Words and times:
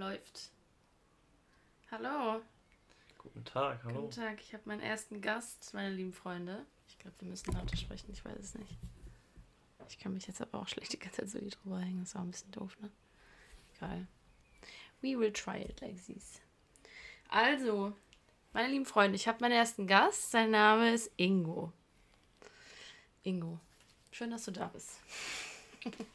Läuft. 0.00 0.50
Hallo. 1.90 2.40
Guten 3.18 3.44
Tag, 3.44 3.84
hallo. 3.84 4.00
Guten 4.00 4.12
Tag, 4.12 4.40
ich 4.40 4.54
habe 4.54 4.62
meinen 4.64 4.80
ersten 4.80 5.20
Gast, 5.20 5.74
meine 5.74 5.94
lieben 5.94 6.14
Freunde. 6.14 6.64
Ich 6.88 6.98
glaube, 6.98 7.16
wir 7.20 7.28
müssen 7.28 7.52
lauter 7.52 7.76
sprechen, 7.76 8.10
ich 8.10 8.24
weiß 8.24 8.38
es 8.38 8.54
nicht. 8.54 8.78
Ich 9.90 9.98
kann 9.98 10.14
mich 10.14 10.26
jetzt 10.26 10.40
aber 10.40 10.58
auch 10.58 10.68
schlecht 10.68 10.94
die 10.94 10.98
ganze 10.98 11.18
Zeit 11.18 11.28
so 11.28 11.38
hier 11.38 11.50
drüber 11.50 11.80
hängen, 11.80 12.00
das 12.00 12.08
ist 12.08 12.16
auch 12.16 12.22
ein 12.22 12.30
bisschen 12.30 12.50
doof, 12.50 12.78
ne? 12.80 12.90
Egal. 13.76 14.06
We 15.02 15.18
will 15.18 15.34
try 15.34 15.60
it 15.60 15.78
like 15.82 16.02
this. 16.06 16.40
Also, 17.28 17.94
meine 18.54 18.68
lieben 18.68 18.86
Freunde, 18.86 19.16
ich 19.16 19.28
habe 19.28 19.40
meinen 19.42 19.52
ersten 19.52 19.86
Gast, 19.86 20.30
sein 20.30 20.50
Name 20.50 20.94
ist 20.94 21.10
Ingo. 21.18 21.74
Ingo, 23.22 23.60
schön, 24.12 24.30
dass 24.30 24.46
du 24.46 24.50
da 24.50 24.68
bist. 24.68 24.98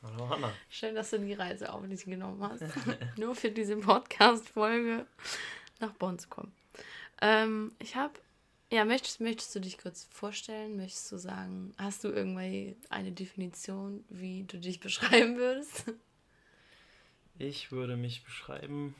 Hallo 0.03 0.29
Hanna. 0.29 0.53
Schön, 0.69 0.95
dass 0.95 1.09
du 1.09 1.19
die 1.19 1.33
Reise 1.33 1.73
auf 1.73 1.87
dich 1.87 2.05
genommen 2.05 2.41
hast. 2.43 2.63
Nur 3.17 3.35
für 3.35 3.51
diese 3.51 3.77
Podcast-Folge 3.77 5.05
nach 5.79 5.91
Bonn 5.93 6.19
zu 6.19 6.27
kommen. 6.29 6.53
Ähm, 7.21 7.71
ich 7.79 7.95
habe, 7.95 8.13
ja, 8.71 8.85
möchtest, 8.85 9.21
möchtest 9.21 9.55
du 9.55 9.59
dich 9.59 9.77
kurz 9.77 10.07
vorstellen? 10.11 10.77
Möchtest 10.77 11.11
du 11.11 11.17
sagen, 11.17 11.73
hast 11.77 12.03
du 12.03 12.09
irgendwie 12.09 12.75
eine 12.89 13.11
Definition, 13.11 14.03
wie 14.09 14.43
du 14.43 14.57
dich 14.59 14.79
beschreiben 14.79 15.37
würdest? 15.37 15.85
Ich 17.37 17.71
würde 17.71 17.97
mich 17.97 18.23
beschreiben 18.23 18.95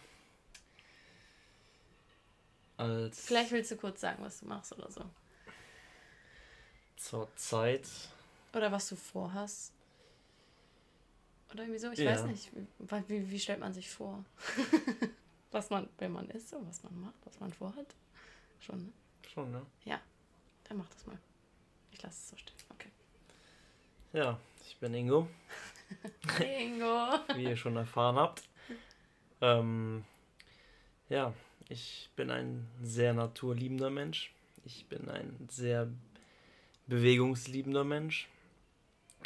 als 2.77 3.25
Vielleicht 3.25 3.51
willst 3.51 3.71
du 3.71 3.77
kurz 3.77 4.01
sagen, 4.01 4.23
was 4.23 4.39
du 4.39 4.47
machst 4.47 4.73
oder 4.73 4.91
so. 4.91 5.05
zur 6.97 7.34
Zeit 7.35 7.87
Oder 8.53 8.71
was 8.71 8.89
du 8.89 8.95
vorhast. 8.95 9.71
Oder 11.55 11.63
irgendwie 11.63 11.79
so, 11.79 11.89
ich 11.91 11.99
Ja. 11.99 12.11
weiß 12.11 12.25
nicht. 12.25 12.51
Wie, 13.07 13.31
wie, 13.31 13.39
stellt 13.39 13.61
man 13.61 13.73
sich 13.73 13.89
vor? 13.89 14.25
was 15.51 15.69
man, 15.69 15.87
wenn 15.99 16.11
man 16.11 16.29
ist, 16.29 16.49
so, 16.49 16.61
was 16.67 16.83
man 16.83 16.99
macht, 16.99 17.15
was 17.23 17.39
man 17.39 17.53
vorhat. 17.53 17.95
Schon, 18.59 18.84
ne? 18.84 18.91
schon, 19.34 19.51
ne? 19.51 19.65
Dann 20.65 20.77
mach 20.77 20.89
das 20.89 21.05
mal. 21.05 21.17
Ich 21.93 22.01
lasse 22.01 22.15
es 22.15 22.29
so 22.29 22.35
stehen. 22.35 22.55
Okay. 22.71 22.89
Ja, 24.12 24.37
ich 24.65 24.75
bin 24.79 24.93
Ingo, 24.93 25.29
Ingo. 26.59 27.20
wie 27.35 27.43
ihr 27.43 27.55
schon 27.55 27.77
erfahren 27.77 28.17
habt. 28.17 28.43
Ähm, 29.40 30.03
ja, 31.07 31.34
ich 31.69 32.09
bin 32.17 32.31
ein 32.31 32.67
sehr 32.81 33.13
naturliebender 33.13 33.90
Mensch. 33.90 34.34
Ich 34.65 34.87
bin 34.87 35.07
ein 35.07 35.47
sehr 35.49 35.87
bewegungsliebender 36.87 37.85
Mensch. 37.85 38.27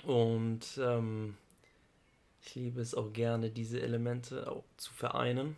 Und 0.03 0.77
ähm, 0.77 1.36
ich 2.42 2.56
liebe 2.56 2.82
es 2.82 2.95
auch 2.95 3.12
gerne, 3.14 3.50
diese 3.50 3.82
Elemente 3.82 4.50
auch 4.50 4.64
zu 4.78 4.94
vereinen. 4.94 5.56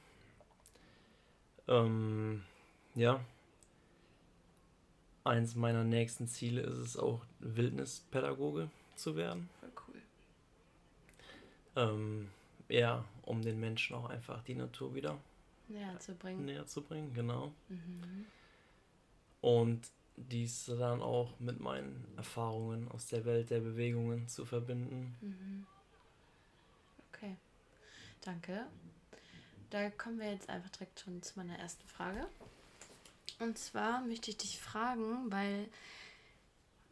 Ähm, 1.67 2.43
ja. 2.95 3.23
Eins 5.23 5.55
meiner 5.55 5.83
nächsten 5.83 6.27
Ziele 6.27 6.61
ist 6.61 6.77
es 6.77 6.97
auch, 6.97 7.21
Wildnispädagoge 7.39 8.69
zu 8.95 9.15
werden. 9.15 9.49
Voll 9.59 9.71
cool. 9.87 10.01
Ähm, 11.75 12.29
ja, 12.69 13.05
um 13.23 13.41
den 13.41 13.59
Menschen 13.59 13.95
auch 13.95 14.09
einfach 14.09 14.41
die 14.43 14.55
Natur 14.55 14.95
wieder 14.95 15.17
Näher 15.67 15.99
zu 15.99 16.15
bringen. 16.15 16.45
näher 16.45 16.65
zu 16.65 16.81
bringen, 16.81 17.13
genau. 17.13 17.53
Mhm. 17.69 18.25
Und 19.41 19.87
dies 20.17 20.65
dann 20.65 21.01
auch 21.01 21.39
mit 21.39 21.59
meinen 21.59 22.05
Erfahrungen 22.17 22.89
aus 22.91 23.07
der 23.07 23.25
Welt 23.25 23.49
der 23.49 23.59
Bewegungen 23.59 24.27
zu 24.27 24.45
verbinden. 24.45 25.15
Mhm. 25.21 25.67
Danke. 28.21 28.65
Da 29.69 29.89
kommen 29.89 30.19
wir 30.19 30.31
jetzt 30.31 30.49
einfach 30.49 30.69
direkt 30.69 30.99
schon 30.99 31.21
zu 31.23 31.39
meiner 31.39 31.57
ersten 31.57 31.87
Frage. 31.87 32.27
Und 33.39 33.57
zwar 33.57 34.01
möchte 34.01 34.29
ich 34.29 34.37
dich 34.37 34.59
fragen, 34.59 35.31
weil 35.31 35.67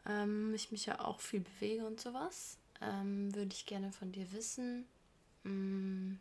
ähm, 0.08 0.54
ich 0.56 0.72
mich 0.72 0.86
ja 0.86 1.00
auch 1.00 1.20
viel 1.20 1.42
bewege 1.42 1.86
und 1.86 2.00
sowas, 2.00 2.58
ähm, 2.82 3.34
würde 3.36 3.54
ich 3.54 3.66
gerne 3.66 3.92
von 3.92 4.12
dir 4.12 4.32
wissen, 4.32 4.86
mh, 5.44 6.16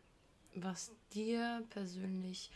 was 0.55 0.91
dir 1.13 1.65
persönlich 1.71 2.51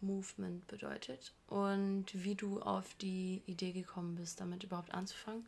Movement 0.00 0.66
bedeutet 0.66 1.34
und 1.48 2.06
wie 2.12 2.34
du 2.34 2.60
auf 2.62 2.94
die 2.94 3.42
Idee 3.46 3.72
gekommen 3.72 4.14
bist, 4.14 4.40
damit 4.40 4.64
überhaupt 4.64 4.94
anzufangen. 4.94 5.46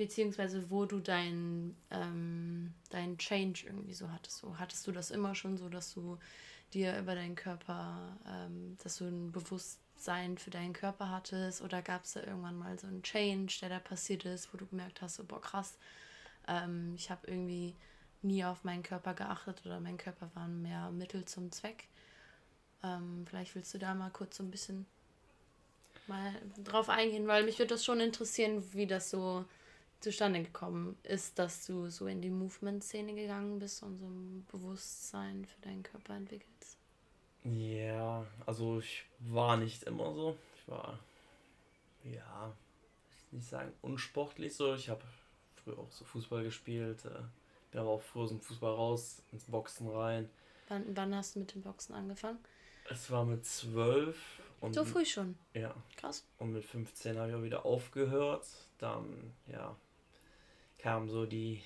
Beziehungsweise 0.00 0.70
wo 0.70 0.86
du 0.86 0.98
deinen 0.98 1.76
ähm, 1.90 2.72
dein 2.88 3.18
Change 3.18 3.64
irgendwie 3.66 3.92
so 3.92 4.10
hattest. 4.10 4.38
So, 4.38 4.58
hattest 4.58 4.86
du 4.86 4.92
das 4.92 5.10
immer 5.10 5.34
schon 5.34 5.58
so, 5.58 5.68
dass 5.68 5.92
du 5.92 6.18
dir 6.72 6.98
über 6.98 7.14
deinen 7.14 7.34
Körper, 7.34 8.16
ähm, 8.26 8.78
dass 8.82 8.96
du 8.96 9.04
ein 9.04 9.30
Bewusstsein 9.30 10.38
für 10.38 10.48
deinen 10.48 10.72
Körper 10.72 11.10
hattest? 11.10 11.60
Oder 11.60 11.82
gab 11.82 12.04
es 12.04 12.14
da 12.14 12.22
irgendwann 12.22 12.56
mal 12.56 12.78
so 12.78 12.86
einen 12.86 13.02
Change, 13.02 13.58
der 13.60 13.68
da 13.68 13.78
passiert 13.78 14.24
ist, 14.24 14.54
wo 14.54 14.56
du 14.56 14.64
gemerkt 14.64 15.02
hast, 15.02 15.16
so, 15.16 15.24
boah 15.24 15.42
krass, 15.42 15.76
ähm, 16.48 16.94
ich 16.96 17.10
habe 17.10 17.26
irgendwie 17.26 17.76
nie 18.22 18.42
auf 18.42 18.64
meinen 18.64 18.82
Körper 18.82 19.12
geachtet 19.12 19.60
oder 19.66 19.80
mein 19.80 19.98
Körper 19.98 20.30
war 20.32 20.48
mehr 20.48 20.90
Mittel 20.92 21.26
zum 21.26 21.52
Zweck. 21.52 21.88
Ähm, 22.82 23.26
vielleicht 23.28 23.54
willst 23.54 23.74
du 23.74 23.78
da 23.78 23.92
mal 23.92 24.08
kurz 24.08 24.38
so 24.38 24.44
ein 24.44 24.50
bisschen 24.50 24.86
mal 26.06 26.32
drauf 26.64 26.88
eingehen, 26.88 27.26
weil 27.26 27.44
mich 27.44 27.58
würde 27.58 27.74
das 27.74 27.84
schon 27.84 28.00
interessieren, 28.00 28.64
wie 28.72 28.86
das 28.86 29.10
so 29.10 29.44
zustande 30.00 30.42
gekommen 30.42 30.96
ist, 31.02 31.38
dass 31.38 31.66
du 31.66 31.90
so 31.90 32.06
in 32.06 32.20
die 32.22 32.30
Movement-Szene 32.30 33.14
gegangen 33.14 33.58
bist 33.58 33.82
und 33.82 33.98
so 33.98 34.06
ein 34.06 34.46
Bewusstsein 34.50 35.44
für 35.44 35.60
deinen 35.60 35.82
Körper 35.82 36.14
entwickelst. 36.14 36.76
Ja, 37.44 38.24
also 38.46 38.80
ich 38.80 39.04
war 39.20 39.56
nicht 39.56 39.82
immer 39.84 40.12
so. 40.14 40.36
Ich 40.56 40.68
war, 40.68 40.98
ja, 42.04 42.54
ich 43.10 43.32
will 43.32 43.38
nicht 43.38 43.48
sagen 43.48 43.72
unsportlich 43.82 44.54
so. 44.54 44.74
Ich 44.74 44.88
habe 44.88 45.02
früher 45.64 45.78
auch 45.78 45.90
so 45.90 46.04
Fußball 46.04 46.42
gespielt. 46.44 47.04
Äh, 47.04 47.22
bin 47.70 47.80
aber 47.80 47.90
auch 47.90 48.02
früher 48.02 48.24
aus 48.24 48.30
dem 48.30 48.40
Fußball 48.40 48.72
raus, 48.74 49.22
ins 49.32 49.44
Boxen 49.44 49.88
rein. 49.88 50.28
Wann, 50.68 50.84
wann 50.96 51.14
hast 51.14 51.34
du 51.34 51.40
mit 51.40 51.54
dem 51.54 51.62
Boxen 51.62 51.94
angefangen? 51.94 52.38
Es 52.90 53.10
war 53.10 53.24
mit 53.24 53.44
zwölf 53.46 54.18
und 54.60 54.74
So 54.74 54.84
früh 54.84 55.04
schon. 55.06 55.38
ja, 55.54 55.74
Krass. 55.96 56.24
und 56.38 56.52
mit 56.52 56.64
15 56.64 57.16
habe 57.18 57.30
ich 57.30 57.34
auch 57.36 57.42
wieder 57.42 57.64
aufgehört. 57.64 58.46
Dann, 58.78 59.32
ja, 59.46 59.76
kam 60.82 61.08
so 61.08 61.26
die 61.26 61.62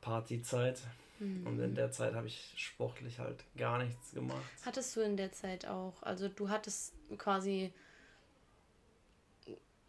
Partyzeit. 0.00 0.80
Und 1.18 1.58
in 1.58 1.70
Mhm. 1.70 1.74
der 1.74 1.90
Zeit 1.90 2.14
habe 2.14 2.26
ich 2.26 2.52
sportlich 2.56 3.18
halt 3.18 3.42
gar 3.56 3.78
nichts 3.82 4.12
gemacht. 4.12 4.44
Hattest 4.64 4.94
du 4.96 5.00
in 5.00 5.16
der 5.16 5.32
Zeit 5.32 5.66
auch, 5.66 6.02
also 6.02 6.28
du 6.28 6.50
hattest 6.50 6.92
quasi, 7.16 7.72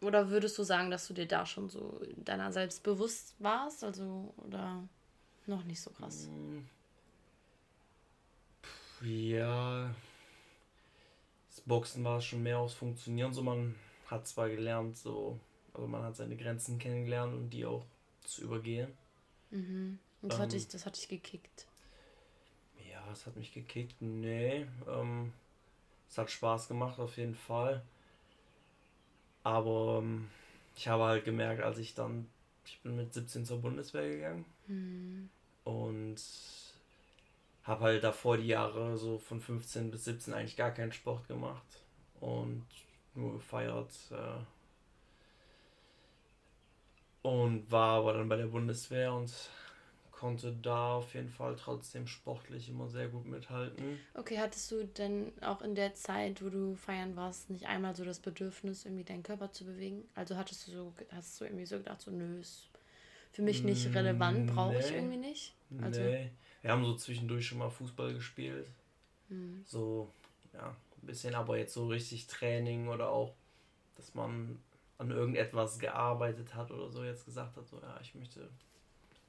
oder 0.00 0.30
würdest 0.30 0.56
du 0.58 0.62
sagen, 0.62 0.90
dass 0.90 1.06
du 1.06 1.12
dir 1.14 1.26
da 1.26 1.44
schon 1.44 1.68
so 1.68 2.00
deiner 2.16 2.50
selbst 2.52 2.82
bewusst 2.82 3.34
warst? 3.40 3.84
Also, 3.84 4.32
oder 4.38 4.88
noch 5.46 5.64
nicht 5.64 5.80
so 5.82 5.90
krass? 5.90 6.28
Ja, 9.02 9.94
das 11.50 11.60
Boxen 11.60 12.04
war 12.04 12.20
schon 12.20 12.42
mehr 12.42 12.58
aus 12.58 12.74
Funktionieren. 12.74 13.32
So, 13.32 13.42
man 13.42 13.74
hat 14.06 14.26
zwar 14.26 14.48
gelernt, 14.48 14.96
so, 14.96 15.38
also 15.74 15.86
man 15.86 16.02
hat 16.02 16.16
seine 16.16 16.36
Grenzen 16.36 16.78
kennengelernt 16.78 17.34
und 17.34 17.50
die 17.50 17.66
auch 17.66 17.84
zu 18.24 18.42
übergehen. 18.42 18.92
Mhm. 19.50 19.98
Und 20.22 20.32
das, 20.32 20.38
hat 20.38 20.52
Ähm. 20.52 20.58
dich, 20.58 20.68
das 20.68 20.86
hat 20.86 20.96
dich 20.96 21.08
gekickt. 21.08 21.66
Ja, 22.90 23.02
es 23.12 23.26
hat 23.26 23.36
mich 23.36 23.52
gekickt. 23.52 24.00
Nee, 24.00 24.66
ähm, 24.88 25.32
es 26.08 26.18
hat 26.18 26.30
Spaß 26.30 26.68
gemacht 26.68 26.98
auf 26.98 27.16
jeden 27.16 27.34
Fall. 27.34 27.82
Aber 29.44 30.00
ähm, 30.02 30.28
ich 30.76 30.88
habe 30.88 31.04
halt 31.04 31.24
gemerkt, 31.24 31.62
als 31.62 31.78
ich 31.78 31.94
dann, 31.94 32.28
ich 32.64 32.80
bin 32.80 32.96
mit 32.96 33.14
17 33.14 33.44
zur 33.46 33.60
Bundeswehr 33.60 34.08
gegangen. 34.08 34.44
Mhm. 34.66 35.30
Und 35.64 36.20
habe 37.64 37.84
halt 37.84 38.04
davor 38.04 38.38
die 38.38 38.46
Jahre 38.46 38.96
so 38.96 39.18
von 39.18 39.40
15 39.40 39.90
bis 39.90 40.04
17 40.04 40.32
eigentlich 40.34 40.56
gar 40.56 40.70
keinen 40.70 40.92
Sport 40.92 41.28
gemacht 41.28 41.82
und 42.20 42.64
nur 43.14 43.34
gefeiert. 43.34 43.90
Äh, 44.10 44.40
und 47.22 47.70
war 47.70 47.98
aber 47.98 48.14
dann 48.14 48.28
bei 48.28 48.36
der 48.36 48.46
Bundeswehr 48.46 49.12
und 49.12 49.32
konnte 50.12 50.52
da 50.62 50.94
auf 50.96 51.14
jeden 51.14 51.28
Fall 51.30 51.56
trotzdem 51.56 52.06
sportlich 52.06 52.68
immer 52.68 52.88
sehr 52.88 53.08
gut 53.08 53.26
mithalten. 53.26 53.98
Okay, 54.14 54.38
hattest 54.38 54.70
du 54.72 54.84
denn 54.84 55.32
auch 55.42 55.62
in 55.62 55.74
der 55.74 55.94
Zeit, 55.94 56.42
wo 56.44 56.48
du 56.48 56.74
feiern 56.74 57.14
warst, 57.16 57.50
nicht 57.50 57.66
einmal 57.66 57.94
so 57.94 58.04
das 58.04 58.18
Bedürfnis, 58.18 58.84
irgendwie 58.84 59.04
deinen 59.04 59.22
Körper 59.22 59.52
zu 59.52 59.64
bewegen? 59.64 60.02
Also 60.14 60.36
hattest 60.36 60.66
du 60.66 60.72
so, 60.72 60.92
hast 61.12 61.40
du 61.40 61.44
irgendwie 61.44 61.66
so 61.66 61.78
gedacht, 61.78 62.00
so 62.00 62.10
nö, 62.10 62.40
ist 62.40 62.68
für 63.32 63.42
mich 63.42 63.62
nicht 63.64 63.86
Mm, 63.86 63.94
relevant, 63.94 64.46
brauche 64.46 64.78
ich 64.78 64.90
nee. 64.90 64.96
irgendwie 64.98 65.16
nicht? 65.18 65.54
Also- 65.82 66.00
nee, 66.00 66.30
wir 66.62 66.70
haben 66.72 66.84
so 66.84 66.94
zwischendurch 66.96 67.46
schon 67.46 67.58
mal 67.58 67.70
Fußball 67.70 68.14
gespielt. 68.14 68.66
Hm. 69.28 69.64
So, 69.64 70.10
ja, 70.54 70.68
ein 71.02 71.06
bisschen, 71.06 71.34
aber 71.34 71.58
jetzt 71.58 71.74
so 71.74 71.86
richtig 71.88 72.26
Training 72.26 72.88
oder 72.88 73.10
auch, 73.10 73.34
dass 73.96 74.14
man 74.14 74.58
an 74.98 75.10
irgendetwas 75.10 75.78
gearbeitet 75.78 76.54
hat 76.54 76.70
oder 76.70 76.90
so 76.90 77.04
jetzt 77.04 77.24
gesagt 77.24 77.56
hat, 77.56 77.66
so, 77.68 77.80
ja, 77.80 77.98
ich 78.02 78.14
möchte 78.14 78.48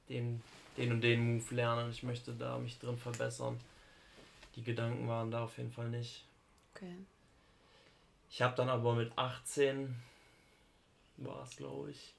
den, 0.08 0.42
den 0.76 0.92
und 0.92 1.00
den 1.00 1.36
Move 1.36 1.54
lernen, 1.54 1.90
ich 1.90 2.02
möchte 2.02 2.32
da 2.34 2.58
mich 2.58 2.78
drin 2.78 2.98
verbessern. 2.98 3.58
Die 4.56 4.62
Gedanken 4.62 5.06
waren 5.08 5.30
da 5.30 5.44
auf 5.44 5.56
jeden 5.58 5.70
Fall 5.70 5.88
nicht. 5.88 6.26
Okay. 6.74 6.96
Ich 8.30 8.42
habe 8.42 8.56
dann 8.56 8.68
aber 8.68 8.94
mit 8.94 9.16
18 9.16 9.94
war 11.18 11.42
es, 11.44 11.56
glaube 11.56 11.90
ich. 11.90 12.14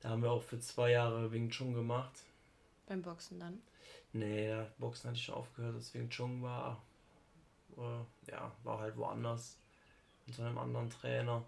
Da 0.00 0.10
haben 0.10 0.22
wir 0.22 0.30
auch 0.30 0.42
für 0.42 0.58
zwei 0.58 0.92
Jahre 0.92 1.30
Wing 1.30 1.50
Chun 1.50 1.74
gemacht. 1.74 2.24
Beim 2.86 3.02
Boxen 3.02 3.38
dann? 3.38 3.60
Nee, 4.12 4.56
Boxen 4.78 5.10
hatte 5.10 5.18
ich 5.18 5.24
schon 5.24 5.34
aufgehört. 5.34 5.76
Das 5.76 5.94
Wing 5.94 6.08
Chun 6.08 6.42
war, 6.42 6.82
äh, 7.76 8.30
ja, 8.30 8.50
war 8.64 8.80
halt 8.80 8.96
woanders. 8.96 9.56
Unter 10.26 10.46
einem 10.46 10.58
anderen 10.58 10.90
Trainer. 10.90 11.44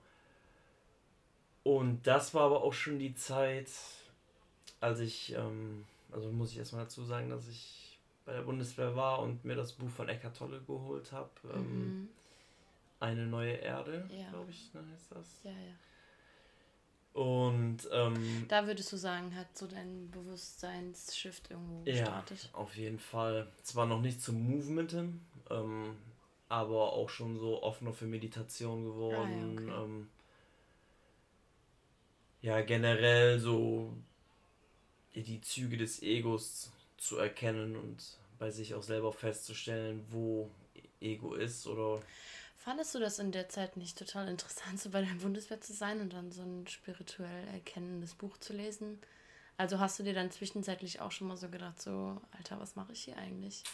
Und 1.64 2.06
das 2.06 2.34
war 2.34 2.42
aber 2.42 2.62
auch 2.62 2.72
schon 2.72 2.98
die 2.98 3.14
Zeit, 3.14 3.70
als 4.80 5.00
ich, 5.00 5.32
ähm, 5.34 5.84
also 6.10 6.30
muss 6.30 6.50
ich 6.52 6.58
erstmal 6.58 6.84
dazu 6.84 7.04
sagen, 7.04 7.30
dass 7.30 7.48
ich 7.48 7.98
bei 8.24 8.32
der 8.32 8.42
Bundeswehr 8.42 8.94
war 8.96 9.20
und 9.20 9.44
mir 9.44 9.56
das 9.56 9.72
Buch 9.72 9.90
von 9.90 10.08
Eckart 10.08 10.36
Tolle 10.36 10.60
geholt 10.60 11.12
habe. 11.12 11.30
Ähm, 11.54 12.00
mhm. 12.00 12.08
Eine 13.00 13.26
neue 13.26 13.54
Erde, 13.54 14.08
ja. 14.16 14.30
glaube 14.30 14.50
ich, 14.50 14.72
ne, 14.74 14.84
heißt 14.92 15.12
das. 15.12 15.40
Ja, 15.42 15.50
ja. 15.50 15.74
Und 17.20 17.78
ähm, 17.92 18.46
da 18.48 18.66
würdest 18.66 18.90
du 18.92 18.96
sagen, 18.96 19.36
hat 19.36 19.56
so 19.56 19.66
dein 19.66 20.10
Bewusstseinsshift 20.10 21.50
irgendwo 21.50 21.82
gestartet? 21.82 22.48
Ja, 22.52 22.58
auf 22.58 22.74
jeden 22.76 22.98
Fall. 22.98 23.48
Zwar 23.62 23.86
noch 23.86 24.00
nicht 24.00 24.22
zum 24.22 24.42
Movement 24.42 24.92
hin, 24.92 25.20
ähm, 25.50 25.96
aber 26.48 26.92
auch 26.92 27.10
schon 27.10 27.38
so 27.38 27.62
offener 27.62 27.92
für 27.92 28.06
Meditation 28.06 28.84
geworden. 28.84 29.58
Ah, 29.58 29.62
ja, 29.62 29.78
okay. 29.78 29.84
ähm, 29.84 30.08
ja, 32.42 32.60
generell 32.60 33.38
so 33.38 33.96
die 35.14 35.40
Züge 35.40 35.76
des 35.76 36.02
Egos 36.02 36.70
zu 36.96 37.16
erkennen 37.18 37.76
und 37.76 38.18
bei 38.38 38.50
sich 38.50 38.74
auch 38.74 38.82
selber 38.82 39.12
festzustellen, 39.12 40.04
wo 40.10 40.50
Ego 41.00 41.34
ist 41.34 41.66
oder 41.66 42.00
Fandest 42.56 42.94
du 42.94 43.00
das 43.00 43.18
in 43.18 43.32
der 43.32 43.48
Zeit 43.48 43.76
nicht 43.76 43.98
total 43.98 44.28
interessant, 44.28 44.80
so 44.80 44.90
bei 44.90 45.00
der 45.00 45.14
Bundeswehr 45.20 45.60
zu 45.60 45.72
sein 45.72 46.00
und 46.00 46.12
dann 46.12 46.30
so 46.30 46.42
ein 46.42 46.68
spirituell 46.68 47.48
erkennendes 47.48 48.14
Buch 48.14 48.38
zu 48.38 48.52
lesen? 48.52 49.00
Also 49.56 49.80
hast 49.80 49.98
du 49.98 50.04
dir 50.04 50.14
dann 50.14 50.30
zwischenzeitlich 50.30 51.00
auch 51.00 51.10
schon 51.10 51.26
mal 51.26 51.36
so 51.36 51.48
gedacht, 51.48 51.82
so, 51.82 52.20
Alter, 52.38 52.60
was 52.60 52.76
mache 52.76 52.92
ich 52.92 53.02
hier 53.02 53.16
eigentlich? 53.16 53.64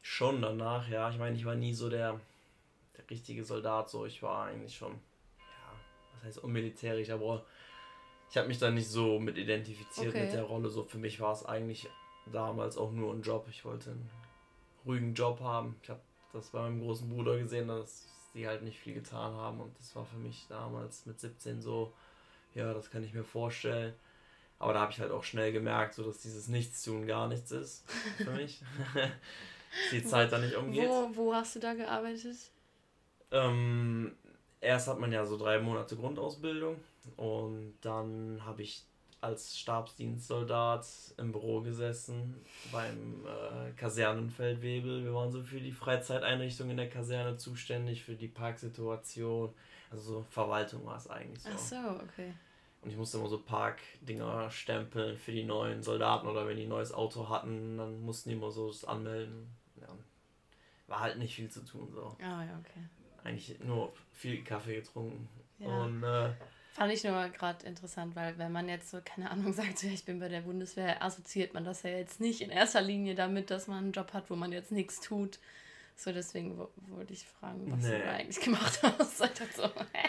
Schon 0.00 0.40
danach, 0.40 0.88
ja. 0.88 1.10
Ich 1.10 1.18
meine, 1.18 1.36
ich 1.36 1.44
war 1.44 1.56
nie 1.56 1.74
so 1.74 1.90
der, 1.90 2.20
der 2.96 3.10
richtige 3.10 3.42
Soldat, 3.42 3.90
so. 3.90 4.06
Ich 4.06 4.22
war 4.22 4.46
eigentlich 4.46 4.76
schon, 4.76 4.92
ja, 5.38 5.72
was 6.14 6.22
heißt 6.22 6.38
unmilitärisch, 6.38 7.10
aber 7.10 7.44
ich 8.30 8.36
habe 8.36 8.48
mich 8.48 8.58
da 8.58 8.70
nicht 8.70 8.88
so 8.88 9.18
mit 9.18 9.38
identifiziert 9.38 10.08
okay. 10.08 10.24
mit 10.24 10.32
der 10.32 10.42
Rolle. 10.42 10.68
So 10.68 10.84
für 10.84 10.98
mich 10.98 11.20
war 11.20 11.32
es 11.32 11.44
eigentlich 11.44 11.88
damals 12.32 12.76
auch 12.76 12.92
nur 12.92 13.12
ein 13.14 13.22
Job. 13.22 13.46
Ich 13.48 13.64
wollte 13.64 13.90
einen 13.90 14.10
ruhigen 14.84 15.14
Job 15.14 15.40
haben. 15.40 15.76
Ich 15.82 15.90
habe 15.90 16.00
das 16.32 16.48
bei 16.50 16.60
meinem 16.60 16.80
großen 16.80 17.08
Bruder 17.08 17.38
gesehen, 17.38 17.68
dass 17.68 18.06
die 18.34 18.46
halt 18.46 18.62
nicht 18.62 18.78
viel 18.78 18.94
getan 18.94 19.32
haben 19.32 19.60
und 19.60 19.76
das 19.78 19.96
war 19.96 20.04
für 20.04 20.18
mich 20.18 20.46
damals 20.48 21.06
mit 21.06 21.18
17 21.18 21.62
so, 21.62 21.92
ja, 22.54 22.74
das 22.74 22.90
kann 22.90 23.02
ich 23.02 23.14
mir 23.14 23.24
vorstellen. 23.24 23.94
Aber 24.58 24.72
da 24.72 24.80
habe 24.80 24.92
ich 24.92 25.00
halt 25.00 25.12
auch 25.12 25.24
schnell 25.24 25.52
gemerkt, 25.52 25.94
so 25.94 26.02
dass 26.02 26.18
dieses 26.18 26.48
Nichtstun 26.48 27.06
gar 27.06 27.28
nichts 27.28 27.50
ist 27.52 27.88
für 28.16 28.30
mich. 28.30 28.60
die 29.92 30.04
Zeit 30.04 30.32
da 30.32 30.38
nicht 30.38 30.56
umgeht. 30.56 30.88
Wo, 30.88 31.10
wo 31.14 31.34
hast 31.34 31.56
du 31.56 31.60
da 31.60 31.74
gearbeitet? 31.74 32.36
Ähm, 33.30 34.16
erst 34.60 34.88
hat 34.88 34.98
man 34.98 35.12
ja 35.12 35.24
so 35.24 35.36
drei 35.36 35.60
Monate 35.60 35.96
Grundausbildung 35.96 36.76
und 37.16 37.74
dann 37.80 38.40
habe 38.44 38.62
ich 38.62 38.84
als 39.20 39.58
Stabsdienstsoldat 39.58 40.86
im 41.16 41.32
Büro 41.32 41.60
gesessen 41.60 42.36
beim 42.70 43.24
äh, 43.26 43.72
Kasernenfeldwebel. 43.72 45.04
Wir 45.04 45.12
waren 45.12 45.32
so 45.32 45.42
für 45.42 45.60
die 45.60 45.72
Freizeiteinrichtung 45.72 46.70
in 46.70 46.76
der 46.76 46.88
Kaserne 46.88 47.36
zuständig, 47.36 48.04
für 48.04 48.14
die 48.14 48.28
Parksituation. 48.28 49.52
Also 49.90 50.02
so 50.02 50.26
Verwaltung 50.30 50.86
war 50.86 50.96
es 50.96 51.08
eigentlich 51.08 51.42
so. 51.42 51.48
Ach 51.52 51.58
so, 51.58 51.76
okay. 52.04 52.32
Und 52.82 52.90
ich 52.90 52.96
musste 52.96 53.18
immer 53.18 53.28
so 53.28 53.40
Parkdinger 53.40 54.50
stempeln 54.50 55.16
für 55.18 55.32
die 55.32 55.44
neuen 55.44 55.82
Soldaten 55.82 56.28
oder 56.28 56.46
wenn 56.46 56.56
die 56.56 56.64
ein 56.64 56.68
neues 56.68 56.92
Auto 56.92 57.28
hatten, 57.28 57.76
dann 57.76 58.00
mussten 58.02 58.28
die 58.28 58.36
immer 58.36 58.52
so 58.52 58.68
das 58.68 58.84
anmelden. 58.84 59.48
Ja. 59.80 59.88
War 60.86 61.00
halt 61.00 61.18
nicht 61.18 61.34
viel 61.34 61.50
zu 61.50 61.64
tun 61.64 61.90
so. 61.92 62.16
Ah 62.20 62.44
ja, 62.44 62.60
okay. 62.60 62.84
Eigentlich 63.24 63.58
nur 63.60 63.92
viel 64.12 64.42
Kaffee 64.44 64.76
getrunken. 64.76 65.28
Ja. 65.58 65.68
Und 65.68 66.02
äh, 66.02 66.30
Fand 66.78 66.92
ich 66.92 67.02
nur 67.02 67.28
gerade 67.30 67.66
interessant, 67.66 68.14
weil 68.14 68.38
wenn 68.38 68.52
man 68.52 68.68
jetzt 68.68 68.90
so, 68.90 69.00
keine 69.04 69.30
Ahnung, 69.32 69.52
sagt, 69.54 69.82
ich 69.82 70.04
bin 70.04 70.20
bei 70.20 70.28
der 70.28 70.42
Bundeswehr, 70.42 71.02
assoziiert 71.02 71.52
man 71.52 71.64
das 71.64 71.82
ja 71.82 71.90
jetzt 71.90 72.20
nicht 72.20 72.40
in 72.40 72.50
erster 72.50 72.80
Linie 72.80 73.16
damit, 73.16 73.50
dass 73.50 73.66
man 73.66 73.78
einen 73.78 73.92
Job 73.92 74.12
hat, 74.12 74.30
wo 74.30 74.36
man 74.36 74.52
jetzt 74.52 74.70
nichts 74.70 75.00
tut. 75.00 75.40
So, 75.96 76.12
deswegen 76.12 76.56
wollte 76.56 77.12
ich 77.12 77.26
fragen, 77.26 77.72
was 77.72 77.82
nee. 77.82 77.98
du 77.98 78.04
da 78.04 78.12
eigentlich 78.12 78.40
gemacht 78.44 78.80
hast. 78.98 79.20
Ich 79.20 79.30
dachte 79.30 79.48
so, 79.52 79.64
hä? 79.64 80.08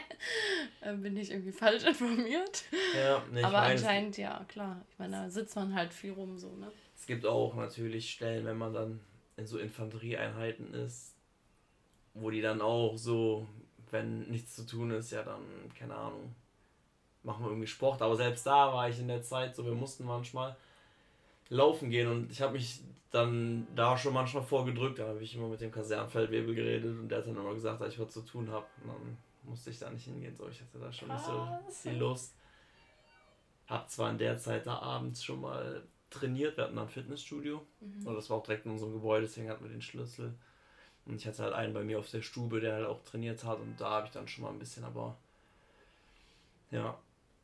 Äh, 0.82 0.94
bin 0.94 1.18
ich 1.18 1.32
irgendwie 1.32 1.52
falsch 1.52 1.84
informiert? 1.84 2.64
Ja, 2.96 3.24
nee, 3.32 3.42
Aber 3.42 3.62
meine, 3.62 3.74
anscheinend, 3.74 4.18
ja, 4.18 4.46
klar. 4.48 4.86
Ich 4.92 5.00
meine, 5.00 5.24
da 5.24 5.30
sitzt 5.32 5.56
man 5.56 5.74
halt 5.74 5.92
viel 5.92 6.12
rum 6.12 6.38
so, 6.38 6.56
ne? 6.56 6.72
Es 6.96 7.08
gibt 7.08 7.26
auch 7.26 7.56
natürlich 7.56 8.12
Stellen, 8.12 8.46
wenn 8.46 8.58
man 8.60 8.74
dann 8.74 9.00
in 9.38 9.48
so 9.48 9.58
Infanterieeinheiten 9.58 10.76
ist, 10.76 11.16
wo 12.20 12.30
die 12.30 12.42
dann 12.42 12.62
auch 12.62 12.98
so, 12.98 13.48
wenn 13.92 14.30
nichts 14.30 14.56
zu 14.56 14.66
tun 14.66 14.92
ist, 14.92 15.12
ja 15.12 15.24
dann, 15.24 15.42
keine 15.78 15.96
Ahnung, 15.96 16.36
machen 17.24 17.44
wir 17.44 17.50
irgendwie 17.50 17.68
Sport. 17.68 18.02
Aber 18.02 18.16
selbst 18.16 18.46
da 18.46 18.74
war 18.74 18.90
ich 18.90 19.00
in 19.00 19.08
der 19.08 19.22
Zeit 19.22 19.56
so, 19.56 19.66
wir 19.66 19.74
mussten 19.74 20.06
manchmal 20.06 20.56
laufen 21.50 21.90
gehen 21.90 22.08
und 22.08 22.32
ich 22.32 22.42
habe 22.42 22.54
mich 22.54 22.82
dann 23.12 23.68
da 23.76 23.98
schon 23.98 24.14
manchmal 24.14 24.44
vorgedrückt. 24.44 25.00
Da 25.00 25.08
habe 25.08 25.24
ich 25.24 25.36
immer 25.36 25.48
mit 25.48 25.62
dem 25.62 25.72
Kasernenfeldwebel 25.72 26.54
geredet 26.54 26.98
und 27.00 27.10
der 27.10 27.20
hat 27.20 27.28
dann 27.28 27.38
immer 27.38 27.54
gesagt, 27.54 27.82
dass 27.82 27.94
ich 27.94 28.00
was 28.00 28.14
zu 28.14 28.22
tun 28.22 28.50
habe. 28.52 28.66
Und 28.84 28.90
dann 28.90 29.18
musste 29.44 29.72
ich 29.72 29.80
da 29.80 29.90
nicht 29.90 30.06
hingehen. 30.06 30.36
So, 30.36 30.48
ich 30.48 30.62
hatte 30.62 30.78
da 30.80 30.92
schon 30.92 31.10
nicht 31.10 31.26
so 31.26 31.48
die 31.86 31.96
Lust. 31.96 32.36
Hab 33.68 33.90
zwar 33.90 34.12
in 34.12 34.18
der 34.18 34.38
Zeit 34.38 34.66
da 34.68 34.80
abends 34.80 35.24
schon 35.24 35.42
mal 35.42 35.84
trainiert, 36.10 36.58
wir 36.58 36.66
hatten 36.66 36.76
da 36.76 36.84
ein 36.84 36.90
Fitnessstudio. 36.90 37.66
Mhm. 37.82 38.08
Und 38.08 38.16
das 38.16 38.30
war 38.30 38.38
auch 38.38 38.44
direkt 38.44 38.66
in 38.66 38.72
unserem 38.72 38.94
Gebäude, 38.94 39.26
deswegen 39.26 39.50
hatten 39.50 39.64
wir 39.64 39.72
den 39.72 39.82
Schlüssel. 39.82 40.34
Und 41.10 41.16
ich 41.16 41.28
hatte 41.28 41.44
halt 41.44 41.54
einen 41.54 41.74
bei 41.74 41.84
mir 41.84 42.00
auf 42.00 42.10
der 42.10 42.22
Stube, 42.22 42.60
der 42.60 42.76
halt 42.76 42.86
auch 42.86 43.04
trainiert 43.04 43.44
hat 43.44 43.60
und 43.60 43.80
da 43.82 43.90
habe 43.90 44.08
ich 44.08 44.14
dann 44.14 44.28
schon 44.28 44.44
mal 44.44 44.52
ein 44.52 44.60
bisschen, 44.60 44.84
aber 44.84 45.18
ja, 46.72 46.98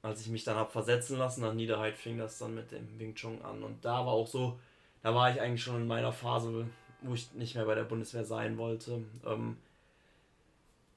als 0.03 0.21
ich 0.21 0.27
mich 0.27 0.43
dann 0.43 0.55
habe 0.55 0.71
versetzen 0.71 1.17
lassen 1.17 1.41
nach 1.41 1.53
Niederheit, 1.53 1.97
fing 1.97 2.19
das 2.19 2.37
dann 2.37 2.53
mit 2.53 2.71
dem 2.71 2.99
Wing 2.99 3.15
Chun 3.15 3.41
an. 3.41 3.63
Und 3.63 3.83
da 3.83 4.05
war 4.05 4.13
auch 4.13 4.27
so, 4.27 4.59
da 5.01 5.15
war 5.15 5.31
ich 5.31 5.41
eigentlich 5.41 5.63
schon 5.63 5.81
in 5.81 5.87
meiner 5.87 6.11
Phase, 6.11 6.67
wo 7.01 7.13
ich 7.15 7.33
nicht 7.33 7.55
mehr 7.55 7.65
bei 7.65 7.73
der 7.73 7.85
Bundeswehr 7.85 8.23
sein 8.23 8.59
wollte. 8.59 9.03
Ähm, 9.25 9.57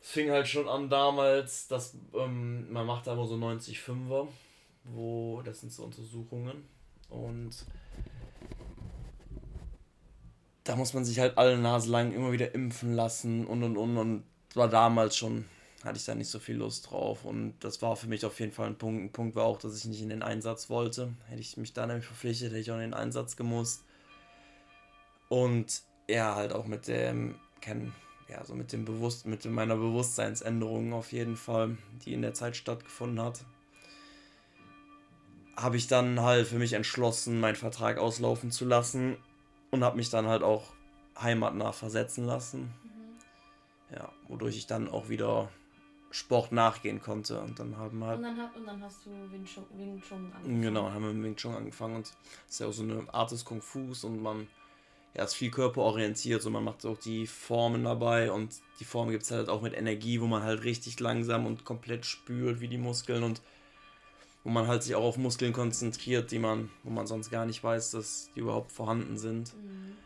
es 0.00 0.10
fing 0.10 0.30
halt 0.30 0.46
schon 0.46 0.68
an 0.68 0.90
damals, 0.90 1.68
dass 1.68 1.96
ähm, 2.14 2.70
man 2.70 2.86
macht 2.86 3.06
da 3.06 3.14
immer 3.14 3.26
so 3.26 3.36
90 3.36 3.80
Fünfer, 3.80 4.28
wo 4.84 5.40
das 5.42 5.60
sind 5.60 5.72
so 5.72 5.84
Untersuchungen 5.84 6.68
und 7.08 7.64
da 10.68 10.76
muss 10.76 10.92
man 10.92 11.04
sich 11.04 11.18
halt 11.18 11.38
alle 11.38 11.56
Nase 11.56 11.90
lang 11.90 12.12
immer 12.12 12.30
wieder 12.30 12.54
impfen 12.54 12.94
lassen 12.94 13.46
und 13.46 13.62
und 13.62 13.78
und 13.78 13.96
und 13.96 14.24
war 14.54 14.68
damals 14.68 15.16
schon 15.16 15.46
hatte 15.84 15.96
ich 15.96 16.04
da 16.04 16.14
nicht 16.14 16.28
so 16.28 16.38
viel 16.38 16.56
Lust 16.56 16.90
drauf. 16.90 17.24
Und 17.24 17.54
das 17.60 17.80
war 17.82 17.96
für 17.96 18.08
mich 18.08 18.26
auf 18.26 18.38
jeden 18.40 18.52
Fall 18.52 18.66
ein 18.66 18.76
Punkt. 18.76 19.02
Ein 19.02 19.12
Punkt 19.12 19.36
war 19.36 19.44
auch, 19.44 19.58
dass 19.58 19.78
ich 19.78 19.84
nicht 19.84 20.02
in 20.02 20.08
den 20.08 20.22
Einsatz 20.22 20.68
wollte. 20.68 21.14
Hätte 21.28 21.40
ich 21.40 21.56
mich 21.56 21.72
da 21.72 21.86
nämlich 21.86 22.04
verpflichtet, 22.04 22.50
hätte 22.50 22.58
ich 22.58 22.70
auch 22.70 22.76
in 22.76 22.80
den 22.80 22.94
Einsatz 22.94 23.36
gemusst. 23.36 23.84
Und 25.28 25.82
ja, 26.08 26.34
halt 26.34 26.52
auch 26.52 26.66
mit 26.66 26.88
dem, 26.88 27.36
kein, 27.60 27.92
ja, 28.28 28.44
so 28.44 28.54
mit 28.54 28.72
dem 28.72 28.84
Bewusst, 28.84 29.24
mit 29.24 29.44
meiner 29.44 29.76
Bewusstseinsänderung 29.76 30.92
auf 30.92 31.12
jeden 31.12 31.36
Fall, 31.36 31.78
die 32.04 32.12
in 32.12 32.22
der 32.22 32.34
Zeit 32.34 32.56
stattgefunden 32.56 33.22
hat, 33.22 33.44
habe 35.56 35.76
ich 35.76 35.86
dann 35.86 36.20
halt 36.20 36.48
für 36.48 36.58
mich 36.58 36.72
entschlossen, 36.72 37.40
meinen 37.40 37.56
Vertrag 37.56 37.98
auslaufen 37.98 38.50
zu 38.50 38.64
lassen 38.64 39.16
und 39.70 39.84
habe 39.84 39.96
mich 39.96 40.10
dann 40.10 40.26
halt 40.26 40.42
auch 40.42 40.72
heimatnah 41.20 41.72
versetzen 41.72 42.24
lassen. 42.24 42.72
Mhm. 42.82 43.94
Ja, 43.94 44.12
wodurch 44.28 44.56
ich 44.56 44.66
dann 44.66 44.88
auch 44.88 45.08
wieder 45.08 45.48
Sport 46.10 46.52
nachgehen 46.52 47.00
konnte. 47.00 47.40
Und 47.40 47.58
dann 47.58 47.76
haben 47.76 48.04
halt. 48.04 48.18
Und 48.18 48.24
dann, 48.24 48.50
und 48.54 48.66
dann 48.66 48.82
hast 48.82 49.06
du 49.06 49.10
Wing 49.30 49.44
Chun, 49.44 49.64
Wing 49.76 50.00
Chun 50.00 50.32
angefangen. 50.34 50.62
Genau, 50.62 50.90
haben 50.90 51.04
wir 51.04 51.12
mit 51.12 51.24
Wing 51.24 51.36
Chun 51.36 51.54
angefangen. 51.54 51.96
Und 51.96 52.06
es 52.06 52.14
ist 52.48 52.60
ja 52.60 52.66
auch 52.66 52.72
so 52.72 52.82
eine 52.82 53.02
Art 53.12 53.30
des 53.30 53.44
Kung 53.44 53.60
Fus 53.60 54.04
und 54.04 54.22
man 54.22 54.48
ja, 55.14 55.24
ist 55.24 55.34
viel 55.34 55.50
körperorientiert. 55.50 56.42
So 56.42 56.50
man 56.50 56.64
macht 56.64 56.84
auch 56.86 56.98
die 56.98 57.26
Formen 57.26 57.84
dabei 57.84 58.30
und 58.32 58.54
die 58.80 58.84
Formen 58.84 59.10
gibt 59.10 59.24
es 59.24 59.30
halt 59.30 59.48
auch 59.48 59.62
mit 59.62 59.74
Energie, 59.74 60.20
wo 60.20 60.26
man 60.26 60.42
halt 60.42 60.64
richtig 60.64 61.00
langsam 61.00 61.46
und 61.46 61.64
komplett 61.64 62.06
spürt, 62.06 62.60
wie 62.60 62.68
die 62.68 62.78
Muskeln 62.78 63.22
und 63.22 63.42
wo 64.44 64.50
man 64.50 64.66
halt 64.66 64.82
sich 64.82 64.94
auch 64.94 65.04
auf 65.04 65.16
Muskeln 65.16 65.52
konzentriert, 65.52 66.30
die 66.30 66.38
man, 66.38 66.70
wo 66.82 66.90
man 66.90 67.06
sonst 67.06 67.30
gar 67.30 67.46
nicht 67.46 67.62
weiß, 67.62 67.90
dass 67.90 68.30
die 68.34 68.40
überhaupt 68.40 68.72
vorhanden 68.72 69.18
sind. 69.18 69.54
Mhm. 69.56 69.96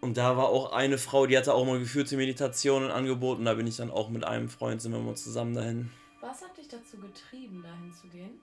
Und 0.00 0.16
da 0.16 0.36
war 0.36 0.48
auch 0.48 0.72
eine 0.72 0.96
Frau, 0.96 1.26
die 1.26 1.36
hatte 1.36 1.52
auch 1.52 1.66
mal 1.66 1.78
geführte 1.78 2.16
Meditationen 2.16 2.90
angeboten. 2.90 3.44
Da 3.44 3.54
bin 3.54 3.66
ich 3.66 3.76
dann 3.76 3.90
auch 3.90 4.08
mit 4.08 4.24
einem 4.24 4.48
Freund, 4.48 4.80
sind 4.80 4.92
wir 4.92 4.98
mal 4.98 5.14
zusammen 5.14 5.54
dahin. 5.54 5.90
Was 6.20 6.42
hat 6.42 6.56
dich 6.56 6.68
dazu 6.68 6.96
getrieben, 6.96 7.62
dahin 7.62 7.92
zu 7.92 8.08
gehen? 8.08 8.40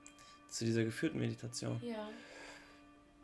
Zu 0.49 0.65
dieser 0.65 0.83
geführten 0.83 1.19
Meditation? 1.19 1.81
Ja. 1.83 2.09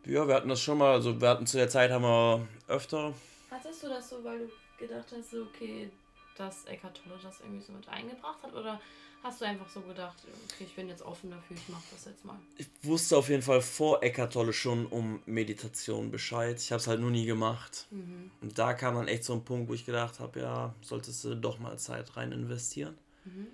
Ja, 0.05 0.27
wir 0.27 0.35
hatten 0.35 0.49
das 0.49 0.61
schon 0.61 0.79
mal, 0.79 0.93
also 0.93 1.21
wir 1.21 1.29
hatten 1.29 1.45
zu 1.45 1.57
der 1.57 1.69
Zeit 1.69 1.91
haben 1.91 2.03
wir 2.03 2.47
öfter. 2.67 3.13
Hattest 3.49 3.83
du 3.83 3.87
das 3.87 4.09
so, 4.09 4.23
weil 4.23 4.39
du 4.39 4.49
gedacht 4.77 5.05
hast, 5.15 5.31
so, 5.31 5.43
okay, 5.43 5.89
dass 6.35 6.65
Eckart 6.65 7.01
Tolle 7.01 7.17
das 7.21 7.39
irgendwie 7.39 7.63
so 7.63 7.71
mit 7.71 7.87
eingebracht 7.87 8.41
hat? 8.43 8.53
Oder 8.53 8.81
hast 9.23 9.39
du 9.39 9.45
einfach 9.45 9.69
so 9.69 9.81
gedacht, 9.81 10.17
okay, 10.51 10.65
ich 10.65 10.75
bin 10.75 10.89
jetzt 10.89 11.01
offen 11.01 11.31
dafür, 11.31 11.55
ich 11.55 11.69
mache 11.69 11.83
das 11.91 12.05
jetzt 12.05 12.25
mal? 12.25 12.37
Ich 12.57 12.67
wusste 12.83 13.17
auf 13.17 13.29
jeden 13.29 13.41
Fall 13.41 13.61
vor 13.61 14.03
Eckart 14.03 14.33
Tolle 14.33 14.51
schon 14.51 14.85
um 14.85 15.21
Meditation 15.25 16.11
Bescheid. 16.11 16.59
Ich 16.59 16.71
habe 16.71 16.81
es 16.81 16.87
halt 16.87 16.99
nur 16.99 17.09
nie 17.09 17.25
gemacht. 17.25 17.87
Mhm. 17.89 18.31
Und 18.41 18.59
da 18.59 18.73
kam 18.73 18.95
dann 18.95 19.07
echt 19.07 19.23
so 19.23 19.33
ein 19.33 19.45
Punkt, 19.45 19.69
wo 19.69 19.73
ich 19.73 19.85
gedacht 19.85 20.19
habe, 20.19 20.41
ja, 20.41 20.75
solltest 20.81 21.23
du 21.23 21.35
doch 21.35 21.57
mal 21.57 21.79
Zeit 21.79 22.17
rein 22.17 22.33
investieren. 22.33 22.97
Mhm. 23.23 23.47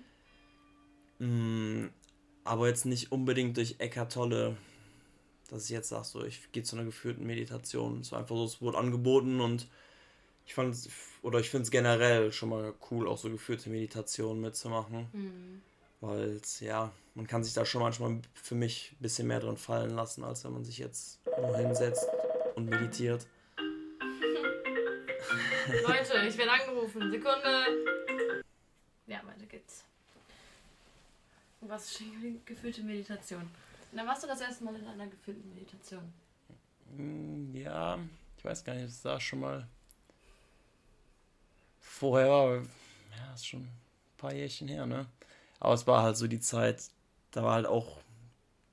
Mm, 1.20 1.90
aber 2.44 2.68
jetzt 2.68 2.86
nicht 2.86 3.12
unbedingt 3.12 3.56
durch 3.56 3.76
Eckart 3.78 4.12
Tolle, 4.12 4.56
dass 5.48 5.64
ich 5.64 5.70
jetzt 5.70 5.90
sage, 5.90 6.04
so, 6.04 6.24
ich 6.24 6.50
gehe 6.50 6.64
zu 6.64 6.76
einer 6.76 6.84
geführten 6.84 7.24
Meditation. 7.24 8.00
Es 8.00 8.10
war 8.10 8.18
einfach 8.18 8.36
so, 8.36 8.44
es 8.44 8.60
wurde 8.60 8.78
angeboten 8.78 9.40
und 9.40 9.68
ich 10.46 10.54
fand 10.54 10.76
oder 11.22 11.38
ich 11.38 11.50
finde 11.50 11.64
es 11.64 11.70
generell 11.70 12.32
schon 12.32 12.48
mal 12.48 12.74
cool, 12.90 13.08
auch 13.08 13.18
so 13.18 13.30
geführte 13.30 13.70
Meditationen 13.70 14.40
mitzumachen. 14.40 15.08
Mhm. 15.12 15.62
Weil 16.00 16.40
ja, 16.60 16.90
man 17.14 17.26
kann 17.26 17.44
sich 17.44 17.52
da 17.52 17.66
schon 17.66 17.82
manchmal 17.82 18.20
für 18.34 18.54
mich 18.54 18.92
ein 18.92 19.02
bisschen 19.02 19.26
mehr 19.26 19.40
drin 19.40 19.56
fallen 19.56 19.90
lassen, 19.90 20.24
als 20.24 20.44
wenn 20.44 20.52
man 20.52 20.64
sich 20.64 20.78
jetzt 20.78 21.20
nur 21.38 21.56
hinsetzt 21.56 22.06
und 22.54 22.70
meditiert. 22.70 23.26
Leute, 25.86 26.26
ich 26.26 26.38
werde 26.38 26.52
angerufen. 26.52 27.10
Sekunde. 27.10 27.66
Ja, 29.06 29.20
weiter 29.26 29.46
geht's. 29.46 29.84
Was 31.60 31.92
ist 31.92 32.02
gefühlte 32.46 32.82
Meditation? 32.82 33.50
Na, 33.92 34.06
warst 34.06 34.22
du 34.22 34.26
das 34.26 34.40
erste 34.40 34.64
Mal 34.64 34.74
in 34.76 34.86
einer 34.86 35.06
gefühlten 35.06 35.54
Meditation? 35.54 36.12
Mm, 36.96 37.54
Ja, 37.54 37.98
ich 38.38 38.44
weiß 38.44 38.64
gar 38.64 38.74
nicht, 38.74 38.84
es 38.84 39.02
da 39.02 39.20
schon 39.20 39.40
mal 39.40 39.68
vorher 41.90 42.28
war, 42.30 42.54
ja, 42.56 43.34
ist 43.34 43.46
schon 43.46 43.60
ein 43.60 43.80
paar 44.16 44.32
Jährchen 44.32 44.68
her, 44.68 44.86
ne? 44.86 45.06
Aber 45.58 45.74
es 45.74 45.86
war 45.86 46.02
halt 46.02 46.16
so 46.16 46.26
die 46.26 46.40
Zeit, 46.40 46.84
da 47.32 47.42
war 47.42 47.54
halt 47.54 47.66
auch 47.66 47.98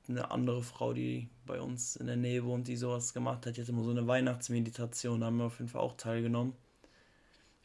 eine 0.07 0.31
andere 0.31 0.63
Frau, 0.63 0.93
die 0.93 1.27
bei 1.45 1.59
uns 1.59 1.97
in 1.97 2.07
der 2.07 2.15
Nähe 2.15 2.45
wohnt, 2.45 2.67
die 2.67 2.77
sowas 2.77 3.13
gemacht 3.13 3.45
hat. 3.45 3.57
Die 3.57 3.61
hatte 3.61 3.71
immer 3.71 3.83
so 3.83 3.91
eine 3.91 4.07
Weihnachtsmeditation, 4.07 5.19
da 5.19 5.25
haben 5.25 5.37
wir 5.37 5.45
auf 5.45 5.59
jeden 5.59 5.69
Fall 5.69 5.81
auch 5.81 5.97
teilgenommen. 5.97 6.53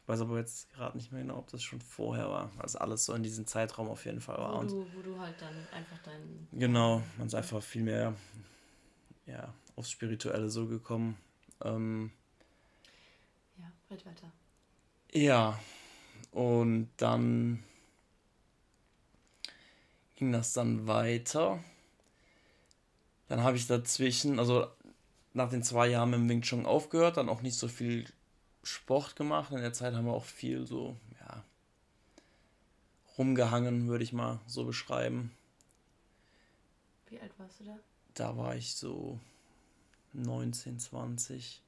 Ich 0.02 0.08
weiß 0.08 0.22
aber 0.22 0.38
jetzt 0.38 0.72
gerade 0.72 0.96
nicht 0.96 1.12
mehr 1.12 1.22
genau, 1.22 1.38
ob 1.38 1.48
das 1.50 1.62
schon 1.62 1.80
vorher 1.80 2.28
war, 2.28 2.50
also 2.58 2.78
alles 2.78 3.04
so 3.04 3.14
in 3.14 3.22
diesem 3.22 3.46
Zeitraum 3.46 3.88
auf 3.88 4.04
jeden 4.04 4.20
Fall 4.20 4.38
war. 4.38 4.64
Wo 4.64 4.66
du, 4.66 4.86
wo 4.96 5.02
du 5.02 5.20
halt 5.20 5.40
dann 5.40 5.54
einfach 5.72 5.98
dein. 6.02 6.48
Genau, 6.50 7.02
man 7.18 7.28
ist 7.28 7.34
einfach 7.34 7.62
viel 7.62 7.82
mehr 7.82 8.14
ja, 9.26 9.54
aufs 9.76 9.90
Spirituelle 9.90 10.50
so 10.50 10.66
gekommen. 10.66 11.16
Ähm, 11.62 12.10
Ja, 13.56 13.70
red 13.90 14.04
weiter. 14.04 14.32
Ja, 15.12 15.58
und 16.32 16.88
dann 16.96 17.62
ging 20.16 20.32
das 20.32 20.52
dann 20.52 20.86
weiter. 20.86 21.62
Dann 23.28 23.42
habe 23.42 23.56
ich 23.56 23.66
dazwischen, 23.66 24.38
also 24.38 24.68
nach 25.34 25.50
den 25.50 25.62
zwei 25.62 25.88
Jahren 25.88 26.12
im 26.12 26.28
Wing 26.28 26.42
Chun 26.42 26.66
aufgehört, 26.66 27.16
dann 27.16 27.28
auch 27.28 27.42
nicht 27.42 27.56
so 27.56 27.68
viel 27.68 28.06
Sport 28.62 29.16
gemacht. 29.16 29.52
In 29.52 29.60
der 29.60 29.72
Zeit 29.72 29.94
haben 29.94 30.06
wir 30.06 30.12
auch 30.12 30.24
viel 30.24 30.66
so, 30.66 30.96
ja, 31.20 31.42
rumgehangen, 33.18 33.88
würde 33.88 34.04
ich 34.04 34.12
mal 34.12 34.40
so 34.46 34.64
beschreiben. 34.64 35.32
Wie 37.08 37.20
alt 37.20 37.32
warst 37.38 37.60
du 37.60 37.64
da? 37.64 37.78
Da 38.14 38.36
war 38.36 38.54
ich 38.56 38.74
so 38.74 39.18
19, 40.12 40.78
20. 40.78 41.60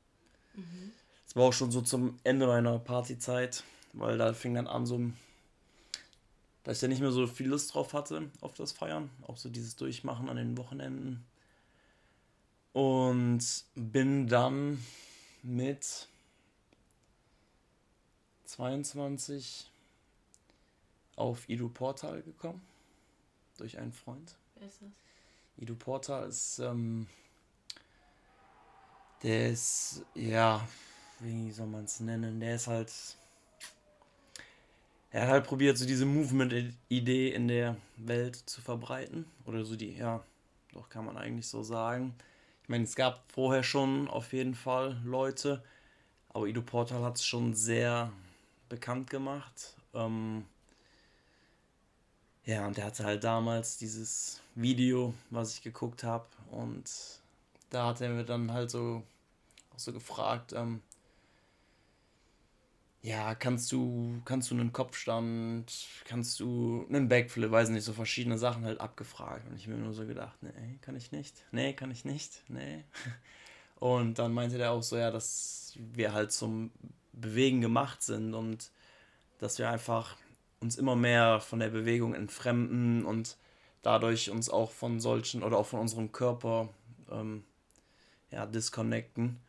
Mhm. 0.54 0.92
Es 1.26 1.36
war 1.36 1.44
auch 1.44 1.52
schon 1.52 1.70
so 1.70 1.80
zum 1.80 2.18
Ende 2.24 2.46
meiner 2.46 2.78
Partyzeit, 2.78 3.64
weil 3.92 4.18
da 4.18 4.32
fing 4.32 4.54
dann 4.54 4.66
an, 4.66 4.86
so, 4.86 5.00
dass 6.64 6.78
ich 6.78 6.82
ja 6.82 6.88
nicht 6.88 7.00
mehr 7.00 7.12
so 7.12 7.26
viel 7.26 7.48
Lust 7.48 7.74
drauf 7.74 7.92
hatte 7.92 8.30
auf 8.40 8.54
das 8.54 8.72
Feiern, 8.72 9.10
auch 9.22 9.36
so 9.36 9.48
dieses 9.48 9.76
Durchmachen 9.76 10.28
an 10.28 10.36
den 10.36 10.56
Wochenenden. 10.56 11.24
Und 12.72 13.44
bin 13.74 14.26
dann 14.26 14.84
mit 15.42 16.08
22 18.46 19.70
auf 21.16 21.48
Idu 21.48 21.68
Portal 21.68 22.22
gekommen, 22.22 22.60
durch 23.58 23.78
einen 23.78 23.92
Freund. 23.92 24.36
Wer 24.56 24.66
ist 24.66 24.82
das? 24.82 24.90
Ido 25.56 25.74
Porter 25.74 26.26
ist, 26.26 26.58
ähm, 26.58 27.06
der 29.22 29.50
ist, 29.50 30.02
ja, 30.14 30.66
wie 31.24 31.50
soll 31.50 31.66
man 31.66 31.84
es 31.84 32.00
nennen? 32.00 32.38
Der 32.38 32.56
ist 32.56 32.66
halt, 32.66 32.92
er 35.10 35.22
hat 35.22 35.28
halt 35.30 35.46
probiert, 35.46 35.78
so 35.78 35.86
diese 35.86 36.04
Movement-Idee 36.04 37.30
in 37.30 37.48
der 37.48 37.76
Welt 37.96 38.36
zu 38.36 38.60
verbreiten. 38.60 39.24
Oder 39.46 39.64
so 39.64 39.74
die, 39.74 39.96
ja, 39.96 40.22
doch 40.72 40.88
kann 40.88 41.06
man 41.06 41.16
eigentlich 41.16 41.48
so 41.48 41.62
sagen. 41.62 42.14
Ich 42.62 42.68
meine, 42.68 42.84
es 42.84 42.94
gab 42.94 43.24
vorher 43.32 43.62
schon 43.62 44.08
auf 44.08 44.32
jeden 44.32 44.54
Fall 44.54 45.00
Leute, 45.04 45.62
aber 46.28 46.46
Ido 46.46 46.62
Portal 46.62 47.02
hat 47.02 47.16
es 47.16 47.24
schon 47.24 47.54
sehr 47.54 48.12
bekannt 48.68 49.08
gemacht. 49.08 49.76
Ähm, 49.94 50.44
ja, 52.44 52.66
und 52.66 52.76
der 52.76 52.84
hatte 52.84 53.04
halt 53.04 53.24
damals 53.24 53.78
dieses 53.78 54.42
Video, 54.54 55.14
was 55.30 55.54
ich 55.54 55.62
geguckt 55.62 56.04
habe. 56.04 56.26
Und 56.50 56.90
da 57.70 57.86
hat 57.86 58.00
er 58.02 58.10
mir 58.10 58.24
dann 58.24 58.52
halt 58.52 58.70
so, 58.70 59.02
auch 59.74 59.78
so 59.78 59.92
gefragt, 59.92 60.52
ähm, 60.52 60.82
ja, 63.04 63.34
kannst 63.34 63.70
du, 63.70 64.23
kannst 64.25 64.50
du 64.50 64.54
einen 64.54 64.73
Kopfstand, 64.73 65.66
kannst 66.06 66.40
du 66.40 66.87
einen 66.88 67.06
Backflip, 67.06 67.50
weiß 67.50 67.68
nicht, 67.68 67.84
so 67.84 67.92
verschiedene 67.92 68.38
Sachen 68.38 68.64
halt 68.64 68.80
abgefragt. 68.80 69.46
Und 69.46 69.56
ich 69.56 69.68
mir 69.68 69.76
nur 69.76 69.92
so 69.92 70.06
gedacht, 70.06 70.42
nee, 70.42 70.78
kann 70.80 70.96
ich 70.96 71.12
nicht, 71.12 71.44
nee, 71.52 71.75
kann 71.75 71.90
ich 71.90 72.06
nicht, 72.06 72.42
nee. 72.49 72.82
Und 73.78 74.18
dann 74.18 74.32
meinte 74.32 74.56
der 74.56 74.70
auch 74.70 74.82
so, 74.82 74.96
ja, 74.96 75.11
dass 75.11 75.75
wir 75.76 76.14
halt 76.14 76.32
zum 76.32 76.70
Bewegen 77.12 77.61
gemacht 77.61 78.02
sind 78.02 78.32
und 78.32 78.70
dass 79.38 79.58
wir 79.58 79.68
einfach 79.68 80.16
uns 80.61 80.76
immer 80.76 80.96
mehr 80.96 81.40
von 81.40 81.58
der 81.58 81.68
Bewegung 81.68 82.14
entfremden 82.14 83.04
und 83.04 83.37
dadurch 83.82 84.30
uns 84.30 84.49
auch 84.49 84.70
von 84.70 85.00
solchen 85.00 85.42
oder 85.42 85.58
auch 85.58 85.66
von 85.66 85.80
unserem 85.80 86.12
Körper 86.12 86.70
ähm, 87.11 87.44
ja, 88.30 88.46
disconnecten. 88.46 89.43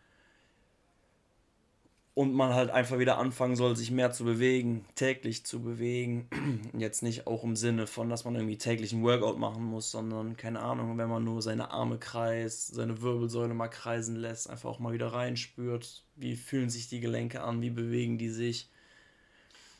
Und 2.15 2.33
man 2.33 2.53
halt 2.53 2.69
einfach 2.69 2.97
wieder 2.97 3.17
anfangen 3.17 3.57
soll, 3.57 3.75
sich 3.75 3.91
mehr 3.91 4.11
zu 4.11 4.23
bewegen, 4.23 4.85
täglich 4.95 5.45
zu 5.45 5.61
bewegen. 5.61 6.29
Jetzt 6.77 7.03
nicht 7.03 7.27
auch 7.27 7.43
im 7.43 7.57
Sinne 7.57 7.87
von, 7.87 8.09
dass 8.09 8.23
man 8.23 8.35
irgendwie 8.35 8.57
täglich 8.57 8.93
einen 8.93 9.03
Workout 9.03 9.37
machen 9.37 9.63
muss, 9.65 9.91
sondern 9.91 10.37
keine 10.37 10.61
Ahnung, 10.61 10.97
wenn 10.97 11.09
man 11.09 11.25
nur 11.25 11.41
seine 11.41 11.71
Arme 11.71 11.97
kreist, 11.97 12.73
seine 12.73 13.01
Wirbelsäule 13.01 13.53
mal 13.53 13.67
kreisen 13.67 14.15
lässt, 14.15 14.49
einfach 14.49 14.69
auch 14.69 14.79
mal 14.79 14.93
wieder 14.93 15.07
reinspürt, 15.07 16.05
wie 16.15 16.37
fühlen 16.37 16.69
sich 16.69 16.87
die 16.87 17.01
Gelenke 17.01 17.41
an, 17.43 17.61
wie 17.61 17.69
bewegen 17.69 18.17
die 18.17 18.29
sich. 18.29 18.69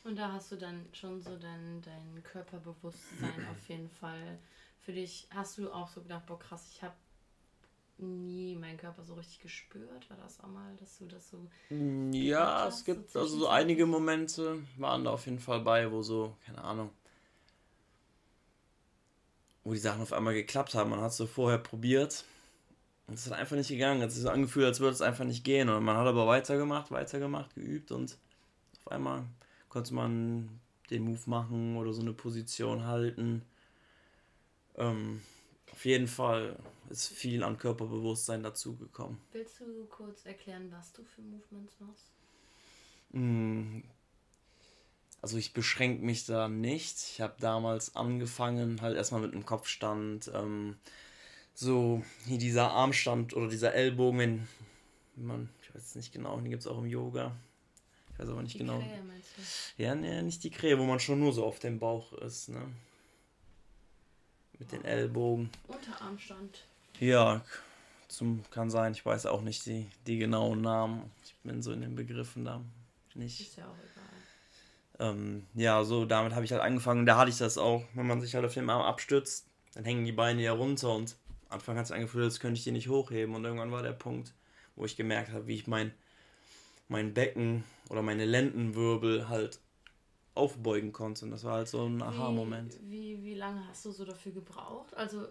Und 0.04 0.16
da 0.16 0.30
hast 0.30 0.52
du 0.52 0.56
dann 0.56 0.84
schon 0.92 1.20
so 1.20 1.36
dein, 1.36 1.82
dein 1.82 2.22
Körperbewusstsein 2.22 3.46
auf 3.50 3.68
jeden 3.68 3.88
Fall 3.88 4.38
für 4.78 4.92
dich. 4.92 5.26
Hast 5.30 5.58
du 5.58 5.72
auch 5.72 5.88
so 5.88 6.02
gedacht, 6.02 6.26
boah 6.26 6.38
krass, 6.38 6.68
ich 6.70 6.82
habe 6.82 6.94
nie 7.98 8.56
meinen 8.56 8.78
Körper 8.78 9.04
so 9.04 9.14
richtig 9.14 9.40
gespürt? 9.40 10.08
War 10.10 10.16
das 10.18 10.40
auch 10.40 10.48
mal, 10.48 10.76
dass 10.76 10.98
du 10.98 11.06
das 11.06 11.28
so. 11.30 11.48
Ja, 11.70 11.76
Ja, 12.12 12.68
es 12.68 12.84
so 12.84 12.84
gibt 12.84 13.14
also 13.16 13.38
so 13.38 13.48
einige 13.48 13.86
Momente, 13.86 14.58
waren 14.76 15.04
da 15.04 15.10
auf 15.12 15.26
jeden 15.26 15.38
Fall 15.40 15.60
bei, 15.60 15.90
wo 15.90 16.02
so, 16.02 16.36
keine 16.46 16.62
Ahnung, 16.62 16.90
wo 19.64 19.72
die 19.72 19.78
Sachen 19.78 20.02
auf 20.02 20.12
einmal 20.12 20.34
geklappt 20.34 20.74
haben. 20.74 20.90
Man 20.90 21.00
hat 21.00 21.10
es 21.10 21.16
so 21.16 21.26
vorher 21.26 21.58
probiert 21.58 22.24
und 23.06 23.14
es 23.14 23.26
halt 23.30 23.40
einfach 23.40 23.56
nicht 23.56 23.68
gegangen. 23.68 24.02
Es 24.02 24.16
ist 24.16 24.22
so 24.24 24.30
angefühlt, 24.30 24.66
als 24.66 24.80
würde 24.80 24.94
es 24.94 25.02
einfach 25.02 25.24
nicht 25.24 25.44
gehen. 25.44 25.68
Und 25.68 25.84
man 25.84 25.96
hat 25.96 26.06
aber 26.06 26.26
weitergemacht, 26.26 26.90
weitergemacht, 26.90 27.54
geübt 27.54 27.92
und 27.92 28.18
auf 28.84 28.92
einmal 28.92 29.24
konnte 29.68 29.94
man 29.94 30.60
den 30.90 31.04
Move 31.04 31.20
machen 31.26 31.76
oder 31.76 31.92
so 31.92 32.02
eine 32.02 32.12
Position 32.14 32.86
halten. 32.86 33.42
Ähm, 34.76 35.22
auf 35.76 35.84
jeden 35.84 36.08
Fall 36.08 36.56
ist 36.88 37.08
viel 37.08 37.42
an 37.42 37.58
Körperbewusstsein 37.58 38.42
dazugekommen. 38.42 39.18
Willst 39.32 39.60
du 39.60 39.84
kurz 39.90 40.24
erklären, 40.24 40.72
was 40.72 40.90
du 40.94 41.04
für 41.04 41.20
Movements 41.20 41.74
machst? 41.80 42.12
Mm, 43.10 43.80
Also 45.20 45.36
ich 45.36 45.52
beschränke 45.52 46.02
mich 46.02 46.24
da 46.24 46.48
nicht. 46.48 46.96
Ich 46.96 47.20
habe 47.20 47.34
damals 47.40 47.94
angefangen, 47.94 48.80
halt 48.80 48.96
erstmal 48.96 49.20
mit 49.20 49.34
einem 49.34 49.44
Kopfstand, 49.44 50.30
ähm, 50.32 50.76
so 51.54 52.02
hier 52.26 52.38
dieser 52.38 52.70
Armstand 52.70 53.34
oder 53.34 53.48
dieser 53.48 53.74
Ellbogen, 53.74 54.48
wenn 55.16 55.26
man, 55.26 55.50
ich 55.62 55.74
weiß 55.74 55.82
es 55.82 55.94
nicht 55.94 56.12
genau, 56.12 56.36
den 56.36 56.48
gibt 56.48 56.60
es 56.62 56.66
auch 56.66 56.78
im 56.78 56.86
Yoga. 56.86 57.36
Ich 58.14 58.18
weiß 58.20 58.30
aber 58.30 58.42
nicht 58.42 58.54
Die 58.54 58.58
genau. 58.60 58.78
Krähe, 58.78 59.02
meinst 59.02 59.28
du? 59.36 59.82
Ja, 59.82 59.94
ne, 59.94 60.22
nicht 60.22 60.42
die 60.42 60.50
Krähe, 60.50 60.78
wo 60.78 60.84
man 60.84 61.00
schon 61.00 61.20
nur 61.20 61.34
so 61.34 61.44
auf 61.44 61.58
dem 61.58 61.78
Bauch 61.78 62.14
ist, 62.14 62.48
ne? 62.48 62.62
Mit 64.58 64.72
den 64.72 64.84
Ellbogen. 64.84 65.50
Unterarmstand. 65.68 66.64
Ja, 66.98 67.42
zum, 68.08 68.42
kann 68.50 68.70
sein, 68.70 68.92
ich 68.92 69.04
weiß 69.04 69.26
auch 69.26 69.42
nicht 69.42 69.66
die, 69.66 69.90
die 70.06 70.18
genauen 70.18 70.62
Namen. 70.62 71.10
Ich 71.24 71.34
bin 71.42 71.62
so 71.62 71.72
in 71.72 71.82
den 71.82 71.94
Begriffen 71.94 72.44
da 72.44 72.62
nicht. 73.14 73.40
Ist 73.40 73.56
ja 73.56 73.64
auch 73.64 73.76
egal. 73.78 75.10
Ähm, 75.10 75.46
ja, 75.54 75.84
so 75.84 76.06
damit 76.06 76.34
habe 76.34 76.44
ich 76.44 76.52
halt 76.52 76.62
angefangen. 76.62 77.06
Da 77.06 77.16
hatte 77.16 77.30
ich 77.30 77.38
das 77.38 77.58
auch, 77.58 77.84
wenn 77.94 78.06
man 78.06 78.20
sich 78.20 78.34
halt 78.34 78.44
auf 78.44 78.54
den 78.54 78.70
Arm 78.70 78.82
abstützt, 78.82 79.46
dann 79.74 79.84
hängen 79.84 80.04
die 80.04 80.12
Beine 80.12 80.42
ja 80.42 80.52
runter 80.52 80.94
und 80.94 81.16
am 81.48 81.56
Anfang 81.56 81.76
hat 81.76 81.84
es 81.84 81.92
angefühlt, 81.92 82.24
als 82.24 82.40
könnte 82.40 82.58
ich 82.58 82.64
die 82.64 82.72
nicht 82.72 82.88
hochheben 82.88 83.34
und 83.34 83.44
irgendwann 83.44 83.72
war 83.72 83.82
der 83.82 83.92
Punkt, 83.92 84.32
wo 84.74 84.84
ich 84.84 84.96
gemerkt 84.96 85.32
habe, 85.32 85.46
wie 85.46 85.54
ich 85.54 85.66
mein, 85.66 85.92
mein 86.88 87.14
Becken 87.14 87.64
oder 87.88 88.02
meine 88.02 88.24
Lendenwirbel 88.24 89.28
halt 89.28 89.60
aufbeugen 90.36 90.92
konnte. 90.92 91.24
Und 91.24 91.30
das 91.30 91.44
war 91.44 91.54
halt 91.54 91.68
so 91.68 91.84
ein 91.84 92.02
Aha-Moment. 92.02 92.78
Wie, 92.82 93.18
wie, 93.18 93.24
wie 93.24 93.34
lange 93.34 93.66
hast 93.68 93.84
du 93.84 93.90
so 93.90 94.04
dafür 94.04 94.32
gebraucht? 94.32 94.94
Also, 94.94 95.26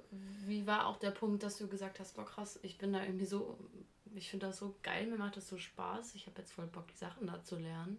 wie 0.46 0.66
war 0.66 0.88
auch 0.88 0.98
der 0.98 1.12
Punkt, 1.12 1.44
dass 1.44 1.58
du 1.58 1.68
gesagt 1.68 2.00
hast, 2.00 2.16
boah 2.16 2.26
krass, 2.26 2.60
ich 2.64 2.78
bin 2.78 2.94
da 2.94 3.04
irgendwie 3.04 3.26
so, 3.26 3.58
ich 4.16 4.30
finde 4.30 4.48
das 4.48 4.58
so 4.58 4.76
geil, 4.84 5.08
mir 5.08 5.18
macht 5.18 5.38
das 5.38 5.48
so 5.48 5.58
Spaß, 5.58 6.16
ich 6.16 6.28
habe 6.28 6.42
jetzt 6.42 6.54
voll 6.54 6.68
Bock, 6.68 6.88
die 6.88 6.98
Sachen 6.98 7.28
da 7.28 7.44
zu 7.44 7.58
lernen. 7.58 7.98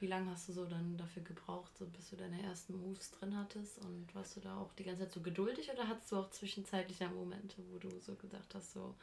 Wie 0.00 0.06
lange 0.06 0.30
hast 0.30 0.48
du 0.48 0.52
so 0.52 0.66
dann 0.66 0.96
dafür 0.96 1.22
gebraucht, 1.22 1.76
so 1.78 1.86
bis 1.86 2.10
du 2.10 2.16
deine 2.16 2.42
ersten 2.42 2.76
Moves 2.76 3.12
drin 3.12 3.36
hattest? 3.36 3.78
Und 3.78 4.12
warst 4.14 4.36
du 4.36 4.40
da 4.40 4.56
auch 4.58 4.72
die 4.74 4.84
ganze 4.84 5.02
Zeit 5.02 5.12
so 5.12 5.20
geduldig 5.20 5.70
oder 5.72 5.88
hattest 5.88 6.10
du 6.10 6.16
auch 6.16 6.30
zwischenzeitlich 6.30 6.98
Momente, 7.14 7.62
wo 7.70 7.78
du 7.78 7.88
so 8.00 8.14
gesagt 8.16 8.54
hast, 8.54 8.72
so 8.72 8.94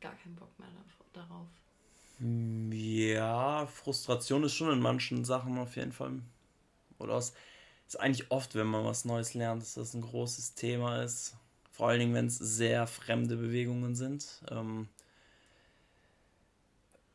gar 0.00 0.14
keinen 0.16 0.34
Bock 0.34 0.58
mehr 0.58 0.68
darauf? 1.12 1.46
Ja, 2.70 3.66
Frustration 3.66 4.44
ist 4.44 4.54
schon 4.54 4.72
in 4.72 4.80
manchen 4.80 5.24
Sachen 5.24 5.58
auf 5.58 5.76
jeden 5.76 5.92
Fall 5.92 6.20
oder 7.02 7.16
es 7.16 7.32
ist 7.86 8.00
eigentlich 8.00 8.30
oft, 8.30 8.54
wenn 8.54 8.66
man 8.66 8.84
was 8.84 9.04
Neues 9.04 9.34
lernt, 9.34 9.62
dass 9.62 9.74
das 9.74 9.94
ein 9.94 10.02
großes 10.02 10.54
Thema 10.54 11.02
ist. 11.02 11.34
Vor 11.70 11.88
allen 11.88 12.00
Dingen, 12.00 12.14
wenn 12.14 12.26
es 12.26 12.38
sehr 12.38 12.86
fremde 12.86 13.36
Bewegungen 13.36 13.94
sind. 13.94 14.42
Ähm, 14.50 14.88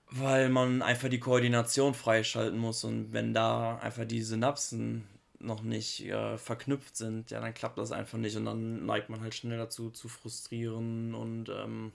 weil 0.09 0.49
man 0.49 0.81
einfach 0.81 1.09
die 1.09 1.19
Koordination 1.19 1.93
freischalten 1.93 2.57
muss 2.57 2.83
und 2.83 3.11
wenn 3.11 3.33
da 3.33 3.77
einfach 3.77 4.05
die 4.05 4.21
Synapsen 4.21 5.07
noch 5.39 5.61
nicht 5.61 6.05
äh, 6.05 6.37
verknüpft 6.37 6.95
sind, 6.95 7.29
ja, 7.31 7.39
dann 7.39 7.53
klappt 7.53 7.77
das 7.77 7.91
einfach 7.91 8.17
nicht 8.17 8.35
und 8.37 8.45
dann 8.45 8.85
neigt 8.85 9.09
man 9.09 9.21
halt 9.21 9.35
schnell 9.35 9.57
dazu 9.57 9.89
zu 9.91 10.07
frustrieren 10.07 11.13
und 11.13 11.49
ähm, 11.49 11.91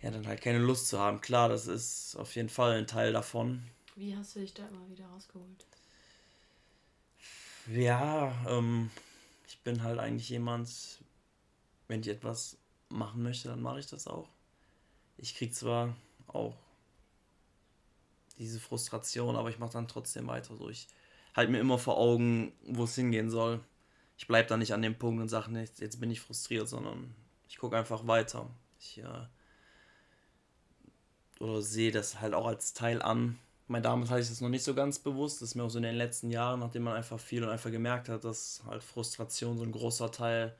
ja, 0.00 0.10
dann 0.10 0.26
halt 0.26 0.40
keine 0.40 0.58
Lust 0.58 0.88
zu 0.88 0.98
haben. 0.98 1.20
Klar, 1.20 1.48
das 1.48 1.66
ist 1.66 2.16
auf 2.16 2.36
jeden 2.36 2.48
Fall 2.48 2.76
ein 2.76 2.86
Teil 2.86 3.12
davon. 3.12 3.62
Wie 3.96 4.16
hast 4.16 4.36
du 4.36 4.40
dich 4.40 4.54
da 4.54 4.66
immer 4.68 4.88
wieder 4.88 5.06
rausgeholt? 5.06 5.66
Ja, 7.70 8.32
ähm, 8.48 8.90
ich 9.46 9.58
bin 9.60 9.82
halt 9.82 9.98
eigentlich 9.98 10.30
jemand, 10.30 10.70
wenn 11.86 12.00
ich 12.00 12.08
etwas 12.08 12.56
machen 12.88 13.22
möchte, 13.22 13.48
dann 13.48 13.60
mache 13.60 13.80
ich 13.80 13.86
das 13.86 14.06
auch. 14.06 14.28
Ich 15.18 15.34
kriege 15.34 15.52
zwar 15.52 15.94
auch 16.28 16.56
diese 18.38 18.58
Frustration, 18.58 19.36
aber 19.36 19.50
ich 19.50 19.58
mache 19.58 19.72
dann 19.72 19.88
trotzdem 19.88 20.26
weiter. 20.28 20.56
So, 20.56 20.70
ich 20.70 20.88
halte 21.34 21.52
mir 21.52 21.60
immer 21.60 21.78
vor 21.78 21.98
Augen, 21.98 22.52
wo 22.66 22.84
es 22.84 22.94
hingehen 22.94 23.28
soll. 23.28 23.60
Ich 24.16 24.26
bleibe 24.26 24.48
da 24.48 24.56
nicht 24.56 24.72
an 24.72 24.82
dem 24.82 24.98
Punkt 24.98 25.20
und 25.20 25.28
sage 25.28 25.52
nicht, 25.52 25.80
jetzt 25.80 26.00
bin 26.00 26.10
ich 26.10 26.20
frustriert, 26.20 26.68
sondern 26.68 27.14
ich 27.48 27.58
gucke 27.58 27.76
einfach 27.76 28.06
weiter. 28.06 28.48
Ich 28.80 28.98
äh, 28.98 29.26
oder 31.40 31.60
sehe 31.60 31.92
das 31.92 32.20
halt 32.20 32.32
auch 32.32 32.46
als 32.46 32.72
Teil 32.72 33.02
an, 33.02 33.38
mein, 33.68 33.82
damals 33.82 34.10
hatte 34.10 34.22
ich 34.22 34.28
das 34.28 34.40
noch 34.40 34.48
nicht 34.48 34.64
so 34.64 34.74
ganz 34.74 34.98
bewusst. 34.98 35.42
Das 35.42 35.50
ist 35.50 35.54
mir 35.54 35.62
auch 35.62 35.68
so 35.68 35.78
in 35.78 35.84
den 35.84 35.94
letzten 35.94 36.30
Jahren, 36.30 36.60
nachdem 36.60 36.84
man 36.84 36.96
einfach 36.96 37.20
viel 37.20 37.44
und 37.44 37.50
einfach 37.50 37.70
gemerkt 37.70 38.08
hat, 38.08 38.24
dass 38.24 38.62
halt 38.66 38.82
Frustration 38.82 39.58
so 39.58 39.64
ein 39.64 39.72
großer 39.72 40.10
Teil 40.10 40.56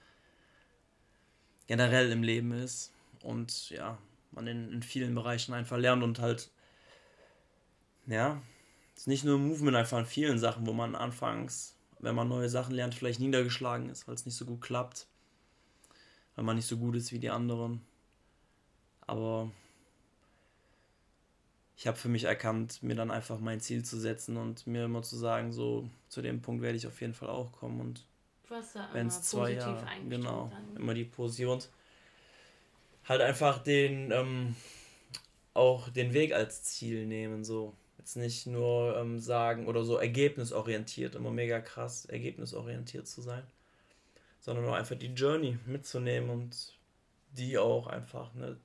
generell 1.66 2.12
im 2.12 2.22
Leben 2.22 2.52
ist. 2.52 2.92
Und 3.22 3.70
ja, 3.70 3.98
man 4.32 4.46
in, 4.46 4.72
in 4.72 4.82
vielen 4.82 5.14
Bereichen 5.14 5.54
einfach 5.54 5.78
lernt 5.78 6.02
und 6.02 6.18
halt, 6.18 6.50
ja, 8.06 8.42
es 8.94 9.02
ist 9.02 9.06
nicht 9.06 9.24
nur 9.24 9.38
Movement, 9.38 9.76
einfach 9.76 9.98
in 9.98 10.06
vielen 10.06 10.38
Sachen, 10.38 10.66
wo 10.66 10.72
man 10.74 10.94
anfangs, 10.94 11.76
wenn 12.00 12.14
man 12.14 12.28
neue 12.28 12.48
Sachen 12.48 12.74
lernt, 12.74 12.94
vielleicht 12.94 13.20
niedergeschlagen 13.20 13.88
ist, 13.88 14.06
weil 14.06 14.16
es 14.16 14.26
nicht 14.26 14.36
so 14.36 14.44
gut 14.44 14.60
klappt, 14.60 15.06
weil 16.36 16.44
man 16.44 16.56
nicht 16.56 16.68
so 16.68 16.76
gut 16.76 16.94
ist 16.94 17.10
wie 17.12 17.18
die 17.18 17.30
anderen. 17.30 17.80
Aber 19.06 19.50
ich 21.78 21.86
habe 21.86 21.96
für 21.96 22.08
mich 22.08 22.24
erkannt, 22.24 22.82
mir 22.82 22.96
dann 22.96 23.12
einfach 23.12 23.38
mein 23.38 23.60
Ziel 23.60 23.84
zu 23.84 24.00
setzen 24.00 24.36
und 24.36 24.66
mir 24.66 24.84
immer 24.84 25.02
zu 25.02 25.16
sagen, 25.16 25.52
so 25.52 25.88
zu 26.08 26.20
dem 26.20 26.42
Punkt 26.42 26.60
werde 26.60 26.76
ich 26.76 26.88
auf 26.88 27.00
jeden 27.00 27.14
Fall 27.14 27.28
auch 27.28 27.52
kommen 27.52 27.80
und 27.80 28.04
wenn 28.92 29.06
es 29.06 29.22
zwei 29.22 29.52
Jahre, 29.52 29.86
genau, 30.08 30.50
dann. 30.50 30.76
immer 30.76 30.94
die 30.94 31.04
Position 31.04 31.62
halt 33.04 33.20
einfach 33.20 33.62
den 33.62 34.10
ähm, 34.10 34.56
auch 35.54 35.88
den 35.90 36.12
Weg 36.14 36.32
als 36.32 36.64
Ziel 36.64 37.06
nehmen, 37.06 37.44
so 37.44 37.74
jetzt 37.98 38.16
nicht 38.16 38.46
nur 38.46 38.96
ähm, 38.96 39.20
sagen 39.20 39.68
oder 39.68 39.84
so 39.84 39.98
ergebnisorientiert, 39.98 41.14
immer 41.14 41.30
mega 41.30 41.60
krass 41.60 42.06
ergebnisorientiert 42.06 43.06
zu 43.06 43.22
sein, 43.22 43.44
sondern 44.40 44.64
nur 44.64 44.76
einfach 44.76 44.96
die 44.96 45.14
Journey 45.14 45.58
mitzunehmen 45.64 46.30
und 46.30 46.74
die 47.30 47.56
auch 47.56 47.86
einfach 47.86 48.34
ne, 48.34 48.56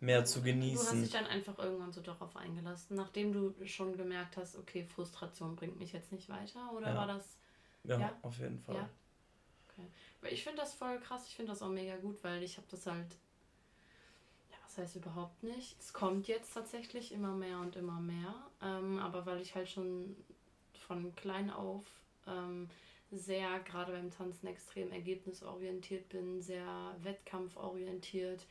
mehr 0.00 0.24
zu 0.24 0.42
genießen. 0.42 0.84
Du 0.84 0.92
hast 0.92 1.02
dich 1.02 1.10
dann 1.10 1.26
einfach 1.26 1.58
irgendwann 1.58 1.92
so 1.92 2.00
darauf 2.00 2.36
eingelassen, 2.36 2.96
nachdem 2.96 3.32
du 3.32 3.54
schon 3.66 3.96
gemerkt 3.96 4.36
hast, 4.36 4.56
okay, 4.56 4.84
Frustration 4.84 5.56
bringt 5.56 5.78
mich 5.78 5.92
jetzt 5.92 6.12
nicht 6.12 6.28
weiter, 6.28 6.72
oder 6.72 6.88
ja. 6.88 6.94
war 6.94 7.06
das? 7.06 7.38
Ja, 7.84 7.98
ja, 7.98 8.12
auf 8.22 8.38
jeden 8.38 8.58
Fall. 8.58 8.76
Ja. 8.76 8.90
Okay. 9.70 9.86
Ich 10.30 10.42
finde 10.42 10.58
das 10.58 10.74
voll 10.74 10.98
krass, 11.00 11.26
ich 11.28 11.36
finde 11.36 11.52
das 11.52 11.62
auch 11.62 11.70
mega 11.70 11.96
gut, 11.96 12.22
weil 12.22 12.42
ich 12.42 12.56
habe 12.56 12.66
das 12.70 12.86
halt, 12.86 13.10
ja, 14.50 14.56
was 14.64 14.78
heißt 14.78 14.96
überhaupt 14.96 15.42
nicht. 15.42 15.78
Es 15.78 15.92
kommt 15.92 16.28
jetzt 16.28 16.52
tatsächlich 16.52 17.12
immer 17.12 17.34
mehr 17.34 17.58
und 17.58 17.76
immer 17.76 18.00
mehr, 18.00 18.34
ähm, 18.62 18.98
aber 18.98 19.24
weil 19.24 19.40
ich 19.40 19.54
halt 19.54 19.68
schon 19.68 20.16
von 20.86 21.14
klein 21.14 21.50
auf 21.50 21.84
ähm, 22.26 22.68
sehr, 23.10 23.60
gerade 23.60 23.92
beim 23.92 24.10
Tanzen, 24.10 24.48
extrem 24.48 24.90
ergebnisorientiert 24.92 26.08
bin, 26.08 26.42
sehr 26.42 26.96
wettkampforientiert. 27.02 28.44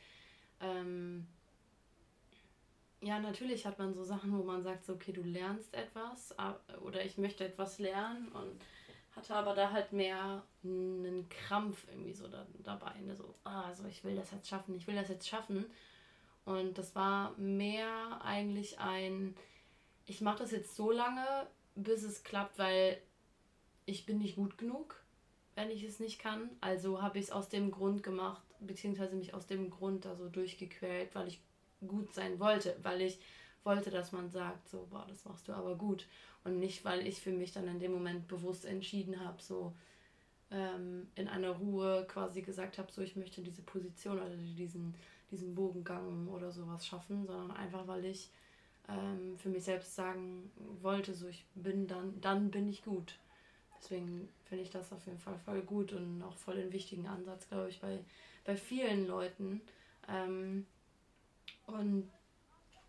Ähm, 0.60 1.26
ja, 3.00 3.18
natürlich 3.20 3.66
hat 3.66 3.78
man 3.78 3.94
so 3.94 4.02
Sachen, 4.04 4.36
wo 4.36 4.42
man 4.42 4.62
sagt, 4.62 4.84
so, 4.84 4.94
okay, 4.94 5.12
du 5.12 5.22
lernst 5.22 5.74
etwas 5.74 6.34
oder 6.82 7.04
ich 7.04 7.18
möchte 7.18 7.44
etwas 7.44 7.78
lernen 7.78 8.28
und 8.28 8.60
hatte 9.14 9.34
aber 9.34 9.54
da 9.54 9.70
halt 9.70 9.92
mehr 9.92 10.42
einen 10.62 11.28
Krampf 11.28 11.86
irgendwie 11.88 12.12
so 12.12 12.28
da, 12.28 12.46
dabei. 12.62 12.98
Ne? 13.00 13.16
So, 13.16 13.34
ah, 13.44 13.72
so, 13.72 13.86
ich 13.86 14.04
will 14.04 14.14
das 14.14 14.30
jetzt 14.30 14.48
schaffen, 14.48 14.74
ich 14.74 14.86
will 14.86 14.94
das 14.94 15.08
jetzt 15.08 15.28
schaffen. 15.28 15.66
Und 16.44 16.78
das 16.78 16.94
war 16.94 17.36
mehr 17.38 18.20
eigentlich 18.22 18.78
ein, 18.78 19.34
ich 20.04 20.20
mache 20.20 20.38
das 20.38 20.52
jetzt 20.52 20.76
so 20.76 20.90
lange, 20.90 21.48
bis 21.74 22.02
es 22.02 22.22
klappt, 22.22 22.58
weil 22.58 23.00
ich 23.84 24.06
bin 24.06 24.18
nicht 24.18 24.36
gut 24.36 24.58
genug, 24.58 25.02
wenn 25.54 25.70
ich 25.70 25.82
es 25.82 25.98
nicht 25.98 26.18
kann. 26.18 26.50
Also 26.60 27.02
habe 27.02 27.18
ich 27.18 27.26
es 27.26 27.32
aus 27.32 27.48
dem 27.48 27.70
Grund 27.70 28.02
gemacht, 28.02 28.42
beziehungsweise 28.60 29.16
mich 29.16 29.34
aus 29.34 29.46
dem 29.46 29.70
Grund 29.70 30.04
da 30.04 30.14
so 30.14 30.28
durchgequält, 30.28 31.14
weil 31.14 31.28
ich 31.28 31.40
gut 31.86 32.12
sein 32.14 32.38
wollte, 32.38 32.76
weil 32.82 33.02
ich 33.02 33.18
wollte, 33.64 33.90
dass 33.90 34.12
man 34.12 34.30
sagt, 34.30 34.68
so, 34.68 34.86
boah, 34.90 35.04
das 35.08 35.24
machst 35.24 35.48
du 35.48 35.52
aber 35.52 35.74
gut. 35.74 36.06
Und 36.44 36.60
nicht, 36.60 36.84
weil 36.84 37.06
ich 37.06 37.20
für 37.20 37.32
mich 37.32 37.52
dann 37.52 37.66
in 37.66 37.80
dem 37.80 37.92
Moment 37.92 38.28
bewusst 38.28 38.64
entschieden 38.64 39.20
habe, 39.20 39.42
so 39.42 39.74
ähm, 40.50 41.08
in 41.16 41.28
einer 41.28 41.50
Ruhe 41.50 42.06
quasi 42.08 42.42
gesagt 42.42 42.78
habe, 42.78 42.90
so, 42.92 43.02
ich 43.02 43.16
möchte 43.16 43.42
diese 43.42 43.62
Position 43.62 44.18
oder 44.18 44.36
diesen, 44.36 44.94
diesen 45.30 45.54
Bogengang 45.54 46.28
oder 46.28 46.52
sowas 46.52 46.86
schaffen, 46.86 47.26
sondern 47.26 47.50
einfach, 47.56 47.86
weil 47.88 48.04
ich 48.04 48.30
ähm, 48.88 49.36
für 49.38 49.48
mich 49.48 49.64
selbst 49.64 49.94
sagen 49.96 50.50
wollte, 50.80 51.14
so, 51.14 51.26
ich 51.26 51.44
bin 51.54 51.88
dann, 51.88 52.20
dann 52.20 52.50
bin 52.50 52.68
ich 52.68 52.84
gut. 52.84 53.18
Deswegen 53.78 54.28
finde 54.44 54.64
ich 54.64 54.70
das 54.70 54.92
auf 54.92 55.04
jeden 55.06 55.18
Fall 55.18 55.38
voll 55.44 55.60
gut 55.62 55.92
und 55.92 56.22
auch 56.22 56.36
voll 56.36 56.56
den 56.56 56.72
wichtigen 56.72 57.06
Ansatz, 57.06 57.48
glaube 57.48 57.68
ich, 57.68 57.80
bei, 57.80 57.98
bei 58.44 58.56
vielen 58.56 59.06
Leuten. 59.06 59.60
Ähm, 60.08 60.66
und 61.66 62.10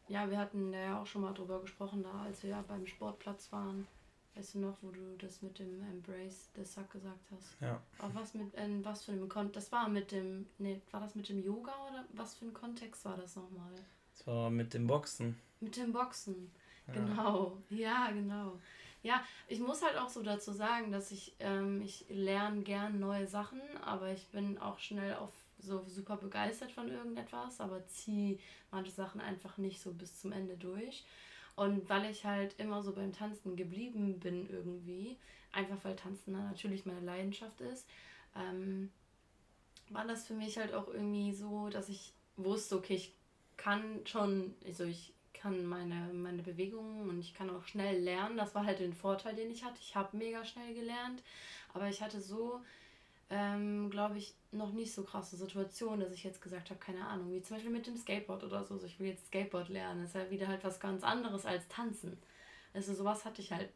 ja, 0.08 0.30
wir 0.30 0.38
hatten 0.38 0.72
ja 0.74 1.02
auch 1.02 1.06
schon 1.06 1.22
mal 1.22 1.34
drüber 1.34 1.62
gesprochen, 1.62 2.04
da 2.04 2.24
als 2.24 2.44
wir 2.44 2.52
ja 2.52 2.64
beim 2.68 2.88
Sportplatz 2.88 3.52
waren. 3.52 3.88
Weißt 4.36 4.54
du 4.54 4.60
noch, 4.60 4.78
wo 4.84 4.92
du 4.92 5.18
das 5.18 5.42
mit 5.42 5.58
dem 5.58 5.82
Embrace 5.82 6.52
des 6.56 6.72
Sack 6.72 6.92
gesagt 6.92 7.26
hast? 7.32 7.60
Ja. 7.60 7.82
Aber 7.98 8.14
was 8.16 8.36
mit 8.36 8.54
äh, 8.54 8.70
was 8.84 9.04
für 9.04 9.12
einem 9.12 9.28
Kontext? 9.28 9.56
Das 9.56 9.72
war 9.72 9.90
mit 9.90 10.12
dem. 10.12 10.48
Nee, 10.60 10.80
war 10.92 11.02
das 11.02 11.16
mit 11.16 11.28
dem 11.28 11.44
Yoga 11.44 11.74
oder 11.90 12.06
was 12.14 12.36
für 12.36 12.46
ein 12.46 12.54
Kontext 12.54 13.04
war 13.04 13.18
das 13.18 13.36
nochmal? 13.36 13.74
Das 14.14 14.28
war 14.28 14.52
mit 14.52 14.76
dem 14.76 14.86
Boxen. 14.86 15.40
Mit 15.60 15.76
dem 15.76 15.92
Boxen. 15.92 16.52
Ja. 16.88 16.94
Genau. 16.94 17.58
Ja, 17.70 18.12
genau. 18.12 18.60
Ja, 19.02 19.24
ich 19.48 19.60
muss 19.60 19.84
halt 19.84 19.98
auch 19.98 20.10
so 20.10 20.22
dazu 20.22 20.52
sagen, 20.52 20.92
dass 20.92 21.12
ich, 21.12 21.36
ähm, 21.40 21.82
ich 21.82 22.06
lerne 22.10 22.62
gern 22.62 23.00
neue 23.00 23.28
Sachen, 23.28 23.62
aber 23.84 24.12
ich 24.12 24.28
bin 24.28 24.58
auch 24.58 24.80
schnell 24.80 25.16
auf 25.16 25.32
so 25.60 25.84
super 25.88 26.18
begeistert 26.18 26.72
von 26.72 26.90
irgendetwas, 26.90 27.60
aber 27.60 27.86
ziehe 27.88 28.40
manche 28.72 28.92
Sachen 28.92 29.22
einfach 29.22 29.58
nicht 29.58 29.82
so 29.82 29.94
bis 29.94 30.20
zum 30.20 30.32
Ende 30.32 30.56
durch. 30.58 31.06
Und 31.56 31.90
weil 31.90 32.12
ich 32.12 32.24
halt 32.24 32.60
immer 32.60 32.84
so 32.84 32.94
beim 32.94 33.12
Tanzen 33.12 33.56
geblieben 33.56 34.20
bin 34.20 34.48
irgendwie, 34.48 35.18
einfach 35.52 35.78
weil 35.84 35.96
Tanzen 35.96 36.34
natürlich 36.34 36.86
meine 36.86 37.00
Leidenschaft 37.00 37.62
ist, 37.62 37.88
ähm, 38.36 38.92
war 39.90 40.06
das 40.06 40.28
für 40.28 40.34
mich 40.34 40.58
halt 40.58 40.74
auch 40.74 40.88
irgendwie 40.88 41.34
so, 41.34 41.70
dass 41.70 41.90
ich 41.90 42.14
wusste, 42.36 42.76
okay, 42.76 42.96
ich 42.96 43.14
kann 43.56 44.02
schon, 44.06 44.54
also 44.66 44.84
ich 44.84 45.14
kann 45.34 45.66
meine, 45.66 46.14
meine 46.14 46.44
Bewegungen 46.44 47.10
und 47.10 47.20
ich 47.20 47.34
kann 47.34 47.50
auch 47.50 47.64
schnell 47.64 48.02
lernen. 48.02 48.38
Das 48.38 48.56
war 48.56 48.66
halt 48.66 48.80
den 48.80 48.94
Vorteil, 48.94 49.36
den 49.36 49.52
ich 49.52 49.64
hatte. 49.64 49.80
Ich 49.82 49.96
habe 49.96 50.18
mega 50.18 50.44
schnell 50.46 50.74
gelernt, 50.74 51.24
aber 51.74 51.90
ich 51.90 52.02
hatte 52.02 52.22
so, 52.22 52.62
ähm, 53.30 53.90
glaube 53.90 54.18
ich, 54.18 54.36
noch 54.52 54.72
nicht 54.72 54.94
so 54.94 55.04
krasse 55.04 55.36
Situationen, 55.36 56.00
dass 56.00 56.14
ich 56.14 56.24
jetzt 56.24 56.42
gesagt 56.42 56.70
habe, 56.70 56.80
keine 56.80 57.06
Ahnung, 57.06 57.34
wie 57.34 57.42
zum 57.42 57.58
Beispiel 57.58 57.72
mit 57.72 57.88
dem 57.88 57.98
Skateboard 57.98 58.44
oder 58.44 58.64
so. 58.64 58.76
Also 58.76 58.86
ich 58.86 59.00
will 59.00 59.08
jetzt 59.08 59.28
Skateboard 59.28 59.70
lernen. 59.70 60.02
Das 60.02 60.12
ist 60.12 60.16
ja 60.16 60.30
wieder 60.30 60.48
halt 60.48 60.64
was 60.64 60.80
ganz 60.80 61.04
anderes 61.04 61.46
als 61.46 61.68
Tanzen. 61.68 62.18
Also 62.74 62.94
sowas 62.94 63.26
hatte 63.26 63.42
ich 63.42 63.52
halt 63.52 63.70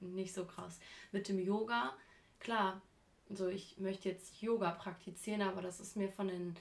nicht 0.00 0.34
so 0.34 0.44
krass. 0.44 0.80
Mit 1.12 1.28
dem 1.28 1.38
Yoga, 1.38 1.94
klar, 2.40 2.82
so 3.30 3.48
ich 3.48 3.78
möchte 3.78 4.08
jetzt 4.08 4.40
Yoga 4.40 4.72
praktizieren, 4.72 5.42
aber 5.42 5.62
das 5.62 5.80
ist 5.80 5.96
mir 5.96 6.08
von 6.10 6.28
den 6.28 6.56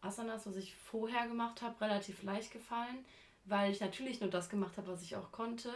Asanas, 0.00 0.46
was 0.46 0.56
ich 0.56 0.74
vorher 0.74 1.26
gemacht 1.28 1.62
habe, 1.62 1.80
relativ 1.80 2.22
leicht 2.22 2.52
gefallen, 2.52 3.04
weil 3.48 3.72
ich 3.72 3.80
natürlich 3.80 4.20
nur 4.20 4.30
das 4.30 4.48
gemacht 4.48 4.76
habe, 4.76 4.88
was 4.88 5.02
ich 5.02 5.16
auch 5.16 5.32
konnte 5.32 5.70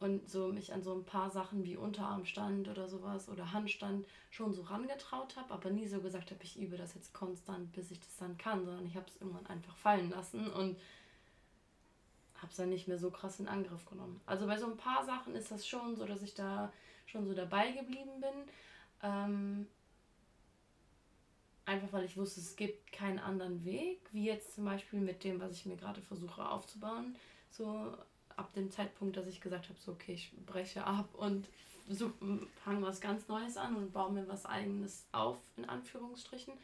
und 0.00 0.28
so 0.28 0.48
mich 0.48 0.72
an 0.72 0.82
so 0.82 0.94
ein 0.94 1.04
paar 1.04 1.30
Sachen 1.30 1.64
wie 1.64 1.76
Unterarmstand 1.76 2.68
oder 2.68 2.88
sowas 2.88 3.28
oder 3.28 3.52
Handstand 3.52 4.06
schon 4.30 4.52
so 4.52 4.62
rangetraut 4.62 5.36
habe, 5.36 5.52
aber 5.54 5.70
nie 5.70 5.86
so 5.86 6.00
gesagt 6.00 6.30
habe, 6.30 6.42
ich 6.42 6.58
übe 6.58 6.76
das 6.76 6.94
jetzt 6.94 7.14
konstant, 7.14 7.72
bis 7.72 7.90
ich 7.90 8.00
das 8.00 8.16
dann 8.16 8.36
kann, 8.36 8.64
sondern 8.64 8.86
ich 8.86 8.96
habe 8.96 9.06
es 9.08 9.20
irgendwann 9.20 9.46
einfach 9.46 9.76
fallen 9.76 10.10
lassen 10.10 10.50
und 10.50 10.78
habe 12.36 12.50
es 12.50 12.56
dann 12.56 12.70
nicht 12.70 12.88
mehr 12.88 12.98
so 12.98 13.10
krass 13.10 13.38
in 13.38 13.46
Angriff 13.46 13.86
genommen. 13.86 14.20
Also 14.26 14.46
bei 14.46 14.58
so 14.58 14.66
ein 14.66 14.76
paar 14.76 15.04
Sachen 15.04 15.36
ist 15.36 15.52
das 15.52 15.66
schon 15.66 15.94
so, 15.94 16.04
dass 16.04 16.22
ich 16.22 16.34
da 16.34 16.72
schon 17.06 17.24
so 17.24 17.34
dabei 17.34 17.70
geblieben 17.70 18.20
bin. 18.20 18.48
Ähm, 19.02 19.68
einfach 21.64 21.92
weil 21.92 22.04
ich 22.04 22.16
wusste, 22.16 22.40
es 22.40 22.56
gibt 22.56 22.92
keinen 22.92 23.18
anderen 23.18 23.64
Weg, 23.64 24.00
wie 24.12 24.26
jetzt 24.26 24.54
zum 24.54 24.64
Beispiel 24.64 25.00
mit 25.00 25.24
dem, 25.24 25.40
was 25.40 25.52
ich 25.52 25.66
mir 25.66 25.76
gerade 25.76 26.00
versuche 26.02 26.48
aufzubauen. 26.48 27.16
So 27.50 27.96
ab 28.36 28.52
dem 28.54 28.70
Zeitpunkt, 28.70 29.16
dass 29.16 29.26
ich 29.26 29.40
gesagt 29.40 29.68
habe, 29.68 29.78
so 29.78 29.92
okay, 29.92 30.14
ich 30.14 30.32
breche 30.46 30.84
ab 30.84 31.14
und 31.14 31.48
fange 32.64 32.82
was 32.82 33.00
ganz 33.00 33.28
Neues 33.28 33.56
an 33.56 33.76
und 33.76 33.92
baue 33.92 34.12
mir 34.12 34.28
was 34.28 34.46
eigenes 34.46 35.06
auf, 35.12 35.38
in 35.56 35.68
Anführungsstrichen. 35.68 36.54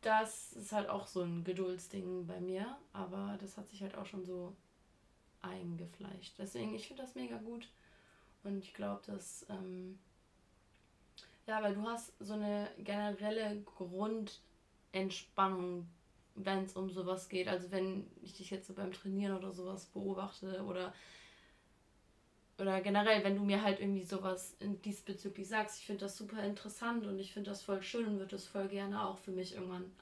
Das 0.00 0.52
ist 0.52 0.72
halt 0.72 0.88
auch 0.88 1.06
so 1.06 1.22
ein 1.22 1.42
Geduldsding 1.42 2.26
bei 2.26 2.40
mir, 2.40 2.76
aber 2.92 3.36
das 3.40 3.56
hat 3.56 3.68
sich 3.68 3.82
halt 3.82 3.96
auch 3.96 4.06
schon 4.06 4.24
so 4.24 4.54
eingefleischt. 5.42 6.34
Deswegen, 6.38 6.74
ich 6.74 6.86
finde 6.86 7.02
das 7.02 7.14
mega 7.14 7.36
gut 7.38 7.68
und 8.44 8.62
ich 8.62 8.74
glaube, 8.74 9.02
dass 9.06 9.44
ähm, 9.48 9.98
ja, 11.48 11.62
weil 11.62 11.74
du 11.74 11.82
hast 11.82 12.12
so 12.20 12.34
eine 12.34 12.70
generelle 12.78 13.60
Grundentspannung, 13.62 15.88
wenn 16.34 16.64
es 16.64 16.74
um 16.74 16.90
sowas 16.90 17.28
geht. 17.28 17.48
Also 17.48 17.70
wenn 17.70 18.06
ich 18.22 18.34
dich 18.34 18.50
jetzt 18.50 18.66
so 18.68 18.74
beim 18.74 18.92
Trainieren 18.92 19.36
oder 19.36 19.52
sowas 19.52 19.86
beobachte 19.86 20.62
oder 20.64 20.92
oder 22.60 22.80
generell, 22.80 23.22
wenn 23.22 23.36
du 23.36 23.44
mir 23.44 23.62
halt 23.62 23.78
irgendwie 23.78 24.02
sowas 24.02 24.56
diesbezüglich 24.60 25.46
sagst, 25.46 25.78
ich 25.78 25.86
finde 25.86 26.06
das 26.06 26.16
super 26.16 26.42
interessant 26.42 27.06
und 27.06 27.20
ich 27.20 27.32
finde 27.32 27.50
das 27.50 27.62
voll 27.62 27.80
schön 27.82 28.04
und 28.06 28.18
würde 28.18 28.32
das 28.32 28.46
voll 28.46 28.66
gerne 28.66 29.06
auch 29.06 29.18
für 29.18 29.30
mich 29.30 29.54
irgendwann 29.54 29.92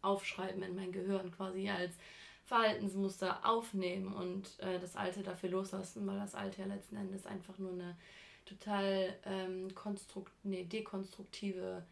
aufschreiben 0.00 0.62
in 0.62 0.74
mein 0.74 0.92
Gehirn 0.92 1.30
quasi 1.30 1.68
als 1.68 1.98
Verhaltensmuster 2.46 3.44
aufnehmen 3.44 4.14
und 4.14 4.58
äh, 4.60 4.80
das 4.80 4.96
Alte 4.96 5.22
dafür 5.22 5.50
loslassen, 5.50 6.06
weil 6.06 6.18
das 6.18 6.34
Alte 6.34 6.62
ja 6.62 6.68
letzten 6.68 6.96
Endes 6.96 7.26
einfach 7.26 7.58
nur 7.58 7.72
eine 7.72 7.98
total 8.46 9.14
ähm, 9.24 9.74
konstrukt, 9.74 10.32
nee, 10.44 10.64
dekonstruktive 10.64 11.84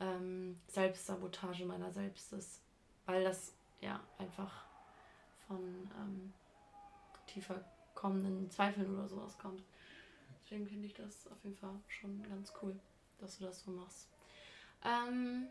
ähm, 0.00 0.60
Selbstsabotage 0.68 1.64
meiner 1.64 1.90
selbst 1.90 2.32
ist. 2.32 2.60
Weil 3.06 3.24
das 3.24 3.52
ja 3.80 4.00
einfach 4.18 4.64
von 5.48 5.58
ähm, 5.98 6.32
tiefer 7.26 7.64
kommenden 7.94 8.50
Zweifeln 8.50 8.94
oder 8.94 9.08
sowas 9.08 9.36
kommt. 9.38 9.62
Deswegen 10.44 10.66
finde 10.66 10.86
ich 10.86 10.94
das 10.94 11.26
auf 11.28 11.42
jeden 11.42 11.56
Fall 11.56 11.74
schon 11.88 12.22
ganz 12.28 12.52
cool, 12.62 12.78
dass 13.18 13.38
du 13.38 13.44
das 13.44 13.64
so 13.64 13.70
machst. 13.70 14.08
Ähm, 14.84 15.46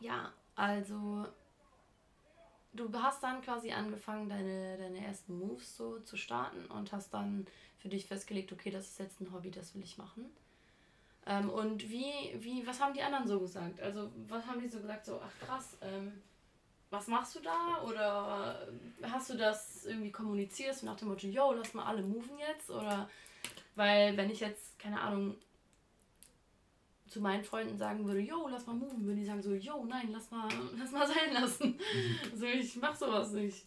ja, 0.00 0.32
also 0.56 1.26
du 2.72 2.90
hast 2.94 3.22
dann 3.22 3.42
quasi 3.42 3.72
angefangen, 3.72 4.28
deine, 4.28 4.76
deine 4.78 5.04
ersten 5.04 5.38
Moves 5.38 5.76
so 5.76 5.98
zu 6.00 6.16
starten 6.16 6.66
und 6.66 6.92
hast 6.92 7.12
dann 7.14 7.46
für 7.78 7.88
dich 7.88 8.06
festgelegt, 8.06 8.52
okay, 8.52 8.70
das 8.70 8.88
ist 8.88 8.98
jetzt 8.98 9.20
ein 9.20 9.32
Hobby, 9.32 9.50
das 9.50 9.74
will 9.74 9.82
ich 9.82 9.98
machen. 9.98 10.26
Ähm, 11.26 11.50
und 11.50 11.88
wie, 11.90 12.12
wie, 12.38 12.66
was 12.66 12.80
haben 12.80 12.94
die 12.94 13.02
anderen 13.02 13.26
so 13.26 13.40
gesagt? 13.40 13.80
Also, 13.80 14.10
was 14.28 14.46
haben 14.46 14.60
die 14.60 14.68
so 14.68 14.80
gesagt? 14.80 15.06
So, 15.06 15.20
ach 15.22 15.46
krass, 15.46 15.76
ähm, 15.82 16.22
was 16.90 17.06
machst 17.06 17.34
du 17.34 17.40
da? 17.40 17.82
Oder 17.84 18.68
hast 19.02 19.30
du 19.30 19.36
das 19.36 19.84
irgendwie 19.84 20.10
kommuniziert 20.10 20.82
nach 20.82 20.96
dem 20.96 21.08
Motto, 21.08 21.26
yo, 21.26 21.52
lass 21.52 21.74
mal 21.74 21.84
alle 21.84 22.02
moven 22.02 22.38
jetzt? 22.38 22.70
Oder 22.70 23.10
weil, 23.74 24.16
wenn 24.16 24.30
ich 24.30 24.40
jetzt, 24.40 24.78
keine 24.78 25.00
Ahnung, 25.00 25.36
zu 27.08 27.20
meinen 27.20 27.44
Freunden 27.44 27.76
sagen 27.76 28.04
würde, 28.04 28.20
yo, 28.20 28.48
lass 28.48 28.66
mal 28.66 28.74
moven, 28.74 29.04
würden 29.04 29.18
die 29.18 29.24
sagen 29.24 29.42
so, 29.42 29.54
yo, 29.54 29.84
nein, 29.84 30.08
lass 30.12 30.30
mal, 30.30 30.48
lass 30.78 30.92
mal 30.92 31.06
sein 31.06 31.32
lassen. 31.32 31.68
Mhm. 31.70 32.36
so, 32.38 32.46
ich 32.46 32.76
mach 32.76 32.94
sowas 32.94 33.32
nicht. 33.32 33.64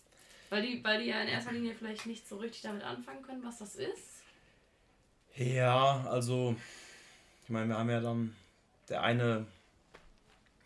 Weil 0.50 0.62
die, 0.64 0.84
weil 0.84 1.02
die 1.02 1.10
ja 1.10 1.22
in 1.22 1.30
erster 1.30 1.54
Linie 1.54 1.74
vielleicht 1.74 2.06
nicht 2.06 2.28
so 2.28 2.38
richtig 2.38 2.62
damit 2.62 2.84
anfangen 2.84 3.22
können, 3.22 3.44
was 3.44 3.60
das 3.60 3.76
ist. 3.76 4.24
Ja, 5.36 6.06
also, 6.10 6.56
ich 7.44 7.50
meine, 7.50 7.70
wir 7.70 7.78
haben 7.78 7.90
ja 7.90 8.02
dann, 8.02 8.36
der 8.90 9.02
eine 9.02 9.46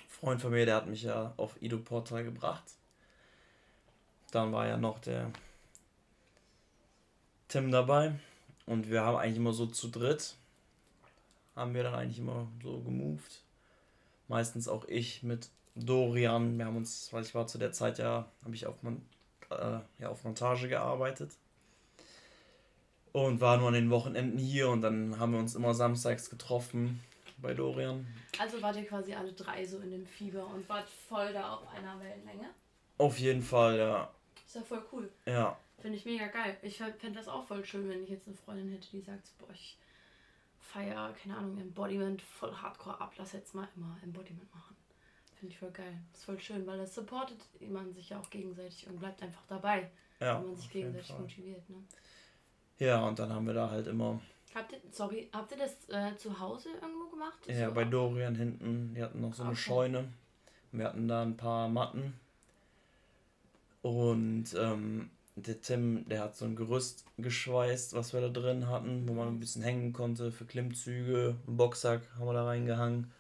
Freund 0.08 0.42
von 0.42 0.52
mir, 0.52 0.66
der 0.66 0.76
hat 0.76 0.88
mich 0.88 1.04
ja 1.04 1.34
auf 1.38 1.62
Ido 1.62 1.78
Portal 1.78 2.24
gebracht. 2.24 2.64
Dann 4.32 4.52
war 4.52 4.66
ja 4.66 4.76
noch 4.76 5.00
der 5.00 5.32
Tim 7.48 7.70
dabei. 7.72 8.16
Und 8.66 8.90
wir 8.90 9.02
haben 9.02 9.18
eigentlich 9.18 9.38
immer 9.38 9.54
so 9.54 9.68
zu 9.68 9.90
dritt, 9.90 10.36
haben 11.56 11.74
wir 11.74 11.84
dann 11.84 11.96
eigentlich 11.96 12.20
immer 12.20 12.48
so 12.62 12.82
gemoved. 12.82 13.44
Meistens 14.28 14.68
auch 14.68 14.86
ich 14.88 15.24
mit 15.24 15.50
Dorian. 15.76 16.58
Wir 16.58 16.66
haben 16.66 16.78
uns, 16.78 17.12
weil 17.14 17.24
ich 17.24 17.36
war 17.36 17.48
zu 17.48 17.58
der 17.58 17.72
Zeit 17.72 18.00
ja, 18.00 18.30
habe 18.44 18.56
ich 18.56 18.66
auf 18.66 18.82
man, 18.82 19.02
äh, 19.50 19.80
ja, 20.00 20.10
auf 20.10 20.24
Montage 20.24 20.68
gearbeitet. 20.68 21.32
Und 23.12 23.40
war 23.40 23.58
nur 23.58 23.70
an 23.70 23.74
den 23.74 23.90
Wochenenden 23.90 24.38
hier 24.38 24.70
und 24.70 24.82
dann 24.82 25.20
haben 25.20 25.32
wir 25.32 25.40
uns 25.40 25.56
immer 25.56 25.74
samstags 25.74 26.30
getroffen 26.30 27.00
bei 27.38 27.54
Dorian. 27.54 28.06
Also 28.40 28.62
wart 28.62 28.76
ihr 28.76 28.86
quasi 28.86 29.14
alle 29.14 29.32
drei 29.32 29.66
so 29.66 29.80
in 29.80 29.92
dem 29.92 30.06
Fieber 30.06 30.46
und 30.48 30.68
wart 30.68 30.90
voll 30.90 31.32
da 31.32 31.54
auf 31.54 31.68
einer 31.70 31.98
Wellenlänge? 32.00 32.50
Auf 32.98 33.18
jeden 33.20 33.42
Fall, 33.42 33.78
ja. 33.78 34.12
Ist 34.46 34.56
ja 34.56 34.62
voll 34.62 34.84
cool. 34.92 35.10
Ja. 35.26 35.58
Finde 35.80 35.98
ich 35.98 36.06
mega 36.06 36.28
geil. 36.28 36.58
Ich 36.62 36.78
fände 36.78 37.14
das 37.14 37.28
auch 37.28 37.46
voll 37.46 37.64
schön, 37.66 37.88
wenn 37.88 38.04
ich 38.04 38.10
jetzt 38.10 38.28
eine 38.28 38.36
Freundin 38.36 38.70
hätte, 38.70 38.90
die 38.92 39.02
sagt, 39.02 39.32
boah, 39.38 39.50
ich 39.54 39.78
feiere, 40.66 41.14
keine 41.22 41.38
Ahnung, 41.38 41.58
Embodiment 41.58 42.22
voll 42.22 42.54
hardcore 42.54 43.00
ab. 43.00 43.14
Lass 43.18 43.34
jetzt 43.34 43.56
mal 43.56 43.68
immer 43.76 43.98
Embodiment 44.04 44.54
machen. 44.54 44.76
Finde 45.36 45.54
ich 45.54 45.60
voll 45.60 45.72
geil. 45.72 45.98
Das 46.12 46.22
ist 46.22 46.26
voll 46.26 46.40
schön, 46.40 46.66
weil 46.66 46.78
das 46.78 46.96
supportet 46.96 47.38
man 47.70 47.94
sich 47.94 48.10
ja 48.10 48.20
auch 48.20 48.30
gegenseitig 48.30 48.88
und 48.88 49.00
bleibt 49.00 49.22
einfach 49.22 49.44
dabei, 49.48 49.90
ja, 50.20 50.40
wenn 50.40 50.48
man 50.48 50.56
sich 50.56 50.70
gegenseitig 50.70 51.18
motiviert. 51.18 51.70
Ne? 51.70 51.78
Ja, 52.80 53.06
und 53.06 53.20
dann 53.20 53.32
haben 53.32 53.46
wir 53.46 53.54
da 53.54 53.70
halt 53.70 53.88
immer. 53.88 54.20
Habt 54.54 54.72
ihr, 54.72 54.80
sorry, 54.92 55.30
habt 55.34 55.52
ihr 55.52 55.58
das 55.58 55.90
äh, 55.90 56.16
zu 56.16 56.40
Hause 56.40 56.70
irgendwo 56.82 57.10
gemacht? 57.10 57.40
Ja, 57.48 57.68
so 57.68 57.74
bei 57.74 57.84
Dorian 57.84 58.36
hinten. 58.36 58.94
Die 58.96 59.04
hatten 59.04 59.22
noch 59.22 59.34
so 59.34 59.44
eine 59.44 59.52
okay. 59.52 59.62
Scheune. 59.62 60.14
Wir 60.72 60.86
hatten 60.86 61.08
da 61.08 61.22
ein 61.22 61.36
paar 61.36 61.68
Matten. 61.68 62.20
Und 63.82 64.46
ähm, 64.58 65.12
der 65.36 65.60
Tim, 65.60 66.08
der 66.08 66.22
hat 66.22 66.36
so 66.36 66.46
ein 66.46 66.56
Gerüst 66.56 67.06
geschweißt, 67.18 67.94
was 67.94 68.14
wir 68.14 68.22
da 68.22 68.30
drin 68.30 68.70
hatten, 68.70 69.08
wo 69.08 69.14
man 69.14 69.28
ein 69.28 69.40
bisschen 69.40 69.62
hängen 69.64 69.92
konnte 69.94 70.32
für 70.32 70.46
Klimmzüge. 70.46 71.36
Einen 71.48 71.58
Boxsack 71.58 72.02
haben 72.18 72.28
wir 72.28 72.34
da 72.34 72.46
reingehangen. 72.46 73.12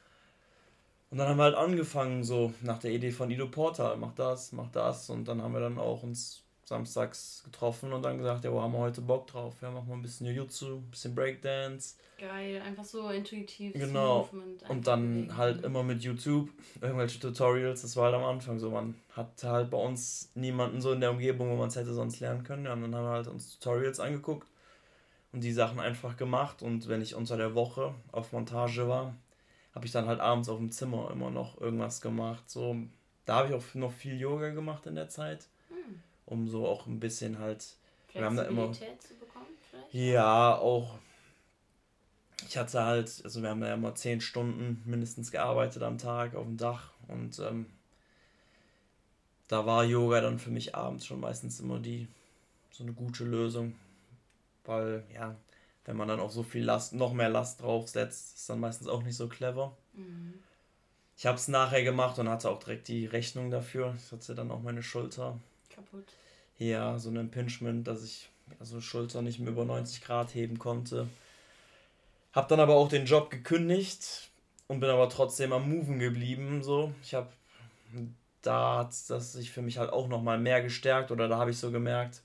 Und 1.12 1.17
dann 1.17 1.28
haben 1.28 1.38
wir 1.38 1.43
halt 1.43 1.56
angefangen, 1.56 2.23
so 2.23 2.54
nach 2.62 2.80
der 2.80 2.91
Idee 2.91 3.12
von 3.12 3.30
Ido 3.32 3.47
Portal, 3.47 3.97
mach 3.97 4.13
das, 4.15 4.51
mach 4.54 4.71
das. 4.71 5.10
Und 5.10 5.28
dann 5.28 5.41
haben 5.41 5.54
wir 5.54 5.60
dann 5.60 5.78
auch 5.78 6.04
uns 6.04 6.44
samstags 6.65 7.43
getroffen 7.45 7.93
und 7.93 8.01
dann 8.01 8.17
gesagt, 8.17 8.43
ja, 8.43 8.51
wo 8.51 8.60
haben 8.62 8.73
wir 8.73 8.80
heute 8.80 9.01
Bock 9.01 9.28
drauf? 9.28 9.54
Ja, 9.62 9.69
machen 9.69 9.88
wir 9.88 9.93
ein 9.95 10.01
bisschen 10.01 10.25
Jiu-Jitsu, 10.25 10.78
ein 10.78 10.89
bisschen 10.89 11.13
Breakdance. 11.13 11.95
Geil, 12.17 12.62
einfach 12.62 12.84
so 12.84 13.10
intuitiv. 13.10 13.73
Genau. 13.73 14.30
Und 14.67 14.88
dann 14.88 15.13
bewegen. 15.13 15.38
halt 15.38 15.63
immer 15.63 15.84
mit 15.84 16.01
YouTube, 16.01 16.49
irgendwelche 16.82 17.19
Tutorials, 17.19 17.84
das 17.84 17.95
war 17.95 18.06
halt 18.06 18.15
am 18.15 18.23
Anfang 18.23 18.58
so. 18.58 18.71
Man 18.71 18.95
hatte 19.12 19.49
halt 19.49 19.69
bei 19.69 19.78
uns 19.78 20.32
niemanden 20.34 20.82
so 20.82 20.91
in 20.91 21.01
der 21.01 21.12
Umgebung, 21.12 21.51
wo 21.51 21.56
man 21.56 21.67
es 21.67 21.75
hätte 21.75 21.93
sonst 21.93 22.19
lernen 22.19 22.43
können. 22.43 22.65
Ja, 22.65 22.73
und 22.73 22.82
dann 22.82 22.95
haben 22.95 23.06
wir 23.06 23.12
halt 23.12 23.28
uns 23.28 23.60
Tutorials 23.60 23.99
angeguckt 23.99 24.47
und 25.34 25.43
die 25.43 25.51
Sachen 25.54 25.80
einfach 25.80 26.17
gemacht. 26.17 26.63
Und 26.63 26.88
wenn 26.88 27.01
ich 27.01 27.13
unter 27.13 27.38
der 27.38 27.54
Woche 27.54 27.93
auf 28.12 28.32
Montage 28.32 28.88
war, 28.88 29.13
habe 29.75 29.86
ich 29.86 29.91
dann 29.91 30.08
halt 30.08 30.19
abends 30.19 30.49
auf 30.49 30.58
dem 30.58 30.71
Zimmer 30.71 31.12
immer 31.12 31.30
noch 31.30 31.62
irgendwas 31.62 32.01
gemacht. 32.01 32.49
So, 32.49 32.78
da 33.25 33.36
habe 33.36 33.49
ich 33.49 33.54
auch 33.54 33.75
noch 33.75 33.91
viel 33.91 34.19
Yoga 34.19 34.49
gemacht 34.49 34.88
in 34.88 34.95
der 34.95 35.10
Zeit. 35.10 35.47
Um 36.25 36.47
so 36.47 36.67
auch 36.67 36.85
ein 36.88 36.99
bisschen 36.99 37.39
halt. 37.39 37.75
Wir 38.13 38.23
haben 38.23 38.38
da 38.38 38.43
immer. 38.43 38.71
Zu 38.71 38.79
bekommen, 39.19 39.47
vielleicht? 39.69 39.93
Ja, 39.93 40.55
auch. 40.55 40.97
Ich 42.47 42.57
hatte 42.57 42.83
halt, 42.83 43.21
also 43.23 43.41
wir 43.41 43.49
haben 43.49 43.61
da 43.61 43.67
ja 43.67 43.73
immer 43.73 43.95
zehn 43.95 44.21
Stunden 44.21 44.81
mindestens 44.85 45.31
gearbeitet 45.31 45.83
am 45.83 45.97
Tag 45.97 46.35
auf 46.35 46.45
dem 46.45 46.57
Dach 46.57 46.91
und 47.07 47.39
ähm, 47.39 47.65
da 49.47 49.65
war 49.65 49.83
Yoga 49.83 50.21
dann 50.21 50.39
für 50.39 50.51
mich 50.51 50.75
abends 50.75 51.05
schon 51.05 51.19
meistens 51.19 51.59
immer 51.59 51.79
die 51.79 52.07
so 52.71 52.83
eine 52.83 52.93
gute 52.93 53.23
Lösung. 53.23 53.75
Weil, 54.65 55.03
ja, 55.13 55.35
wenn 55.85 55.95
man 55.95 56.07
dann 56.07 56.19
auch 56.19 56.31
so 56.31 56.43
viel 56.43 56.63
Last, 56.63 56.93
noch 56.93 57.13
mehr 57.13 57.29
Last 57.29 57.61
draufsetzt, 57.61 58.35
ist 58.35 58.49
dann 58.49 58.59
meistens 58.59 58.88
auch 58.88 59.03
nicht 59.03 59.15
so 59.15 59.27
clever. 59.27 59.77
Mhm. 59.93 60.33
Ich 61.17 61.25
habe 61.25 61.38
es 61.38 61.47
nachher 61.47 61.83
gemacht 61.83 62.19
und 62.19 62.27
hatte 62.27 62.49
auch 62.49 62.59
direkt 62.59 62.88
die 62.88 63.05
Rechnung 63.05 63.51
dafür. 63.51 63.95
Ich 63.97 64.11
hatte 64.11 64.35
dann 64.35 64.51
auch 64.51 64.61
meine 64.61 64.83
Schulter. 64.83 65.39
Kaputt. 65.75 66.05
Ja, 66.57 66.97
so 66.97 67.09
ein 67.09 67.17
Impingement, 67.17 67.88
dass 67.88 68.03
ich 68.03 68.29
also 68.59 68.79
Schulter 68.79 69.21
nicht 69.21 69.39
mehr 69.39 69.51
über 69.51 69.65
90 69.65 70.01
Grad 70.01 70.33
heben 70.33 70.57
konnte. 70.57 71.07
Hab 72.33 72.47
dann 72.47 72.59
aber 72.59 72.75
auch 72.75 72.89
den 72.89 73.05
Job 73.05 73.29
gekündigt 73.29 74.29
und 74.67 74.79
bin 74.79 74.89
aber 74.89 75.09
trotzdem 75.09 75.53
am 75.53 75.69
Moven 75.69 75.99
geblieben. 75.99 76.63
So, 76.63 76.93
ich 77.01 77.13
habe 77.13 77.29
da 78.41 78.79
hat 78.79 78.93
das 79.09 79.33
sich 79.33 79.51
für 79.51 79.61
mich 79.61 79.77
halt 79.77 79.91
auch 79.91 80.07
noch 80.07 80.21
mal 80.21 80.38
mehr 80.38 80.61
gestärkt 80.61 81.11
oder 81.11 81.27
da 81.27 81.38
habe 81.38 81.51
ich 81.51 81.57
so 81.57 81.71
gemerkt, 81.71 82.21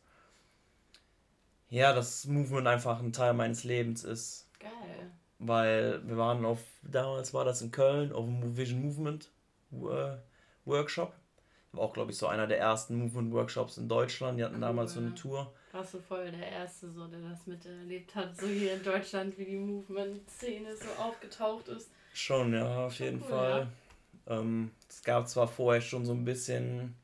ja, 1.71 1.93
dass 1.93 2.27
Movement 2.27 2.67
einfach 2.67 3.01
ein 3.01 3.13
Teil 3.13 3.33
meines 3.33 3.65
Lebens 3.65 4.05
ist. 4.05 4.49
Geil. 4.59 5.11
Weil 5.39 6.07
wir 6.07 6.17
waren 6.19 6.45
auf, 6.45 6.59
damals 6.83 7.33
war 7.33 7.45
das 7.45 7.63
in 7.63 7.71
Köln, 7.71 8.13
auf 8.13 8.27
dem 8.27 8.57
Vision 8.57 8.83
Movement 8.83 9.31
Workshop. 10.65 11.15
War 11.73 11.85
auch, 11.85 11.93
glaube 11.93 12.11
ich, 12.11 12.19
so 12.19 12.27
einer 12.27 12.47
der 12.47 12.59
ersten 12.59 12.97
Movement-Workshops 12.97 13.79
in 13.79 13.89
Deutschland. 13.89 14.39
Die 14.39 14.45
hatten 14.45 14.57
cool. 14.57 14.61
damals 14.61 14.95
so 14.95 15.01
eine 15.01 15.15
Tour. 15.15 15.53
Warst 15.73 15.95
du 15.95 16.01
voll 16.01 16.31
der 16.31 16.51
Erste, 16.51 16.91
so, 16.91 17.07
der 17.07 17.21
das 17.21 17.47
miterlebt 17.47 18.15
hat, 18.17 18.37
so 18.37 18.47
hier 18.47 18.75
in 18.75 18.83
Deutschland, 18.83 19.39
wie 19.39 19.45
die 19.45 19.57
Movement-Szene 19.57 20.75
so 20.77 21.03
aufgetaucht 21.03 21.69
ist? 21.69 21.91
Schon, 22.13 22.53
ja, 22.53 22.87
auf 22.87 22.99
jeden 22.99 23.23
cool, 23.23 23.29
Fall. 23.29 23.69
Ja. 24.27 24.41
Ähm, 24.41 24.73
es 24.89 25.03
gab 25.03 25.29
zwar 25.29 25.47
vorher 25.47 25.81
schon 25.81 26.05
so 26.05 26.13
ein 26.13 26.25
bisschen, 26.25 26.97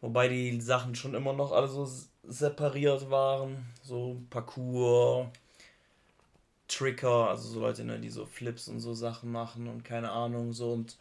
wobei 0.00 0.26
die 0.26 0.60
Sachen 0.60 0.96
schon 0.96 1.14
immer 1.14 1.32
noch 1.32 1.52
alle 1.52 1.68
so 1.68 1.88
separiert 2.24 3.10
waren, 3.10 3.64
so 3.82 4.20
Parcours, 4.30 5.28
Tricker, 6.66 7.28
also 7.28 7.48
so 7.48 7.60
Leute, 7.60 7.84
ne, 7.84 8.00
die 8.00 8.10
so 8.10 8.26
Flips 8.26 8.68
und 8.68 8.80
so 8.80 8.94
Sachen 8.94 9.30
machen 9.30 9.68
und 9.68 9.84
keine 9.84 10.10
Ahnung, 10.10 10.52
so 10.52 10.72
und 10.72 10.96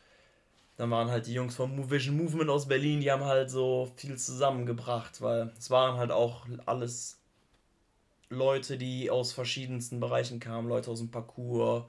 dann 0.77 0.89
waren 0.89 1.09
halt 1.09 1.27
die 1.27 1.33
Jungs 1.33 1.55
vom 1.55 1.89
Vision 1.89 2.17
Movement 2.17 2.49
aus 2.49 2.67
Berlin, 2.67 3.01
die 3.01 3.11
haben 3.11 3.23
halt 3.23 3.49
so 3.49 3.91
viel 3.95 4.17
zusammengebracht, 4.17 5.21
weil 5.21 5.51
es 5.57 5.69
waren 5.69 5.97
halt 5.97 6.11
auch 6.11 6.45
alles 6.65 7.19
Leute, 8.29 8.77
die 8.77 9.11
aus 9.11 9.33
verschiedensten 9.33 9.99
Bereichen 9.99 10.39
kamen, 10.39 10.67
Leute 10.67 10.89
aus 10.89 10.99
dem 10.99 11.11
Parcours, 11.11 11.83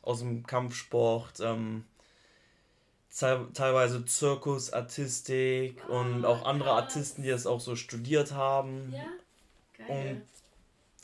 aus 0.00 0.20
dem 0.20 0.46
Kampfsport, 0.46 1.40
ähm, 1.40 1.84
teilweise 3.14 4.04
Zirkus, 4.06 4.72
Artistik 4.72 5.82
oh, 5.88 5.98
und 5.98 6.24
auch 6.24 6.46
andere 6.46 6.70
krass. 6.70 6.84
Artisten, 6.84 7.22
die 7.22 7.28
das 7.28 7.46
auch 7.46 7.60
so 7.60 7.76
studiert 7.76 8.32
haben. 8.32 8.92
Ja, 8.92 9.86
geil. 9.86 10.16
Und 10.16 10.22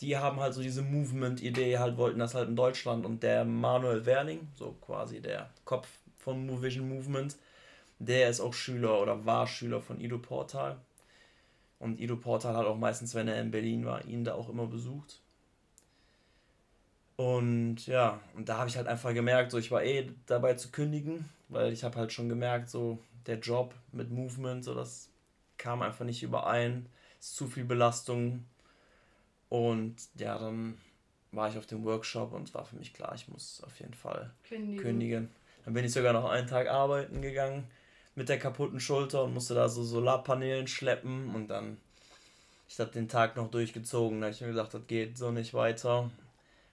die 0.00 0.16
haben 0.16 0.40
halt 0.40 0.54
so 0.54 0.62
diese 0.62 0.82
Movement-Idee, 0.82 1.78
halt 1.78 1.96
wollten 1.96 2.20
das 2.20 2.34
halt 2.34 2.48
in 2.48 2.56
Deutschland 2.56 3.04
und 3.04 3.22
der 3.22 3.44
Manuel 3.44 4.06
Werning, 4.06 4.48
so 4.54 4.74
quasi 4.80 5.20
der 5.20 5.50
Kopf 5.64 5.88
vom 6.28 6.44
Movision 6.44 6.86
Movement. 6.86 7.36
Der 7.98 8.28
ist 8.28 8.40
auch 8.40 8.52
Schüler 8.52 9.00
oder 9.00 9.24
war 9.24 9.46
Schüler 9.46 9.80
von 9.80 9.98
Ido 9.98 10.18
Portal. 10.18 10.76
Und 11.78 12.00
Ido 12.00 12.16
Portal 12.16 12.54
hat 12.54 12.66
auch 12.66 12.76
meistens, 12.76 13.14
wenn 13.14 13.28
er 13.28 13.40
in 13.40 13.50
Berlin 13.50 13.86
war, 13.86 14.04
ihn 14.04 14.24
da 14.24 14.34
auch 14.34 14.50
immer 14.50 14.66
besucht. 14.66 15.22
Und 17.16 17.86
ja, 17.86 18.20
und 18.36 18.50
da 18.50 18.58
habe 18.58 18.68
ich 18.68 18.76
halt 18.76 18.88
einfach 18.88 19.14
gemerkt, 19.14 19.52
so 19.52 19.58
ich 19.58 19.70
war 19.70 19.82
eh 19.82 20.10
dabei 20.26 20.52
zu 20.52 20.70
kündigen, 20.70 21.30
weil 21.48 21.72
ich 21.72 21.82
habe 21.82 21.96
halt 21.96 22.12
schon 22.12 22.28
gemerkt, 22.28 22.68
so 22.68 22.98
der 23.26 23.38
Job 23.38 23.74
mit 23.92 24.10
Movement, 24.10 24.64
so 24.64 24.74
das 24.74 25.08
kam 25.56 25.80
einfach 25.80 26.04
nicht 26.04 26.22
überein, 26.22 26.86
ist 27.18 27.36
zu 27.36 27.46
viel 27.46 27.64
Belastung. 27.64 28.44
Und 29.48 29.96
ja, 30.16 30.38
dann 30.38 30.76
war 31.32 31.48
ich 31.48 31.56
auf 31.56 31.66
dem 31.66 31.84
Workshop 31.84 32.34
und 32.34 32.52
war 32.52 32.66
für 32.66 32.76
mich 32.76 32.92
klar, 32.92 33.14
ich 33.14 33.28
muss 33.28 33.62
auf 33.64 33.80
jeden 33.80 33.94
Fall 33.94 34.30
kündigen. 34.46 34.82
kündigen. 34.82 35.30
Dann 35.68 35.74
bin 35.74 35.84
ich 35.84 35.92
sogar 35.92 36.14
noch 36.14 36.24
einen 36.24 36.46
Tag 36.46 36.66
arbeiten 36.68 37.20
gegangen 37.20 37.66
mit 38.14 38.30
der 38.30 38.38
kaputten 38.38 38.80
Schulter 38.80 39.24
und 39.24 39.34
musste 39.34 39.54
da 39.54 39.68
so 39.68 39.84
Solarpanelen 39.84 40.66
schleppen 40.66 41.34
und 41.34 41.48
dann 41.48 41.76
ich 42.66 42.80
habe 42.80 42.90
den 42.90 43.06
Tag 43.06 43.36
noch 43.36 43.50
durchgezogen. 43.50 44.22
Da 44.22 44.30
ich 44.30 44.40
mir 44.40 44.46
gesagt, 44.46 44.72
das 44.72 44.86
geht 44.86 45.18
so 45.18 45.30
nicht 45.30 45.52
weiter. 45.52 46.10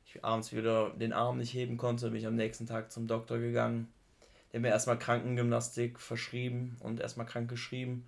Ich 0.07 0.23
abends 0.23 0.53
wieder 0.53 0.91
den 0.91 1.11
Arm 1.11 1.39
nicht 1.39 1.53
heben 1.53 1.75
konnte, 1.75 2.09
bin 2.09 2.21
ich 2.21 2.25
am 2.25 2.37
nächsten 2.37 2.67
Tag 2.67 2.89
zum 2.89 3.05
Doktor 3.05 3.37
gegangen. 3.37 3.91
Der 4.53 4.61
mir 4.61 4.69
erstmal 4.69 4.97
Krankengymnastik 4.97 5.99
verschrieben 5.99 6.77
und 6.79 7.01
erstmal 7.01 7.25
krank 7.25 7.49
geschrieben. 7.49 8.07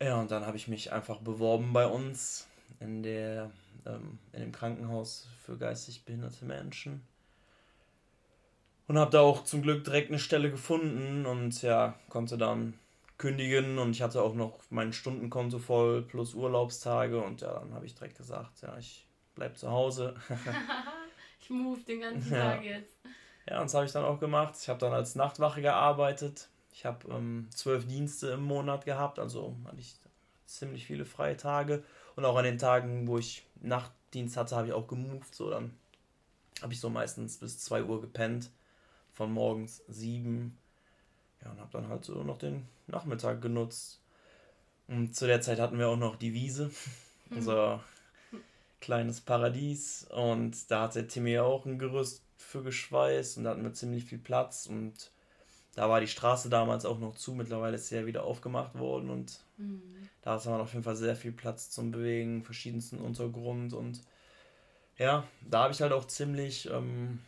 Ja, 0.00 0.18
und 0.18 0.30
dann 0.30 0.46
habe 0.46 0.56
ich 0.56 0.66
mich 0.66 0.92
einfach 0.92 1.18
beworben 1.18 1.74
bei 1.74 1.86
uns 1.86 2.48
in 2.80 3.02
der 3.02 3.50
ähm, 3.84 4.18
in 4.32 4.40
dem 4.40 4.52
Krankenhaus 4.52 5.26
für 5.44 5.58
geistig 5.58 6.06
behinderte 6.06 6.46
Menschen. 6.46 7.02
Und 8.92 8.98
habe 8.98 9.10
da 9.10 9.22
auch 9.22 9.44
zum 9.44 9.62
Glück 9.62 9.84
direkt 9.84 10.10
eine 10.10 10.18
Stelle 10.18 10.50
gefunden 10.50 11.24
und 11.24 11.62
ja, 11.62 11.94
konnte 12.10 12.36
dann 12.36 12.74
kündigen 13.16 13.78
und 13.78 13.92
ich 13.92 14.02
hatte 14.02 14.20
auch 14.20 14.34
noch 14.34 14.58
mein 14.68 14.92
Stundenkonto 14.92 15.60
voll 15.60 16.02
plus 16.02 16.34
Urlaubstage 16.34 17.18
und 17.18 17.40
ja, 17.40 17.54
dann 17.54 17.72
habe 17.72 17.86
ich 17.86 17.94
direkt 17.94 18.18
gesagt, 18.18 18.60
ja, 18.60 18.76
ich 18.76 19.06
bleib 19.34 19.56
zu 19.56 19.70
Hause. 19.70 20.14
ich 21.40 21.48
move 21.48 21.80
den 21.80 22.02
ganzen 22.02 22.34
ja. 22.34 22.50
Tag 22.50 22.64
jetzt. 22.64 22.98
Ja, 23.48 23.60
und 23.60 23.64
das 23.64 23.72
habe 23.72 23.86
ich 23.86 23.92
dann 23.92 24.04
auch 24.04 24.20
gemacht. 24.20 24.56
Ich 24.60 24.68
habe 24.68 24.78
dann 24.78 24.92
als 24.92 25.14
Nachtwache 25.14 25.62
gearbeitet. 25.62 26.50
Ich 26.70 26.84
habe 26.84 27.08
ähm, 27.10 27.48
zwölf 27.48 27.86
Dienste 27.86 28.32
im 28.32 28.42
Monat 28.42 28.84
gehabt, 28.84 29.18
also 29.18 29.56
hatte 29.64 29.80
ich 29.80 29.94
ziemlich 30.44 30.84
viele 30.84 31.06
freie 31.06 31.38
Tage. 31.38 31.82
Und 32.14 32.26
auch 32.26 32.36
an 32.36 32.44
den 32.44 32.58
Tagen, 32.58 33.06
wo 33.08 33.16
ich 33.16 33.46
Nachtdienst 33.62 34.36
hatte, 34.36 34.54
habe 34.54 34.66
ich 34.66 34.74
auch 34.74 34.86
gemoved. 34.86 35.34
So, 35.34 35.48
dann 35.48 35.74
habe 36.60 36.74
ich 36.74 36.80
so 36.80 36.90
meistens 36.90 37.38
bis 37.38 37.58
2 37.58 37.84
Uhr 37.84 38.02
gepennt 38.02 38.50
von 39.12 39.32
morgens 39.32 39.82
sieben. 39.88 40.58
Ja, 41.42 41.50
und 41.50 41.60
habe 41.60 41.72
dann 41.72 41.88
halt 41.88 42.04
so 42.04 42.22
noch 42.22 42.38
den 42.38 42.66
Nachmittag 42.86 43.42
genutzt. 43.42 44.00
Und 44.88 45.14
zu 45.14 45.26
der 45.26 45.40
Zeit 45.40 45.58
hatten 45.58 45.78
wir 45.78 45.88
auch 45.88 45.96
noch 45.96 46.16
die 46.16 46.34
Wiese, 46.34 46.70
mhm. 47.30 47.36
unser 47.38 47.84
kleines 48.80 49.20
Paradies. 49.20 50.06
Und 50.10 50.70
da 50.70 50.82
hat 50.82 50.94
der 50.94 51.08
Timmy 51.08 51.38
auch 51.38 51.64
ein 51.66 51.78
Gerüst 51.78 52.22
für 52.36 52.62
geschweißt 52.62 53.38
und 53.38 53.44
da 53.44 53.50
hatten 53.50 53.62
wir 53.62 53.72
ziemlich 53.72 54.04
viel 54.04 54.18
Platz. 54.18 54.66
Und 54.66 55.10
da 55.74 55.88
war 55.88 56.00
die 56.00 56.08
Straße 56.08 56.50
damals 56.50 56.84
auch 56.84 56.98
noch 56.98 57.16
zu. 57.16 57.32
Mittlerweile 57.32 57.76
ist 57.76 57.88
sie 57.88 57.96
ja 57.96 58.06
wieder 58.06 58.24
aufgemacht 58.24 58.78
worden 58.78 59.10
und 59.10 59.40
mhm. 59.56 60.08
da 60.22 60.34
hat 60.34 60.44
man 60.46 60.60
auf 60.60 60.72
jeden 60.72 60.84
Fall 60.84 60.96
sehr 60.96 61.16
viel 61.16 61.32
Platz 61.32 61.70
zum 61.70 61.90
Bewegen, 61.90 62.42
verschiedensten 62.42 62.98
Untergrund. 62.98 63.72
Und 63.72 64.02
ja, 64.98 65.24
da 65.48 65.64
habe 65.64 65.72
ich 65.72 65.80
halt 65.80 65.92
auch 65.92 66.06
ziemlich. 66.06 66.68
Ähm, 66.70 67.20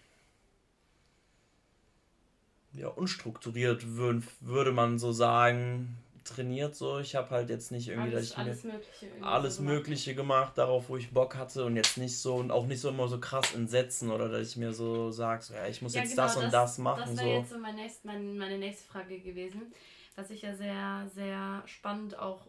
ja, 2.77 2.89
unstrukturiert, 2.89 3.97
würd, 3.97 4.25
würde 4.41 4.73
man 4.73 4.99
so 4.99 5.13
sagen, 5.13 5.97
trainiert 6.25 6.75
so. 6.75 6.99
Ich 6.99 7.15
habe 7.15 7.31
halt 7.31 7.51
jetzt 7.51 7.71
nicht 7.71 7.89
irgendwie, 7.89 8.15
alles, 8.15 8.31
dass 8.35 8.57
ich 8.57 8.65
mir 8.65 8.73
Mögliche 8.73 9.07
alles 9.21 9.57
so 9.57 9.63
Mögliche 9.63 10.15
gemacht, 10.15 10.59
darauf, 10.59 10.89
wo 10.89 10.97
ich 10.97 11.11
Bock 11.11 11.37
hatte 11.37 11.65
und 11.65 11.77
jetzt 11.77 11.99
nicht 11.99 12.19
so 12.19 12.37
und 12.37 12.51
auch 12.51 12.67
nicht 12.67 12.81
so 12.81 12.89
immer 12.89 13.09
so 13.09 13.21
krass 13.21 13.55
entsetzen 13.55 14.11
oder 14.11 14.29
dass 14.29 14.49
ich 14.49 14.57
mir 14.57 14.73
so 14.73 15.11
sage, 15.11 15.43
so, 15.43 15.55
ja, 15.55 15.67
ich 15.67 15.83
muss 15.83 15.95
ja, 15.95 16.03
jetzt 16.03 16.11
genau, 16.11 16.23
das, 16.23 16.35
das 16.35 16.45
und 16.45 16.53
das 16.53 16.79
machen. 16.79 17.03
Das 17.07 17.21
wäre 17.21 17.29
so. 17.29 17.41
jetzt 17.41 17.51
so 17.51 17.59
mein 17.59 17.77
nächst, 17.77 18.05
mein, 18.05 18.37
meine 18.37 18.59
nächste 18.59 18.89
Frage 18.89 19.21
gewesen, 19.21 19.73
was 20.17 20.31
ich 20.31 20.43
ja 20.43 20.55
sehr, 20.55 21.09
sehr 21.15 21.63
spannend 21.67 22.19
auch 22.19 22.47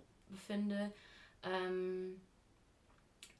finde, 0.47 0.91
ähm, 1.43 2.19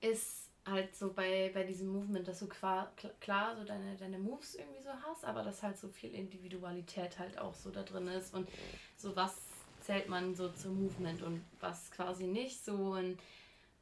ist 0.01 0.49
halt 0.65 0.95
so 0.95 1.13
bei, 1.13 1.51
bei 1.53 1.63
diesem 1.63 1.89
Movement, 1.89 2.27
dass 2.27 2.39
du 2.39 2.47
klar, 2.47 2.91
klar 3.19 3.55
so 3.55 3.63
deine, 3.63 3.95
deine 3.97 4.17
Moves 4.17 4.55
irgendwie 4.55 4.81
so 4.81 4.89
hast, 5.07 5.23
aber 5.23 5.43
dass 5.43 5.61
halt 5.61 5.77
so 5.77 5.89
viel 5.89 6.13
Individualität 6.13 7.19
halt 7.19 7.37
auch 7.37 7.53
so 7.53 7.69
da 7.69 7.83
drin 7.83 8.07
ist 8.07 8.33
und 8.33 8.49
so 8.97 9.15
was 9.15 9.35
zählt 9.81 10.09
man 10.09 10.33
so 10.33 10.49
zum 10.49 10.81
Movement 10.81 11.21
und 11.21 11.45
was 11.59 11.91
quasi 11.91 12.25
nicht 12.25 12.65
so 12.65 12.93
und 12.93 13.19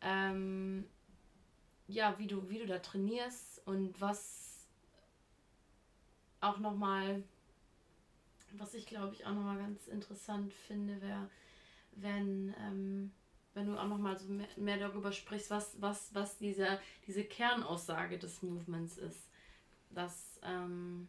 ähm, 0.02 0.86
ja, 1.88 2.18
wie 2.20 2.28
du, 2.28 2.50
wie 2.50 2.60
du 2.60 2.66
da 2.66 2.80
trainierst 2.80 3.66
und 3.66 4.00
was 4.02 4.68
auch 6.42 6.60
nochmal, 6.60 7.24
was 8.58 8.74
ich 8.74 8.86
glaube 8.86 9.14
ich 9.14 9.26
auch 9.26 9.34
nochmal 9.34 9.58
ganz 9.58 9.88
interessant 9.88 10.54
finde, 10.54 11.02
wäre, 11.02 11.30
wenn 11.94 12.54
ähm, 12.60 13.12
wenn 13.54 13.68
du 13.68 13.78
auch 13.78 13.88
noch 13.88 13.98
mal 13.98 14.18
so 14.18 14.28
mehr, 14.28 14.48
mehr, 14.56 14.78
darüber 14.78 15.12
sprichst, 15.12 15.50
was, 15.50 15.76
was, 15.80 16.10
was 16.14 16.38
diese, 16.38 16.80
diese 17.08 17.24
Kernaussage 17.24 18.18
des 18.18 18.42
Movements 18.42 18.98
ist. 18.98 19.30
Dass, 19.92 20.40
ähm, 20.44 21.08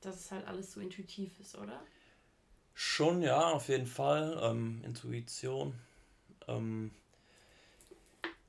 dass 0.00 0.16
es 0.16 0.30
halt 0.30 0.46
alles 0.46 0.72
so 0.72 0.80
intuitiv 0.80 1.38
ist, 1.40 1.58
oder? 1.58 1.82
Schon, 2.74 3.20
ja, 3.20 3.50
auf 3.50 3.68
jeden 3.68 3.86
Fall. 3.86 4.38
Ähm, 4.42 4.80
Intuition. 4.84 5.74
Ähm, 6.46 6.92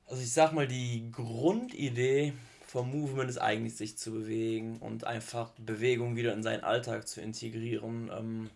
also 0.06 0.22
ich 0.22 0.32
sag 0.32 0.52
mal, 0.52 0.68
die 0.68 1.10
Grundidee 1.10 2.34
vom 2.66 2.90
Movement 2.90 3.30
ist 3.30 3.38
eigentlich, 3.38 3.76
sich 3.76 3.98
zu 3.98 4.12
bewegen 4.12 4.78
und 4.78 5.04
einfach 5.04 5.50
Bewegung 5.58 6.16
wieder 6.16 6.32
in 6.32 6.42
seinen 6.42 6.64
Alltag 6.64 7.08
zu 7.08 7.20
integrieren. 7.20 8.10
Ähm, 8.12 8.50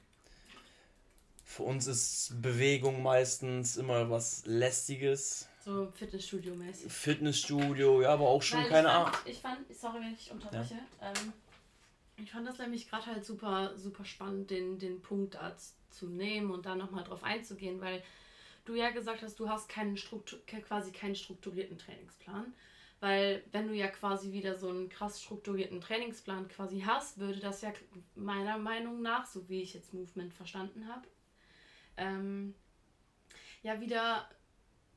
Für 1.49 1.63
uns 1.63 1.87
ist 1.87 2.43
Bewegung 2.43 3.03
meistens 3.03 3.79
immer 3.79 4.11
was 4.11 4.45
Lästiges. 4.45 5.49
So 5.65 5.91
Fitnessstudio-mäßig. 5.95 6.93
Fitnessstudio, 6.93 8.03
ja, 8.03 8.11
aber 8.11 8.29
auch 8.29 8.43
schon 8.43 8.61
Weil 8.61 8.69
keine 8.69 8.91
Ahnung. 8.91 9.13
ich 9.25 9.39
fand, 9.39 9.61
sorry, 9.75 9.99
wenn 10.01 10.13
ich 10.13 10.31
unterbreche. 10.31 10.75
Ähm, 11.01 11.33
ich 12.19 12.31
fand 12.31 12.47
das 12.47 12.59
nämlich 12.59 12.91
gerade 12.91 13.07
halt 13.07 13.25
super, 13.25 13.73
super 13.79 14.05
spannend, 14.05 14.51
den, 14.51 14.79
den 14.79 15.01
Punkt 15.01 15.37
da 15.37 15.57
zu 15.89 16.07
nehmen 16.07 16.51
und 16.51 16.67
da 16.67 16.77
nochmal 16.77 17.03
drauf 17.03 17.25
einzugehen, 17.25 17.81
weil 17.81 18.03
du 18.67 18.75
ja 18.75 18.91
gesagt 18.91 19.23
hast, 19.23 19.41
du 19.41 19.49
hast 19.49 19.71
keinen 19.71 19.97
Struktur, 19.97 20.39
quasi 20.47 20.93
keinen 20.93 21.17
strukturierten 21.17 21.79
Trainingsplan. 21.79 22.53
Weil 23.01 23.43
wenn 23.53 23.69
du 23.69 23.75
ja 23.75 23.89
quasi 23.89 24.33
wieder 24.33 24.59
so 24.59 24.69
einen 24.69 24.91
krass 24.91 25.23
strukturierten 25.23 25.81
Trainingsplan 25.81 26.47
quasi 26.49 26.81
hast, 26.81 27.19
würde 27.19 27.41
das 27.41 27.63
ja 27.63 27.73
meiner 28.17 28.59
Meinung 28.59 29.01
nach, 29.01 29.25
so 29.25 29.49
wie 29.49 29.63
ich 29.63 29.73
jetzt 29.73 29.95
Movement 29.95 30.35
verstanden 30.35 30.87
habe, 30.89 31.09
ähm, 31.99 32.55
ja 33.63 33.81
wieder 33.81 34.29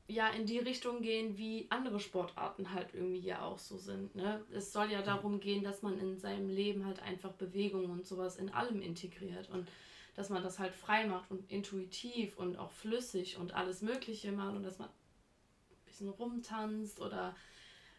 ja 0.08 0.28
in 0.28 0.46
die 0.46 0.58
Richtung 0.58 1.00
gehen, 1.02 1.38
wie 1.38 1.66
andere 1.70 2.00
Sportarten 2.00 2.72
halt 2.72 2.88
irgendwie 2.92 3.20
ja 3.20 3.42
auch 3.42 3.58
so 3.58 3.78
sind. 3.78 4.14
Ne? 4.14 4.44
Es 4.52 4.72
soll 4.72 4.90
ja 4.90 5.02
darum 5.02 5.40
gehen, 5.40 5.64
dass 5.64 5.82
man 5.82 5.98
in 5.98 6.18
seinem 6.18 6.48
Leben 6.48 6.84
halt 6.84 7.00
einfach 7.00 7.32
Bewegung 7.32 7.90
und 7.90 8.06
sowas 8.06 8.36
in 8.36 8.50
allem 8.50 8.82
integriert 8.82 9.48
und 9.50 9.68
dass 10.14 10.28
man 10.28 10.42
das 10.42 10.58
halt 10.58 10.74
frei 10.74 11.06
macht 11.06 11.30
und 11.30 11.50
intuitiv 11.50 12.36
und 12.36 12.58
auch 12.58 12.70
flüssig 12.70 13.38
und 13.38 13.54
alles 13.54 13.80
Mögliche 13.80 14.32
macht 14.32 14.56
und 14.56 14.62
dass 14.62 14.78
man 14.78 14.88
ein 14.88 15.86
bisschen 15.86 16.10
rumtanzt 16.10 17.00
oder 17.00 17.34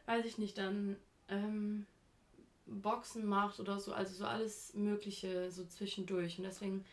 weiß 0.06 0.26
ich 0.26 0.38
nicht, 0.38 0.58
dann 0.58 0.98
ähm, 1.30 1.88
Boxen 2.66 3.26
macht 3.26 3.60
oder 3.60 3.80
so, 3.80 3.94
also 3.94 4.14
so 4.14 4.26
alles 4.26 4.74
Mögliche 4.74 5.50
so 5.52 5.66
zwischendurch. 5.66 6.38
Und 6.38 6.44
deswegen 6.44 6.86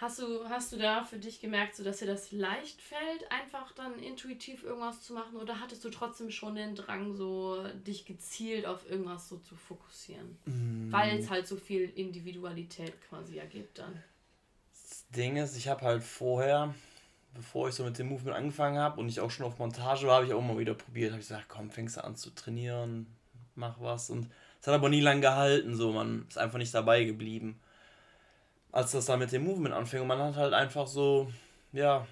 Hast 0.00 0.20
du, 0.20 0.48
hast 0.48 0.72
du 0.72 0.76
da 0.76 1.02
für 1.02 1.18
dich 1.18 1.40
gemerkt, 1.40 1.74
so 1.74 1.82
dass 1.82 1.98
dir 1.98 2.06
das 2.06 2.30
leicht 2.30 2.80
fällt, 2.80 3.32
einfach 3.32 3.72
dann 3.72 3.98
intuitiv 3.98 4.62
irgendwas 4.62 5.02
zu 5.02 5.12
machen? 5.12 5.36
Oder 5.36 5.58
hattest 5.58 5.84
du 5.84 5.90
trotzdem 5.90 6.30
schon 6.30 6.54
den 6.54 6.76
Drang, 6.76 7.16
so 7.16 7.66
dich 7.84 8.04
gezielt 8.04 8.64
auf 8.64 8.88
irgendwas 8.88 9.28
so 9.28 9.38
zu 9.38 9.56
fokussieren? 9.56 10.38
Mm. 10.46 10.92
Weil 10.92 11.18
es 11.18 11.28
halt 11.28 11.48
so 11.48 11.56
viel 11.56 11.90
Individualität 11.96 12.94
quasi 13.08 13.38
ergibt 13.38 13.80
dann. 13.80 14.00
Das 14.70 15.04
Ding 15.08 15.36
ist, 15.36 15.56
ich 15.56 15.66
habe 15.66 15.84
halt 15.84 16.04
vorher, 16.04 16.72
bevor 17.34 17.68
ich 17.68 17.74
so 17.74 17.82
mit 17.82 17.98
dem 17.98 18.08
Movement 18.08 18.36
angefangen 18.36 18.78
habe 18.78 19.00
und 19.00 19.08
ich 19.08 19.18
auch 19.18 19.32
schon 19.32 19.46
auf 19.46 19.58
Montage 19.58 20.06
war, 20.06 20.18
habe 20.18 20.26
ich 20.26 20.32
auch 20.32 20.40
mal 20.40 20.58
wieder 20.58 20.74
probiert. 20.74 21.10
Habe 21.10 21.20
ich 21.20 21.26
gesagt, 21.26 21.48
komm, 21.48 21.72
fängst 21.72 21.96
du 21.96 22.04
an 22.04 22.14
zu 22.14 22.30
trainieren, 22.30 23.08
mach 23.56 23.80
was. 23.80 24.10
Und 24.10 24.30
es 24.60 24.68
hat 24.68 24.74
aber 24.74 24.90
nie 24.90 25.00
lang 25.00 25.20
gehalten, 25.20 25.74
so 25.74 25.90
man 25.92 26.24
ist 26.28 26.38
einfach 26.38 26.58
nicht 26.58 26.72
dabei 26.72 27.02
geblieben. 27.02 27.60
Als 28.72 28.92
das 28.92 29.06
dann 29.06 29.18
mit 29.18 29.32
dem 29.32 29.44
Movement 29.44 29.74
anfing 29.74 30.02
und 30.02 30.08
man 30.08 30.18
hat 30.18 30.36
halt 30.36 30.52
einfach 30.52 30.86
so, 30.86 31.30
ja, 31.72 32.06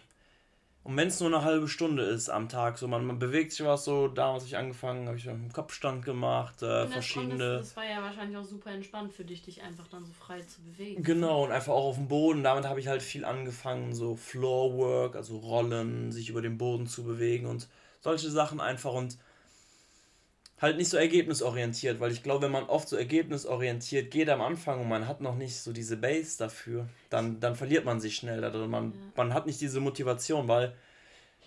und 0.87 0.97
wenn 0.97 1.09
es 1.09 1.19
nur 1.19 1.35
eine 1.35 1.43
halbe 1.43 1.67
Stunde 1.67 2.05
ist 2.05 2.29
am 2.29 2.49
Tag, 2.49 2.79
so 2.79 2.87
man, 2.87 3.05
man 3.05 3.19
bewegt 3.19 3.51
sich 3.51 3.67
was 3.67 3.85
so, 3.85 4.07
damals 4.07 4.45
habe 4.45 4.49
ich 4.51 4.57
angefangen, 4.57 5.09
habe 5.09 5.17
ich 5.17 5.29
einen 5.29 5.53
Kopfstand 5.53 6.05
gemacht, 6.05 6.63
äh, 6.63 6.87
verschiedene. 6.87 7.57
das, 7.57 7.71
das 7.71 7.77
war 7.77 7.85
ja 7.85 8.01
wahrscheinlich 8.03 8.37
auch 8.37 8.45
super 8.45 8.71
entspannt 8.71 9.13
für 9.13 9.25
dich, 9.25 9.43
dich 9.43 9.63
einfach 9.63 9.89
dann 9.89 10.05
so 10.05 10.13
frei 10.13 10.43
zu 10.43 10.61
bewegen. 10.63 11.03
Genau, 11.03 11.43
und 11.45 11.51
einfach 11.51 11.73
auch 11.73 11.87
auf 11.87 11.97
dem 11.97 12.07
Boden. 12.07 12.45
Damit 12.45 12.67
habe 12.67 12.79
ich 12.79 12.87
halt 12.87 13.03
viel 13.03 13.25
angefangen, 13.25 13.97
so 13.97 14.15
Floorwork, 14.15 15.17
also 15.17 15.39
Rollen, 15.39 16.13
sich 16.13 16.29
über 16.29 16.41
den 16.41 16.57
Boden 16.57 16.87
zu 16.87 17.03
bewegen 17.03 17.47
und 17.47 17.67
solche 18.01 18.31
Sachen 18.31 18.61
einfach 18.61 18.93
und 18.93 19.19
halt 20.61 20.77
nicht 20.79 20.89
so 20.89 20.97
ergebnisorientiert, 20.97 22.01
weil 22.01 22.13
ich 22.13 22.23
glaube, 22.23 22.45
wenn 22.47 22.53
man 22.53 22.65
oft 22.65 22.89
so 22.89 22.97
ergebnisorientiert 22.97 24.11
geht 24.11 24.29
am 24.31 24.41
Anfang 24.41 24.81
und 24.81 24.89
man 24.89 25.07
hat 25.07 25.21
noch 25.21 25.35
nicht 25.37 25.57
so 25.57 25.73
diese 25.73 25.97
Base 25.97 26.39
dafür, 26.39 26.89
dann, 27.11 27.41
dann 27.41 27.57
verliert 27.57 27.85
man 27.85 28.01
sich 28.01 28.17
schnell 28.17 28.41
da 28.41 28.51
drin. 28.51 28.71
Man, 28.71 28.93
Ja. 28.93 28.99
man 29.17 29.35
hat 29.35 29.47
nicht 29.47 29.61
diese 29.61 29.81
Motivation, 29.81 30.49
weil 30.49 30.75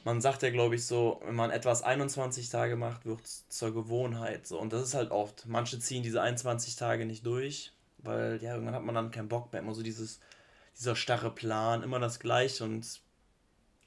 man 0.05 0.21
sagt 0.21 0.43
ja, 0.43 0.49
glaube 0.49 0.75
ich, 0.75 0.85
so, 0.85 1.19
wenn 1.25 1.35
man 1.35 1.51
etwas 1.51 1.81
21 1.83 2.49
Tage 2.49 2.75
macht, 2.75 3.05
wird 3.05 3.21
es 3.25 3.47
zur 3.49 3.73
Gewohnheit. 3.73 4.47
So. 4.47 4.59
Und 4.59 4.71
das 4.73 4.83
ist 4.83 4.93
halt 4.93 5.11
oft. 5.11 5.45
Manche 5.47 5.79
ziehen 5.79 6.03
diese 6.03 6.21
21 6.21 6.75
Tage 6.75 7.05
nicht 7.05 7.25
durch, 7.25 7.73
weil 7.97 8.39
ja, 8.41 8.53
irgendwann 8.53 8.75
hat 8.75 8.83
man 8.83 8.95
dann 8.95 9.11
keinen 9.11 9.27
Bock 9.27 9.51
mehr. 9.51 9.61
Immer 9.61 9.73
so 9.73 9.83
dieses, 9.83 10.19
dieser 10.77 10.95
starre 10.95 11.31
Plan, 11.31 11.83
immer 11.83 11.99
das 11.99 12.19
Gleiche 12.19 12.63
und 12.63 13.01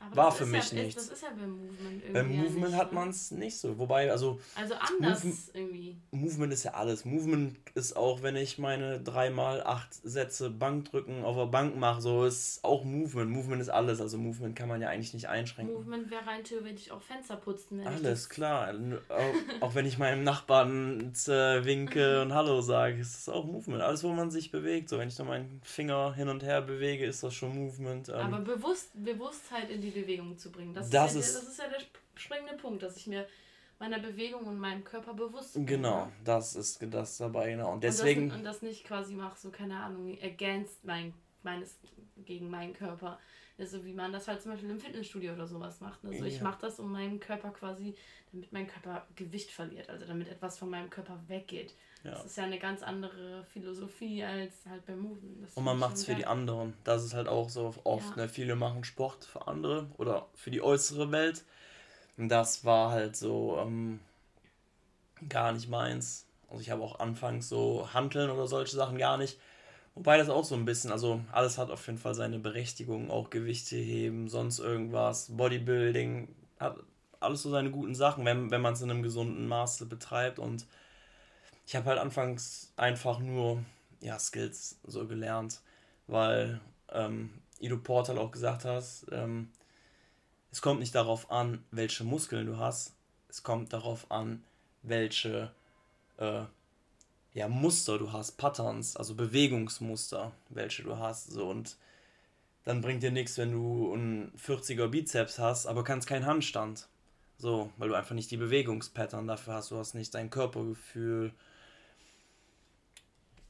Aber 0.06 0.16
War 0.16 0.32
für 0.32 0.46
mich 0.46 0.72
ja, 0.72 0.82
nichts. 0.82 1.06
Das 1.08 1.12
ist 1.18 1.22
ja 1.22 1.28
beim 1.30 1.50
Movement 1.50 1.80
irgendwie. 2.02 2.12
beim 2.12 2.32
ja 2.32 2.42
Movement 2.42 2.70
nicht, 2.70 2.76
hat 2.76 2.92
man 2.92 3.08
es 3.10 3.30
nicht 3.30 3.56
so. 3.58 3.78
Wobei, 3.78 4.10
also 4.10 4.40
Also 4.54 4.74
anders 4.74 5.24
Movement- 5.24 5.50
irgendwie. 5.54 5.96
Movement 6.32 6.52
ist 6.54 6.62
ja 6.64 6.72
alles. 6.74 7.04
Movement 7.04 7.56
ist 7.74 7.94
auch, 7.96 8.22
wenn 8.22 8.36
ich 8.36 8.56
meine 8.58 8.98
3x8 9.00 10.00
Sätze 10.02 10.48
Bankdrücken 10.50 11.24
auf 11.24 11.36
der 11.36 11.46
Bank 11.46 11.76
mache, 11.76 12.00
so 12.00 12.24
ist 12.24 12.64
auch 12.64 12.84
Movement. 12.84 13.30
Movement 13.30 13.60
ist 13.60 13.68
alles. 13.68 14.00
Also 14.00 14.16
Movement 14.18 14.56
kann 14.56 14.68
man 14.68 14.80
ja 14.80 14.88
eigentlich 14.88 15.12
nicht 15.12 15.28
einschränken. 15.28 15.74
Movement 15.74 16.10
wäre 16.10 16.26
rein 16.26 16.42
theoretisch 16.42 16.90
auch 16.90 17.02
Fenster 17.02 17.36
putzen. 17.36 17.80
Wenn 17.80 17.86
Alles 17.86 18.28
klar. 18.30 18.72
Auch, 19.08 19.62
auch 19.68 19.74
wenn 19.74 19.84
ich 19.86 19.98
meinem 19.98 20.24
Nachbarn 20.24 21.12
äh, 21.26 21.64
winke 21.64 22.22
und 22.22 22.32
Hallo 22.32 22.60
sage, 22.62 22.98
ist 22.98 23.14
das 23.26 23.34
auch 23.34 23.44
Movement. 23.44 23.82
Alles, 23.82 24.02
wo 24.02 24.08
man 24.08 24.30
sich 24.30 24.50
bewegt. 24.50 24.88
So, 24.88 24.98
wenn 24.98 25.08
ich 25.08 25.18
nur 25.18 25.28
meinen 25.28 25.60
Finger 25.64 26.14
hin 26.14 26.28
und 26.28 26.42
her 26.42 26.62
bewege, 26.62 27.04
ist 27.04 27.22
das 27.22 27.34
schon 27.34 27.54
Movement. 27.54 28.08
Ähm, 28.08 28.14
Aber 28.14 28.38
bewusst, 28.40 28.90
Bewusstheit 28.94 29.68
in 29.70 29.80
die 29.82 29.90
Bewegung 29.90 30.38
zu 30.38 30.50
bringen, 30.50 30.72
das, 30.72 30.88
Das 30.90 31.14
ist, 31.14 31.14
ja, 31.14 31.20
ist- 31.20 31.34
das 31.46 31.52
ist 31.52 31.58
ja 31.58 31.68
der 31.68 31.78
sp- 31.84 32.00
springende 32.14 32.54
Punkt, 32.54 32.82
dass 32.82 32.96
ich 32.96 33.06
mir 33.06 33.26
meiner 33.82 33.98
Bewegung 33.98 34.44
und 34.44 34.58
meinem 34.58 34.84
Körper 34.84 35.12
bewusst 35.12 35.54
bin. 35.54 35.66
genau, 35.66 36.06
ne? 36.06 36.12
das 36.24 36.54
ist 36.54 36.78
das 36.88 37.18
dabei. 37.18 37.50
Genau. 37.50 37.68
Und 37.68 37.74
Und 37.74 37.84
deswegen. 37.84 38.28
das, 38.28 38.38
und 38.38 38.44
das 38.44 38.62
nicht 38.62 38.84
quasi 38.84 39.14
mache, 39.14 39.36
so 39.38 39.50
keine 39.50 39.76
Ahnung, 39.76 40.16
against 40.22 40.84
mein, 40.84 41.12
meines, 41.42 41.78
gegen 42.24 42.48
meinen 42.48 42.74
Körper. 42.74 43.18
So 43.58 43.84
wie 43.84 43.92
man 43.92 44.12
das 44.12 44.26
halt 44.26 44.40
zum 44.42 44.52
Beispiel 44.52 44.70
im 44.70 44.80
Fitnessstudio 44.80 45.34
oder 45.34 45.46
sowas 45.46 45.80
macht. 45.80 46.04
Also 46.04 46.24
ich 46.24 46.38
Ja. 46.38 46.44
mache 46.44 46.58
das, 46.62 46.80
um 46.80 46.90
meinem 46.90 47.20
Körper 47.20 47.50
quasi, 47.50 47.94
damit 48.32 48.52
mein 48.52 48.66
Körper 48.66 49.06
Gewicht 49.14 49.50
verliert, 49.50 49.88
also 49.88 50.06
damit 50.06 50.28
etwas 50.28 50.58
von 50.58 50.70
meinem 50.70 50.88
Körper 50.90 51.20
weggeht. 51.28 51.74
Ja. 52.02 52.12
Das 52.12 52.24
ist 52.24 52.36
ja 52.36 52.44
eine 52.44 52.58
ganz 52.58 52.82
andere 52.82 53.44
Philosophie 53.52 54.24
als 54.24 54.54
halt 54.68 54.84
beim 54.86 55.00
Movement. 55.00 55.44
Das 55.44 55.54
Und 55.54 55.64
man 55.64 55.76
ich 55.76 55.80
macht 55.80 55.94
es 55.96 56.04
für 56.04 56.14
die 56.14 56.26
anderen. 56.26 56.74
Das 56.82 57.04
ist 57.04 57.14
halt 57.14 57.28
auch 57.28 57.48
so 57.50 57.72
oft. 57.84 58.16
Ja. 58.16 58.22
Ne? 58.24 58.28
Viele 58.28 58.56
machen 58.56 58.82
Sport 58.84 59.24
für 59.24 59.46
andere 59.46 59.88
oder 59.98 60.26
für 60.34 60.50
die 60.50 60.62
äußere 60.62 61.12
Welt. 61.12 61.44
Das 62.16 62.64
war 62.64 62.90
halt 62.90 63.16
so 63.16 63.58
ähm, 63.58 64.00
gar 65.28 65.52
nicht 65.52 65.68
meins. 65.68 66.26
Also 66.48 66.60
ich 66.60 66.70
habe 66.70 66.82
auch 66.82 67.00
anfangs 67.00 67.48
so 67.48 67.88
Hanteln 67.92 68.30
oder 68.30 68.46
solche 68.46 68.76
Sachen 68.76 68.98
gar 68.98 69.16
nicht. 69.16 69.38
Wobei 69.94 70.16
das 70.16 70.30
auch 70.30 70.44
so 70.44 70.54
ein 70.54 70.64
bisschen, 70.64 70.90
also 70.90 71.20
alles 71.32 71.58
hat 71.58 71.70
auf 71.70 71.86
jeden 71.86 71.98
Fall 71.98 72.14
seine 72.14 72.38
Berechtigung, 72.38 73.10
auch 73.10 73.28
Gewichte 73.30 73.76
heben, 73.76 74.28
sonst 74.28 74.58
irgendwas, 74.58 75.36
Bodybuilding, 75.36 76.28
hat 76.58 76.76
alles 77.20 77.42
so 77.42 77.50
seine 77.50 77.70
guten 77.70 77.94
Sachen, 77.94 78.24
wenn, 78.24 78.50
wenn 78.50 78.62
man 78.62 78.72
es 78.72 78.80
in 78.80 78.90
einem 78.90 79.02
gesunden 79.02 79.46
Maße 79.46 79.86
betreibt. 79.86 80.38
Und 80.38 80.66
ich 81.66 81.76
habe 81.76 81.86
halt 81.86 81.98
anfangs 81.98 82.72
einfach 82.76 83.18
nur 83.18 83.62
ja, 84.00 84.18
Skills 84.18 84.78
so 84.86 85.06
gelernt, 85.06 85.60
weil 86.06 86.60
ähm, 86.90 87.30
Ido 87.60 87.76
Portal 87.76 88.18
auch 88.18 88.30
gesagt 88.30 88.64
hast, 88.64 89.06
ähm, 89.12 89.50
es 90.52 90.60
kommt 90.62 90.80
nicht 90.80 90.94
darauf 90.94 91.30
an, 91.30 91.64
welche 91.70 92.04
Muskeln 92.04 92.46
du 92.46 92.58
hast, 92.58 92.94
es 93.28 93.42
kommt 93.42 93.72
darauf 93.72 94.10
an, 94.10 94.44
welche 94.82 95.50
äh, 96.18 96.42
ja, 97.34 97.48
Muster 97.48 97.98
du 97.98 98.12
hast, 98.12 98.32
Patterns, 98.32 98.96
also 98.96 99.14
Bewegungsmuster, 99.14 100.32
welche 100.50 100.82
du 100.82 100.98
hast. 100.98 101.30
So 101.30 101.48
und 101.48 101.76
dann 102.64 102.82
bringt 102.82 103.02
dir 103.02 103.10
nichts, 103.10 103.38
wenn 103.38 103.52
du 103.52 103.92
einen 103.92 104.32
40er 104.36 104.88
Bizeps 104.88 105.38
hast, 105.38 105.66
aber 105.66 105.82
kannst 105.82 106.06
keinen 106.06 106.26
Handstand. 106.26 106.86
So, 107.38 107.72
weil 107.76 107.88
du 107.88 107.94
einfach 107.94 108.14
nicht 108.14 108.30
die 108.30 108.36
Bewegungspattern 108.36 109.26
dafür 109.26 109.54
hast, 109.54 109.70
du 109.70 109.78
hast 109.78 109.94
nicht 109.94 110.14
dein 110.14 110.30
Körpergefühl. 110.30 111.32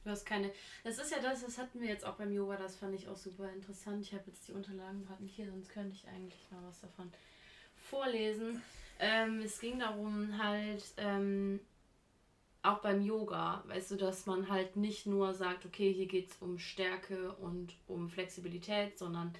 Du 0.03 0.09
hast 0.09 0.25
keine. 0.25 0.51
Das 0.83 0.97
ist 0.97 1.11
ja 1.11 1.19
das, 1.19 1.41
das 1.41 1.57
hatten 1.57 1.79
wir 1.79 1.87
jetzt 1.87 2.05
auch 2.05 2.15
beim 2.15 2.33
Yoga, 2.33 2.57
das 2.57 2.75
fand 2.75 2.93
ich 2.95 3.07
auch 3.07 3.15
super 3.15 3.49
interessant. 3.51 4.01
Ich 4.01 4.13
habe 4.13 4.23
jetzt 4.27 4.47
die 4.47 4.53
Unterlagen 4.53 5.05
gerade 5.05 5.23
nicht 5.23 5.35
hier, 5.35 5.49
sonst 5.49 5.69
könnte 5.69 5.95
ich 5.95 6.07
eigentlich 6.07 6.45
mal 6.51 6.61
was 6.67 6.81
davon 6.81 7.11
vorlesen. 7.75 8.61
Ähm, 8.99 9.41
es 9.41 9.59
ging 9.59 9.79
darum, 9.79 10.37
halt, 10.37 10.83
ähm, 10.97 11.59
auch 12.63 12.79
beim 12.79 13.01
Yoga, 13.01 13.63
weißt 13.67 13.91
du, 13.91 13.95
dass 13.97 14.25
man 14.25 14.49
halt 14.49 14.77
nicht 14.77 15.05
nur 15.05 15.33
sagt, 15.33 15.65
okay, 15.65 15.91
hier 15.91 16.05
geht 16.05 16.29
es 16.29 16.37
um 16.37 16.57
Stärke 16.57 17.33
und 17.33 17.75
um 17.87 18.09
Flexibilität, 18.09 18.97
sondern 18.97 19.33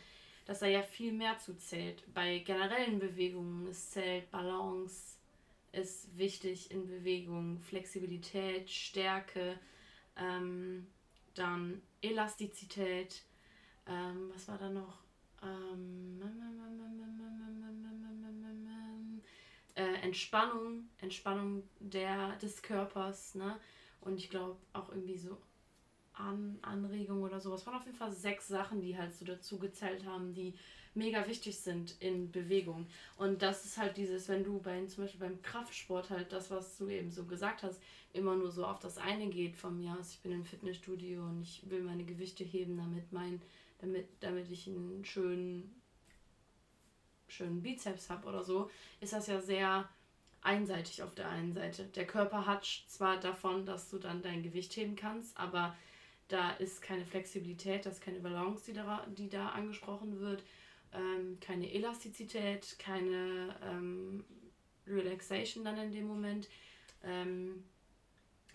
dass 0.46 0.60
da 0.60 0.68
ja 0.68 0.82
viel 0.82 1.14
mehr 1.14 1.38
zu 1.40 1.58
zählt. 1.58 2.04
Bei 2.14 2.40
generellen 2.40 3.00
Bewegungen, 3.00 3.68
es 3.68 3.92
zählt 3.92 4.30
Balance, 4.30 5.18
ist 5.72 6.18
wichtig 6.18 6.70
in 6.70 6.86
Bewegung, 6.86 7.60
Flexibilität, 7.62 8.70
Stärke, 8.70 9.58
ähm, 10.18 10.88
dann 11.34 11.82
Elastizität, 12.01 13.24
ähm, 13.88 14.32
was 14.34 14.47
war 14.47 14.57
da 14.57 14.70
noch? 14.70 15.03
Ähm, 15.41 16.22
äh, 19.76 19.95
Entspannung, 20.01 20.89
Entspannung 20.99 21.64
der, 21.80 22.36
des 22.38 22.61
Körpers, 22.61 23.36
ne? 23.36 23.59
Und 24.01 24.18
ich 24.18 24.30
glaube 24.30 24.57
auch 24.74 24.89
irgendwie 24.89 25.18
so 25.18 25.38
An 26.14 26.59
Anregungen 26.61 27.24
oder 27.24 27.39
sowas. 27.39 27.66
Waren 27.66 27.76
auf 27.78 27.86
jeden 27.86 27.97
Fall 27.97 28.11
sechs 28.11 28.47
Sachen, 28.47 28.82
die 28.82 28.97
halt 28.97 29.14
so 29.16 29.26
dazu 29.26 29.59
gezählt 29.59 30.05
haben, 30.05 30.34
die 30.34 30.55
mega 30.96 31.28
wichtig 31.28 31.60
sind 31.60 31.96
in 32.00 32.32
Bewegung. 32.32 32.88
Und 33.18 33.41
das 33.41 33.66
ist 33.66 33.78
halt 33.78 33.98
dieses, 33.98 34.28
wenn 34.30 34.44
du 34.44 34.60
bei, 34.60 34.86
zum 34.86 35.04
Beispiel 35.04 35.20
beim 35.20 35.41
Kraftsport 35.41 36.10
halt 36.10 36.32
das, 36.32 36.52
was 36.52 36.78
du 36.78 36.88
eben 36.88 37.12
so 37.12 37.26
gesagt 37.26 37.64
hast, 37.64 37.82
immer 38.14 38.36
nur 38.36 38.52
so 38.52 38.66
auf 38.66 38.80
das 38.80 38.98
eine 38.98 39.28
geht 39.28 39.56
von 39.56 39.78
mir 39.78 39.98
aus, 40.00 40.12
ich 40.12 40.20
bin 40.20 40.32
im 40.32 40.46
Fitnessstudio 40.46 41.22
und 41.24 41.41
ich 41.41 41.62
will 41.70 41.82
meine 41.82 42.04
Gewichte 42.04 42.44
heben, 42.44 42.78
damit 42.78 43.12
mein, 43.12 43.41
damit, 43.80 44.08
damit 44.20 44.50
ich 44.52 44.68
einen 44.68 45.04
schönen, 45.04 45.82
schönen 47.28 47.62
Bizeps 47.62 48.10
habe 48.10 48.28
oder 48.28 48.44
so, 48.44 48.70
ist 49.02 49.14
das 49.14 49.28
ja 49.28 49.41
sehr 49.41 49.89
einseitig 50.44 51.02
auf 51.02 51.16
der 51.16 51.30
einen 51.30 51.54
Seite. 51.54 51.86
Der 51.86 52.06
Körper 52.06 52.46
hat 52.46 52.66
zwar 52.88 53.20
davon, 53.20 53.66
dass 53.66 53.89
du 53.89 53.98
dann 53.98 54.22
dein 54.22 54.44
Gewicht 54.44 54.76
heben 54.76 54.96
kannst, 54.96 55.36
aber 55.38 55.76
da 56.28 56.52
ist 56.52 56.82
keine 56.82 57.06
Flexibilität, 57.06 57.86
da 57.86 57.89
ist 57.89 58.02
keine 58.02 58.20
Balance, 58.20 58.66
die 58.66 58.74
da, 58.74 59.06
die 59.08 59.30
da 59.30 59.50
angesprochen 59.50 60.20
wird, 60.20 60.44
ähm, 60.94 61.39
keine 61.39 61.72
Elastizität, 61.72 62.78
keine 62.80 63.56
ähm, 63.64 64.24
Relaxation 64.88 65.64
dann 65.64 65.78
in 65.78 65.91
dem 65.91 66.08
Moment. 66.08 66.50
Ähm, 67.04 67.64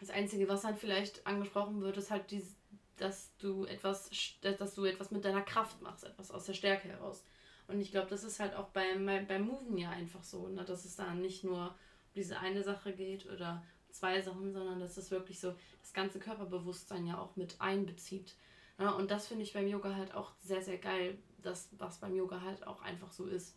das 0.01 0.11
Einzige, 0.11 0.49
was 0.49 0.65
halt 0.65 0.79
vielleicht 0.79 1.27
angesprochen 1.27 1.81
wird, 1.81 1.97
ist 1.97 2.11
halt, 2.11 2.31
dies, 2.31 2.55
dass 2.97 3.37
du 3.39 3.65
etwas, 3.65 4.11
dass 4.43 4.75
du 4.75 4.85
etwas 4.85 5.11
mit 5.11 5.25
deiner 5.25 5.43
Kraft 5.43 5.81
machst, 5.83 6.05
etwas 6.05 6.31
aus 6.31 6.47
der 6.47 6.55
Stärke 6.55 6.89
heraus. 6.89 7.25
Und 7.67 7.81
ich 7.81 7.91
glaube, 7.91 8.09
das 8.09 8.25
ist 8.25 8.41
halt 8.41 8.55
auch 8.55 8.69
beim, 8.69 9.07
beim 9.07 9.47
Moven 9.47 9.77
ja 9.77 9.91
einfach 9.91 10.23
so, 10.23 10.49
ne? 10.49 10.65
dass 10.65 10.85
es 10.85 10.97
da 10.97 11.15
nicht 11.15 11.45
nur 11.45 11.67
um 11.67 11.75
diese 12.15 12.39
eine 12.39 12.63
Sache 12.63 12.93
geht 12.93 13.27
oder 13.27 13.63
zwei 13.91 14.21
Sachen, 14.21 14.53
sondern 14.53 14.81
dass 14.81 14.97
es 14.97 15.11
wirklich 15.11 15.39
so 15.39 15.55
das 15.81 15.93
ganze 15.93 16.19
Körperbewusstsein 16.19 17.07
ja 17.07 17.19
auch 17.19 17.37
mit 17.37 17.61
einbezieht. 17.61 18.37
Ne? 18.79 18.95
Und 18.95 19.11
das 19.11 19.27
finde 19.27 19.43
ich 19.43 19.53
beim 19.53 19.69
Yoga 19.69 19.95
halt 19.95 20.15
auch 20.15 20.33
sehr, 20.41 20.63
sehr 20.63 20.79
geil, 20.79 21.19
das, 21.43 21.69
was 21.79 21.99
beim 21.99 22.15
Yoga 22.15 22.41
halt 22.41 22.67
auch 22.67 22.83
einfach 22.83 23.13
so 23.13 23.27
ist, 23.27 23.55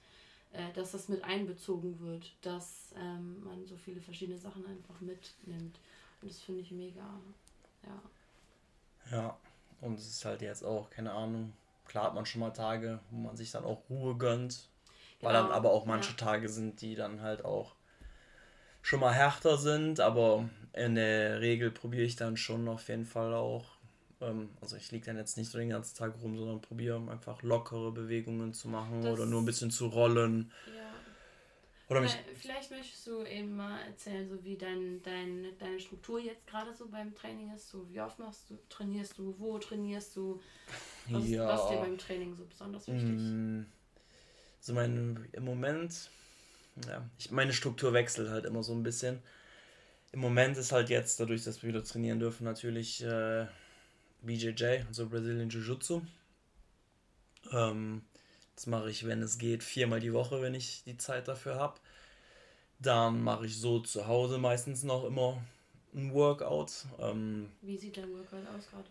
äh, 0.54 0.72
dass 0.74 0.92
das 0.92 1.10
mit 1.10 1.24
einbezogen 1.24 2.00
wird, 2.00 2.34
dass 2.42 2.94
ähm, 2.98 3.44
man 3.44 3.66
so 3.66 3.76
viele 3.78 4.02
verschiedene 4.02 4.38
Sachen 4.38 4.66
einfach 4.66 5.00
mitnimmt. 5.00 5.80
Und 6.22 6.30
das 6.32 6.42
finde 6.42 6.62
ich 6.62 6.72
mega, 6.72 7.20
ja. 7.84 8.02
Ja, 9.12 9.38
und 9.82 9.98
es 9.98 10.08
ist 10.08 10.26
halt 10.26 10.42
jetzt 10.42 10.64
auch, 10.64 10.90
keine 10.90 11.12
Ahnung, 11.12 11.54
klar 11.86 12.06
hat 12.06 12.16
man 12.16 12.26
schon 12.26 12.42
mal 12.42 12.52
Tage, 12.52 13.00
wo 13.10 13.18
man 13.18 13.36
sich 13.36 13.52
dann 13.52 13.66
auch 13.66 13.90
Ruhe 13.90 14.16
gönnt, 14.16 14.70
weil 15.22 15.34
genau, 15.34 15.48
dann 15.48 15.52
aber 15.52 15.72
auch 15.72 15.86
manche 15.86 16.12
ja. 16.12 16.18
Tage 16.18 16.50
sind, 16.50 16.82
die 16.82 16.96
dann 16.96 17.22
halt 17.22 17.44
auch 17.44 17.76
schon 18.82 19.00
mal 19.00 19.14
härter 19.14 19.58
sind, 19.58 20.00
aber 20.00 20.50
in 20.74 20.96
der 20.96 21.42
Regel 21.42 21.72
probiere 21.72 22.04
ich 22.04 22.16
dann 22.16 22.38
schon 22.38 22.68
auf 22.68 22.88
jeden 22.90 23.06
Fall 23.06 23.34
auch 23.34 23.71
also 24.62 24.76
ich 24.76 24.92
liege 24.92 25.06
dann 25.06 25.18
jetzt 25.18 25.38
nicht 25.38 25.50
so 25.50 25.58
den 25.58 25.70
ganzen 25.70 25.98
Tag 25.98 26.14
rum, 26.22 26.38
sondern 26.38 26.62
probiere 26.62 27.02
einfach 27.10 27.42
lockere 27.42 27.92
Bewegungen 27.92 28.54
zu 28.54 28.68
machen 28.68 29.02
das 29.02 29.14
oder 29.14 29.26
nur 29.26 29.42
ein 29.42 29.46
bisschen 29.46 29.72
zu 29.72 29.88
rollen. 29.88 30.52
Ja. 30.68 30.92
Oder 31.92 32.02
mich 32.02 32.16
Vielleicht 32.36 32.72
möchtest 32.72 33.06
du 33.06 33.24
eben 33.26 33.56
mal 33.58 33.82
erzählen, 33.82 34.30
so 34.30 34.42
wie 34.46 34.56
dein, 34.56 35.02
dein, 35.04 35.48
deine 35.60 35.78
Struktur 35.78 36.22
jetzt 36.22 36.48
gerade 36.48 36.74
so 36.74 36.88
beim 36.88 37.14
Training 37.14 37.54
ist. 37.54 37.70
So 37.70 37.86
wie 37.90 38.00
oft 38.00 38.18
machst 38.18 38.50
du, 38.50 38.58
trainierst 38.70 39.18
du, 39.18 39.36
wo 39.38 39.58
trainierst 39.58 40.16
du? 40.16 40.40
Was, 41.10 41.28
ja. 41.28 41.48
was 41.48 41.64
ist 41.64 41.70
dir 41.70 41.80
beim 41.80 41.98
Training 41.98 42.34
so 42.36 42.46
besonders 42.46 42.88
wichtig? 42.88 43.20
Mm, 43.20 43.64
so 44.62 44.74
mein 44.74 45.28
im 45.34 45.44
Moment, 45.44 46.10
ja, 46.88 47.10
ich, 47.18 47.30
meine 47.32 47.52
Struktur 47.52 47.92
wechselt 47.92 48.30
halt 48.30 48.46
immer 48.46 48.64
so 48.64 48.74
ein 48.74 48.84
bisschen. 48.84 49.20
Im 50.14 50.22
Moment 50.22 50.58
ist 50.58 50.72
halt 50.72 50.90
jetzt, 50.90 51.20
dadurch, 51.20 51.44
dass 51.44 51.62
wir 51.62 51.70
wieder 51.70 51.84
trainieren 51.84 52.20
dürfen, 52.20 52.46
natürlich 52.46 53.04
äh, 53.04 53.48
BJJ, 54.22 54.86
also 54.88 55.08
Brazilian 55.08 55.50
Jiu-Jitsu. 55.50 56.02
Ähm, 57.52 58.04
das 58.56 58.68
mache 58.68 58.90
ich, 58.90 59.06
wenn 59.06 59.22
es 59.22 59.38
geht, 59.38 59.64
viermal 59.64 60.00
die 60.00 60.14
Woche, 60.14 60.42
wenn 60.42 60.54
ich 60.54 60.84
die 60.84 60.98
Zeit 60.98 61.28
dafür 61.28 61.56
habe. 61.56 61.80
Dann 62.80 63.22
mache 63.24 63.46
ich 63.46 63.58
so 63.58 63.80
zu 63.80 64.08
Hause 64.08 64.38
meistens 64.38 64.84
noch 64.84 65.06
immer 65.06 65.42
ein 65.94 66.14
Workout. 66.14 66.86
Ähm, 67.00 67.50
Wie 67.62 67.78
sieht 67.78 67.98
dein 67.98 68.12
Workout 68.12 68.48
aus 68.56 68.70
gerade? 68.70 68.90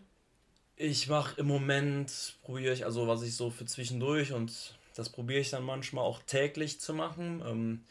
Ich 0.75 1.07
mache 1.07 1.39
im 1.39 1.47
Moment, 1.47 2.35
probiere 2.43 2.73
ich, 2.73 2.85
also 2.85 3.07
was 3.07 3.21
ich 3.21 3.35
so 3.35 3.49
für 3.49 3.65
zwischendurch 3.65 4.33
und 4.33 4.75
das 4.95 5.09
probiere 5.09 5.39
ich 5.39 5.49
dann 5.49 5.63
manchmal 5.63 6.03
auch 6.03 6.21
täglich 6.23 6.79
zu 6.79 6.93
machen. 6.93 7.41
Ähm, 7.45 7.83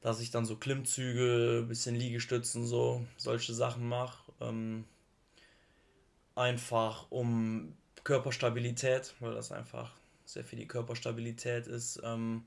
dass 0.00 0.20
ich 0.20 0.30
dann 0.30 0.44
so 0.44 0.56
Klimmzüge, 0.56 1.64
bisschen 1.68 1.96
Liegestützen, 1.96 2.66
so 2.66 3.04
solche 3.16 3.52
Sachen 3.52 3.88
mache. 3.88 4.32
Ähm, 4.40 4.84
einfach 6.38 7.06
um 7.10 7.74
Körperstabilität, 8.04 9.14
weil 9.20 9.34
das 9.34 9.52
einfach 9.52 9.92
sehr 10.24 10.44
viel 10.44 10.58
die 10.58 10.68
Körperstabilität 10.68 11.66
ist, 11.66 12.00
ähm, 12.04 12.44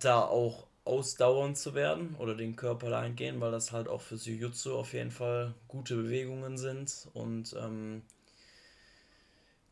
da 0.00 0.20
auch 0.20 0.66
ausdauernd 0.84 1.58
zu 1.58 1.74
werden 1.74 2.14
oder 2.18 2.34
den 2.34 2.56
Körper 2.56 2.90
dahingehend, 2.90 3.40
weil 3.40 3.52
das 3.52 3.72
halt 3.72 3.88
auch 3.88 4.00
für 4.00 4.16
Jiu-Jitsu 4.16 4.74
auf 4.74 4.92
jeden 4.92 5.10
Fall 5.10 5.54
gute 5.68 5.96
Bewegungen 5.96 6.56
sind. 6.56 7.08
Und 7.12 7.54
ähm, 7.58 8.02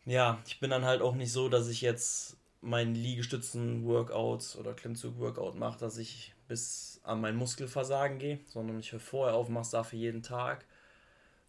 ja, 0.04 0.38
ich 0.46 0.60
bin 0.60 0.70
dann 0.70 0.84
halt 0.84 1.02
auch 1.02 1.14
nicht 1.14 1.32
so, 1.32 1.48
dass 1.48 1.68
ich 1.68 1.80
jetzt 1.80 2.36
meinen 2.60 2.94
Liegestützen-Workout 2.94 4.56
oder 4.58 4.74
Klimmzug-Workout 4.74 5.54
mache, 5.54 5.78
dass 5.78 5.96
ich 5.96 6.34
bis 6.46 7.00
an 7.04 7.20
mein 7.20 7.36
Muskelversagen 7.36 8.18
gehe, 8.18 8.40
sondern 8.48 8.80
ich 8.80 8.92
höre 8.92 9.00
vorher 9.00 9.34
auf, 9.34 9.48
mache 9.48 9.62
es 9.62 9.70
dafür 9.70 9.98
jeden 9.98 10.22
Tag 10.22 10.64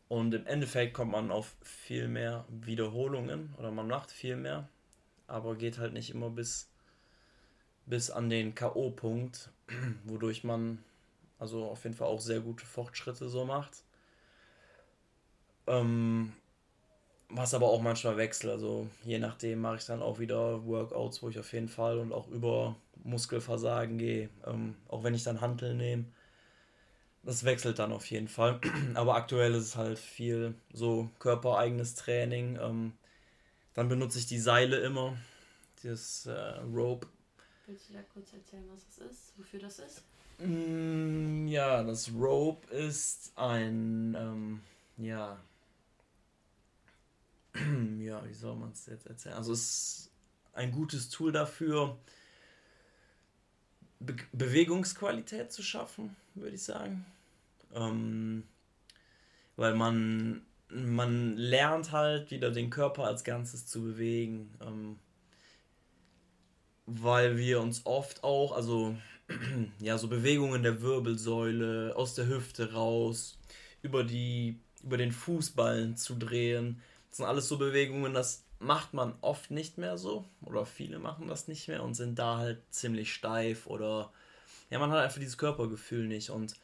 und 0.09 0.33
im 0.33 0.45
Endeffekt 0.47 0.95
kommt 0.95 1.11
man 1.11 1.31
auf 1.31 1.55
viel 1.61 2.07
mehr 2.07 2.43
Wiederholungen 2.49 3.53
oder 3.57 3.71
man 3.71 3.87
macht 3.87 4.11
viel 4.11 4.35
mehr, 4.35 4.67
aber 5.27 5.55
geht 5.55 5.77
halt 5.77 5.93
nicht 5.93 6.09
immer 6.09 6.31
bis, 6.31 6.67
bis 7.85 8.09
an 8.09 8.29
den 8.29 8.55
K.O.-Punkt, 8.55 9.49
wodurch 10.05 10.43
man 10.43 10.83
also 11.37 11.65
auf 11.65 11.83
jeden 11.83 11.95
Fall 11.95 12.07
auch 12.07 12.19
sehr 12.19 12.41
gute 12.41 12.65
Fortschritte 12.65 13.29
so 13.29 13.45
macht. 13.45 13.83
Ähm, 15.67 16.33
was 17.29 17.53
aber 17.53 17.67
auch 17.67 17.81
manchmal 17.81 18.17
wechselt, 18.17 18.51
also 18.51 18.89
je 19.03 19.19
nachdem 19.19 19.61
mache 19.61 19.77
ich 19.77 19.85
dann 19.85 20.01
auch 20.01 20.17
wieder 20.17 20.65
Workouts, 20.65 21.21
wo 21.21 21.29
ich 21.29 21.37
auf 21.37 21.53
jeden 21.53 21.69
Fall 21.69 21.99
und 21.99 22.13
auch 22.13 22.27
über 22.29 22.75
Muskelversagen 23.03 23.99
gehe, 23.99 24.29
ähm, 24.47 24.75
auch 24.87 25.03
wenn 25.03 25.13
ich 25.13 25.23
dann 25.23 25.39
Hantel 25.39 25.75
nehme 25.75 26.05
das 27.23 27.43
wechselt 27.43 27.79
dann 27.79 27.91
auf 27.91 28.05
jeden 28.05 28.27
Fall. 28.27 28.59
Aber 28.95 29.15
aktuell 29.15 29.53
ist 29.53 29.63
es 29.63 29.75
halt 29.75 29.99
viel 29.99 30.55
so 30.73 31.09
körpereigenes 31.19 31.95
Training. 31.95 32.57
Ähm, 32.61 32.93
dann 33.73 33.89
benutze 33.89 34.19
ich 34.19 34.25
die 34.25 34.39
Seile 34.39 34.77
immer, 34.77 35.17
das 35.83 36.25
äh, 36.25 36.31
Rope. 36.73 37.07
Willst 37.67 37.89
du 37.89 37.93
da 37.93 38.01
kurz 38.13 38.33
erzählen, 38.33 38.65
was 38.71 38.85
das 38.87 39.11
ist, 39.11 39.33
wofür 39.37 39.59
das 39.59 39.79
ist? 39.79 40.03
Mm, 40.39 41.47
ja, 41.47 41.83
das 41.83 42.11
Rope 42.13 42.73
ist 42.73 43.31
ein, 43.35 44.15
ähm, 44.15 44.61
ja, 44.97 45.39
ja, 47.99 48.25
wie 48.25 48.33
soll 48.33 48.55
man 48.55 48.71
es 48.71 48.85
jetzt 48.85 49.07
erzählen? 49.07 49.35
Also 49.35 49.53
es 49.53 49.61
ist 49.61 50.11
ein 50.53 50.71
gutes 50.71 51.09
Tool 51.09 51.31
dafür, 51.31 51.97
Be 53.99 54.15
Bewegungsqualität 54.31 55.51
zu 55.51 55.61
schaffen, 55.61 56.15
würde 56.35 56.55
ich 56.55 56.63
sagen. 56.63 57.05
Ähm, 57.73 58.43
weil 59.55 59.75
man, 59.75 60.41
man 60.69 61.35
lernt 61.35 61.91
halt 61.91 62.31
wieder 62.31 62.51
den 62.51 62.69
Körper 62.69 63.05
als 63.05 63.23
Ganzes 63.23 63.67
zu 63.67 63.81
bewegen. 63.81 64.53
Ähm, 64.61 64.99
weil 66.85 67.37
wir 67.37 67.61
uns 67.61 67.85
oft 67.85 68.23
auch, 68.23 68.51
also 68.53 68.95
ja, 69.79 69.97
so 69.97 70.07
Bewegungen 70.07 70.63
der 70.63 70.81
Wirbelsäule, 70.81 71.93
aus 71.95 72.15
der 72.15 72.27
Hüfte 72.27 72.73
raus, 72.73 73.37
über 73.81 74.03
die, 74.03 74.59
über 74.83 74.97
den 74.97 75.11
Fußballen 75.11 75.97
zu 75.97 76.15
drehen. 76.15 76.81
Das 77.09 77.17
sind 77.17 77.25
alles 77.25 77.47
so 77.47 77.57
Bewegungen, 77.57 78.13
das 78.13 78.43
macht 78.59 78.93
man 78.93 79.15
oft 79.21 79.51
nicht 79.51 79.77
mehr 79.77 79.97
so 79.97 80.25
oder 80.43 80.65
viele 80.65 80.99
machen 80.99 81.27
das 81.27 81.47
nicht 81.47 81.67
mehr 81.67 81.83
und 81.83 81.93
sind 81.93 82.19
da 82.19 82.37
halt 82.37 82.61
ziemlich 82.69 83.13
steif 83.13 83.67
oder 83.67 84.11
ja, 84.69 84.79
man 84.79 84.91
hat 84.91 84.99
einfach 84.99 85.19
dieses 85.19 85.37
Körpergefühl 85.37 86.07
nicht 86.07 86.29
und 86.29 86.55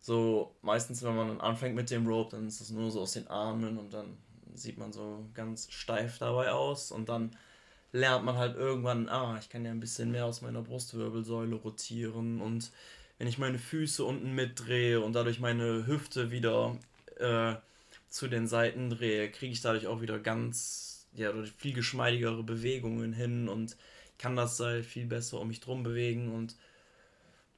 so 0.00 0.54
meistens, 0.62 1.02
wenn 1.02 1.16
man 1.16 1.28
dann 1.28 1.40
anfängt 1.40 1.74
mit 1.74 1.90
dem 1.90 2.06
Rope, 2.06 2.36
dann 2.36 2.46
ist 2.46 2.60
es 2.60 2.70
nur 2.70 2.90
so 2.90 3.00
aus 3.00 3.12
den 3.12 3.26
Armen 3.28 3.78
und 3.78 3.94
dann 3.94 4.16
sieht 4.54 4.78
man 4.78 4.92
so 4.92 5.24
ganz 5.34 5.70
steif 5.72 6.18
dabei 6.18 6.52
aus 6.52 6.92
und 6.92 7.08
dann 7.08 7.36
lernt 7.92 8.24
man 8.24 8.36
halt 8.36 8.56
irgendwann, 8.56 9.08
ah, 9.08 9.38
ich 9.40 9.48
kann 9.48 9.64
ja 9.64 9.70
ein 9.70 9.80
bisschen 9.80 10.10
mehr 10.10 10.26
aus 10.26 10.42
meiner 10.42 10.62
Brustwirbelsäule 10.62 11.56
rotieren 11.56 12.40
und 12.40 12.70
wenn 13.18 13.28
ich 13.28 13.38
meine 13.38 13.58
Füße 13.58 14.04
unten 14.04 14.34
mitdrehe 14.34 15.00
und 15.00 15.14
dadurch 15.14 15.40
meine 15.40 15.86
Hüfte 15.86 16.30
wieder 16.30 16.76
äh, 17.18 17.54
zu 18.08 18.28
den 18.28 18.46
Seiten 18.46 18.90
drehe, 18.90 19.30
kriege 19.30 19.52
ich 19.52 19.60
dadurch 19.60 19.86
auch 19.86 20.00
wieder 20.00 20.18
ganz 20.18 20.93
ja, 21.14 21.32
viel 21.58 21.74
geschmeidigere 21.74 22.42
Bewegungen 22.42 23.12
hin 23.12 23.48
und 23.48 23.76
kann 24.18 24.36
das 24.36 24.60
halt 24.60 24.84
viel 24.84 25.06
besser 25.06 25.40
um 25.40 25.48
mich 25.48 25.60
drum 25.60 25.82
bewegen 25.82 26.32
und 26.32 26.56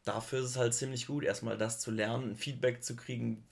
dafür 0.05 0.41
ist 0.41 0.51
es 0.51 0.57
halt 0.57 0.75
ziemlich 0.75 1.07
gut, 1.07 1.25
erstmal 1.25 1.59
das 1.59 1.81
zu 1.81 1.91
lernen, 1.91 2.37
Feedback 2.37 2.83
zu 2.83 2.97
kriegen, 2.97 3.45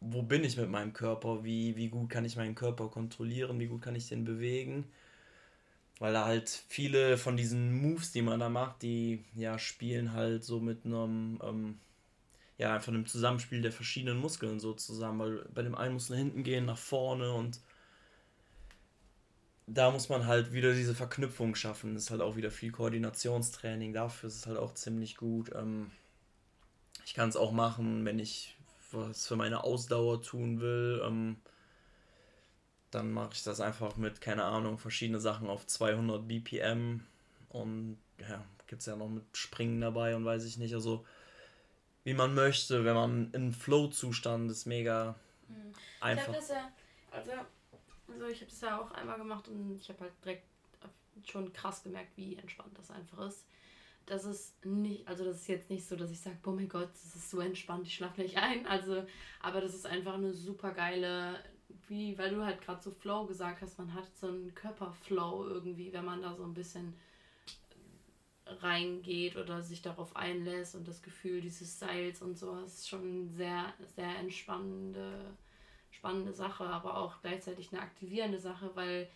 wo 0.00 0.22
bin 0.22 0.44
ich 0.44 0.56
mit 0.56 0.70
meinem 0.70 0.92
Körper, 0.92 1.44
wie, 1.44 1.76
wie 1.76 1.88
gut 1.88 2.10
kann 2.10 2.24
ich 2.24 2.36
meinen 2.36 2.54
Körper 2.54 2.88
kontrollieren, 2.88 3.60
wie 3.60 3.66
gut 3.66 3.82
kann 3.82 3.94
ich 3.94 4.08
den 4.08 4.24
bewegen. 4.24 4.84
Weil 5.98 6.14
da 6.14 6.24
halt 6.24 6.48
viele 6.68 7.18
von 7.18 7.36
diesen 7.36 7.74
Moves, 7.82 8.10
die 8.12 8.22
man 8.22 8.40
da 8.40 8.48
macht, 8.48 8.82
die 8.82 9.22
ja 9.34 9.58
spielen 9.58 10.14
halt 10.14 10.44
so 10.44 10.58
mit 10.58 10.86
einem, 10.86 11.38
ähm, 11.44 11.78
ja, 12.56 12.74
einfach 12.74 12.88
einem 12.88 13.06
Zusammenspiel 13.06 13.60
der 13.60 13.72
verschiedenen 13.72 14.18
Muskeln 14.18 14.60
so 14.60 14.72
zusammen. 14.72 15.18
Weil 15.18 15.48
bei 15.54 15.62
dem 15.62 15.74
einen 15.74 15.94
muss 15.94 16.08
nach 16.08 16.16
hinten 16.16 16.42
gehen, 16.42 16.64
nach 16.64 16.78
vorne 16.78 17.32
und 17.32 17.60
da 19.72 19.90
muss 19.90 20.08
man 20.08 20.26
halt 20.26 20.52
wieder 20.52 20.72
diese 20.72 20.94
Verknüpfung 20.94 21.54
schaffen. 21.54 21.94
Das 21.94 22.04
ist 22.04 22.10
halt 22.10 22.20
auch 22.20 22.36
wieder 22.36 22.50
viel 22.50 22.72
Koordinationstraining. 22.72 23.92
Dafür 23.92 24.28
ist 24.28 24.36
es 24.36 24.46
halt 24.46 24.58
auch 24.58 24.74
ziemlich 24.74 25.16
gut. 25.16 25.52
Ähm, 25.54 25.92
ich 27.04 27.14
kann 27.14 27.28
es 27.28 27.36
auch 27.36 27.52
machen, 27.52 28.04
wenn 28.04 28.18
ich 28.18 28.56
was 28.90 29.28
für 29.28 29.36
meine 29.36 29.62
Ausdauer 29.62 30.22
tun 30.22 30.60
will. 30.60 31.00
Ähm, 31.04 31.36
dann 32.90 33.12
mache 33.12 33.34
ich 33.34 33.44
das 33.44 33.60
einfach 33.60 33.96
mit, 33.96 34.20
keine 34.20 34.42
Ahnung, 34.44 34.76
verschiedene 34.76 35.20
Sachen 35.20 35.48
auf 35.48 35.66
200 35.66 36.26
BPM. 36.26 37.06
Und 37.50 37.98
ja, 38.28 38.44
gibt 38.66 38.80
es 38.80 38.86
ja 38.86 38.96
noch 38.96 39.08
mit 39.08 39.24
Springen 39.36 39.80
dabei 39.80 40.16
und 40.16 40.24
weiß 40.24 40.44
ich 40.44 40.58
nicht. 40.58 40.74
Also, 40.74 41.06
wie 42.02 42.14
man 42.14 42.34
möchte, 42.34 42.84
wenn 42.84 42.94
man 42.94 43.30
in 43.32 43.52
Flow-Zustand 43.52 44.50
ist, 44.50 44.66
mega 44.66 45.14
mhm. 45.46 45.72
einfach. 46.00 46.32
Ich 46.32 46.38
das 46.38 46.48
ja, 46.48 46.72
also 47.12 47.30
also 48.12 48.26
ich 48.26 48.40
habe 48.40 48.50
das 48.50 48.60
ja 48.60 48.80
auch 48.80 48.90
einmal 48.92 49.18
gemacht 49.18 49.48
und 49.48 49.78
ich 49.80 49.88
habe 49.88 50.00
halt 50.00 50.12
direkt 50.24 50.44
schon 51.26 51.52
krass 51.52 51.82
gemerkt, 51.82 52.16
wie 52.16 52.36
entspannt 52.36 52.76
das 52.78 52.90
einfach 52.90 53.26
ist. 53.26 53.44
Das 54.06 54.24
ist 54.24 54.64
nicht, 54.64 55.06
also 55.06 55.24
das 55.24 55.36
ist 55.36 55.48
jetzt 55.48 55.70
nicht 55.70 55.86
so, 55.86 55.94
dass 55.94 56.10
ich 56.10 56.20
sage, 56.20 56.38
oh 56.46 56.52
mein 56.52 56.68
Gott, 56.68 56.90
das 56.92 57.16
ist 57.16 57.30
so 57.30 57.40
entspannt, 57.40 57.86
ich 57.86 57.94
schlafe 57.94 58.22
nicht 58.22 58.38
ein. 58.38 58.66
Also, 58.66 59.04
aber 59.40 59.60
das 59.60 59.74
ist 59.74 59.86
einfach 59.86 60.14
eine 60.14 60.32
super 60.32 60.72
geile, 60.72 61.38
wie, 61.86 62.16
weil 62.18 62.30
du 62.30 62.44
halt 62.44 62.60
gerade 62.60 62.82
so 62.82 62.90
Flow 62.90 63.26
gesagt 63.26 63.62
hast, 63.62 63.78
man 63.78 63.94
hat 63.94 64.08
so 64.16 64.28
einen 64.28 64.54
Körperflow 64.54 65.46
irgendwie, 65.46 65.92
wenn 65.92 66.04
man 66.04 66.22
da 66.22 66.34
so 66.34 66.44
ein 66.44 66.54
bisschen 66.54 66.94
reingeht 68.46 69.36
oder 69.36 69.62
sich 69.62 69.80
darauf 69.80 70.16
einlässt 70.16 70.74
und 70.74 70.88
das 70.88 71.02
Gefühl 71.02 71.40
dieses 71.40 71.78
Seils 71.78 72.20
und 72.20 72.36
so, 72.36 72.60
das 72.60 72.78
ist 72.78 72.88
schon 72.88 73.28
sehr, 73.28 73.72
sehr 73.94 74.18
entspannende 74.18 75.36
spannende 75.90 76.32
Sache, 76.32 76.64
aber 76.64 76.96
auch 76.96 77.20
gleichzeitig 77.22 77.72
eine 77.72 77.82
aktivierende 77.82 78.38
Sache, 78.38 78.70
weil 78.74 79.08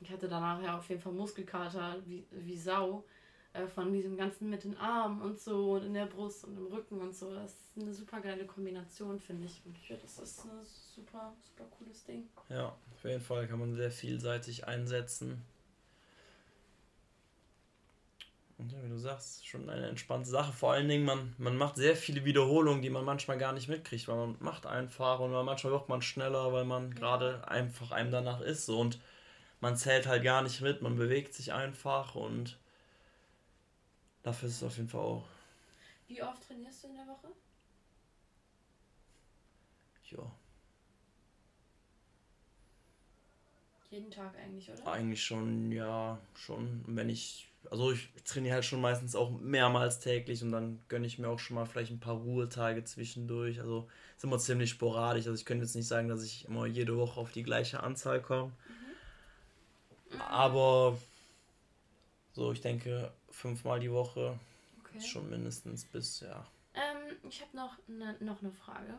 ich 0.00 0.10
hatte 0.10 0.28
danach 0.28 0.62
ja 0.62 0.78
auf 0.78 0.88
jeden 0.88 1.00
Fall 1.00 1.12
Muskelkater 1.12 1.98
wie, 2.06 2.24
wie 2.30 2.56
Sau 2.56 3.04
äh, 3.52 3.66
von 3.66 3.92
diesem 3.92 4.16
ganzen 4.16 4.48
mit 4.48 4.64
den 4.64 4.76
Armen 4.78 5.20
und 5.20 5.38
so 5.38 5.72
und 5.72 5.84
in 5.84 5.94
der 5.94 6.06
Brust 6.06 6.44
und 6.44 6.56
im 6.56 6.66
Rücken 6.66 7.00
und 7.00 7.14
so. 7.14 7.34
Das 7.34 7.52
ist 7.52 7.82
eine 7.82 7.92
super 7.92 8.20
geile 8.20 8.46
Kombination, 8.46 9.20
finde 9.20 9.46
ich. 9.46 9.60
Und 9.64 9.76
ich 9.76 9.86
finde, 9.86 10.02
das 10.02 10.18
ist 10.18 10.44
ein 10.44 10.50
super, 10.64 11.34
super 11.44 11.68
cooles 11.78 12.04
Ding. 12.04 12.28
Ja, 12.48 12.68
auf 12.68 13.04
jeden 13.04 13.20
Fall 13.20 13.46
kann 13.46 13.58
man 13.58 13.74
sehr 13.74 13.90
vielseitig 13.90 14.66
einsetzen. 14.66 15.42
Und 18.51 18.51
ja, 18.70 18.82
wie 18.82 18.88
du 18.88 18.98
sagst, 18.98 19.46
schon 19.46 19.68
eine 19.68 19.88
entspannte 19.88 20.28
Sache. 20.28 20.52
Vor 20.52 20.72
allen 20.72 20.88
Dingen, 20.88 21.04
man, 21.04 21.34
man 21.38 21.56
macht 21.56 21.76
sehr 21.76 21.96
viele 21.96 22.24
Wiederholungen, 22.24 22.82
die 22.82 22.90
man 22.90 23.04
manchmal 23.04 23.38
gar 23.38 23.52
nicht 23.52 23.68
mitkriegt, 23.68 24.06
weil 24.08 24.16
man 24.16 24.36
macht 24.40 24.66
einfach 24.66 25.20
und 25.20 25.32
manchmal 25.32 25.72
wird 25.72 25.88
man 25.88 26.02
schneller, 26.02 26.52
weil 26.52 26.64
man 26.64 26.90
ja. 26.90 26.94
gerade 26.94 27.48
einfach 27.48 27.90
einem 27.92 28.10
danach 28.10 28.40
ist. 28.40 28.66
So. 28.66 28.78
Und 28.78 29.00
man 29.60 29.76
zählt 29.76 30.06
halt 30.06 30.22
gar 30.22 30.42
nicht 30.42 30.60
mit, 30.60 30.82
man 30.82 30.96
bewegt 30.96 31.34
sich 31.34 31.52
einfach 31.52 32.14
und 32.14 32.58
dafür 34.22 34.48
ist 34.48 34.56
es 34.56 34.62
auf 34.62 34.76
jeden 34.76 34.88
Fall 34.88 35.00
auch. 35.00 35.28
Wie 36.08 36.22
oft 36.22 36.46
trainierst 36.46 36.84
du 36.84 36.88
in 36.88 36.94
der 36.94 37.06
Woche? 37.06 37.28
Ja. 40.10 40.30
Jeden 43.90 44.10
Tag 44.10 44.34
eigentlich, 44.36 44.70
oder? 44.70 44.86
Eigentlich 44.90 45.22
schon, 45.22 45.70
ja, 45.70 46.18
schon. 46.34 46.82
Wenn 46.86 47.08
ich 47.08 47.51
also 47.70 47.92
ich 47.92 48.10
trainiere 48.24 48.54
halt 48.54 48.64
schon 48.64 48.80
meistens 48.80 49.14
auch 49.14 49.30
mehrmals 49.30 50.00
täglich 50.00 50.42
und 50.42 50.52
dann 50.52 50.80
gönne 50.88 51.06
ich 51.06 51.18
mir 51.18 51.28
auch 51.28 51.38
schon 51.38 51.54
mal 51.54 51.64
vielleicht 51.66 51.90
ein 51.90 52.00
paar 52.00 52.16
Ruhetage 52.16 52.84
zwischendurch. 52.84 53.60
Also 53.60 53.88
ist 54.16 54.24
immer 54.24 54.38
ziemlich 54.38 54.70
sporadisch. 54.70 55.26
Also 55.26 55.38
ich 55.38 55.44
könnte 55.44 55.64
jetzt 55.64 55.76
nicht 55.76 55.88
sagen, 55.88 56.08
dass 56.08 56.22
ich 56.22 56.46
immer 56.46 56.66
jede 56.66 56.96
Woche 56.96 57.20
auf 57.20 57.32
die 57.32 57.42
gleiche 57.42 57.82
Anzahl 57.82 58.20
komme. 58.20 58.52
Mhm. 60.10 60.20
Aber 60.20 60.98
so, 62.32 62.52
ich 62.52 62.60
denke, 62.60 63.12
fünfmal 63.30 63.80
die 63.80 63.92
Woche 63.92 64.38
okay. 64.80 64.98
ist 64.98 65.08
schon 65.08 65.28
mindestens 65.30 65.84
bis, 65.84 66.20
ja. 66.20 66.46
Ähm, 66.74 67.16
ich 67.28 67.40
habe 67.42 67.56
noch, 67.56 67.76
ne, 67.86 68.16
noch 68.20 68.40
eine 68.40 68.52
Frage. 68.52 68.94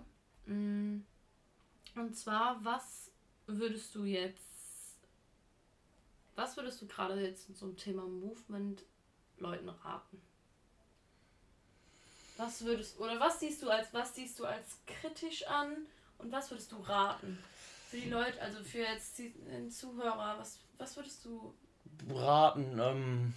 Mm. 0.46 1.04
Und 1.96 2.16
zwar, 2.16 2.60
was 2.64 3.12
würdest 3.48 3.96
du 3.96 4.06
jetzt 4.06 4.53
was 6.36 6.58
würdest 6.58 6.82
du 6.82 6.88
gerade 6.88 7.20
jetzt 7.22 7.56
zum 7.56 7.78
Thema 7.78 8.04
Movement 8.04 8.84
Leuten 9.38 9.70
raten? 9.70 10.22
Was 12.38 12.64
würdest 12.66 13.00
oder 13.00 13.20
was 13.20 13.40
siehst 13.40 13.62
du 13.62 13.70
als 13.70 13.94
was 13.94 14.16
siehst 14.16 14.40
du 14.40 14.46
als 14.46 14.78
kritisch 14.88 15.46
an 15.48 15.86
und 16.18 16.32
was 16.32 16.50
würdest 16.50 16.72
du 16.72 16.78
raten? 16.78 17.38
Für 17.90 17.98
die 17.98 18.10
Leute, 18.10 18.42
also 18.42 18.64
für 18.64 18.80
jetzt 18.80 19.20
den 19.20 19.70
Zuhörer, 19.70 20.36
was, 20.40 20.58
was 20.80 20.96
würdest 20.96 21.24
du 21.26 21.54
raten? 22.10 22.80
Ähm, 22.80 23.34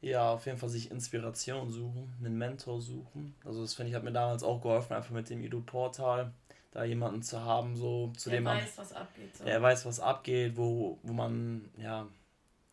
ja, 0.00 0.32
auf 0.32 0.46
jeden 0.46 0.56
Fall 0.56 0.70
sich 0.70 0.90
Inspiration 0.90 1.70
suchen, 1.70 2.14
einen 2.20 2.38
Mentor 2.38 2.80
suchen. 2.80 3.34
Also 3.44 3.60
das 3.62 3.74
finde 3.74 3.90
ich 3.90 3.96
hat 3.96 4.04
mir 4.04 4.12
damals 4.12 4.42
auch 4.42 4.62
geholfen, 4.62 4.94
einfach 4.94 5.10
mit 5.10 5.28
dem 5.28 5.42
Edu-Portal 5.42 6.32
da 6.78 6.84
jemanden 6.84 7.22
zu 7.22 7.40
haben, 7.40 7.76
so 7.76 8.12
zu 8.16 8.30
der 8.30 8.38
dem 8.38 8.44
man. 8.44 8.58
Weiß, 8.58 8.78
was 8.78 8.92
abgeht, 8.92 9.36
so. 9.36 9.44
Der 9.44 9.60
weiß, 9.60 9.84
was 9.86 10.00
abgeht, 10.00 10.56
wo, 10.56 10.98
wo 11.02 11.12
man 11.12 11.68
ja 11.76 12.06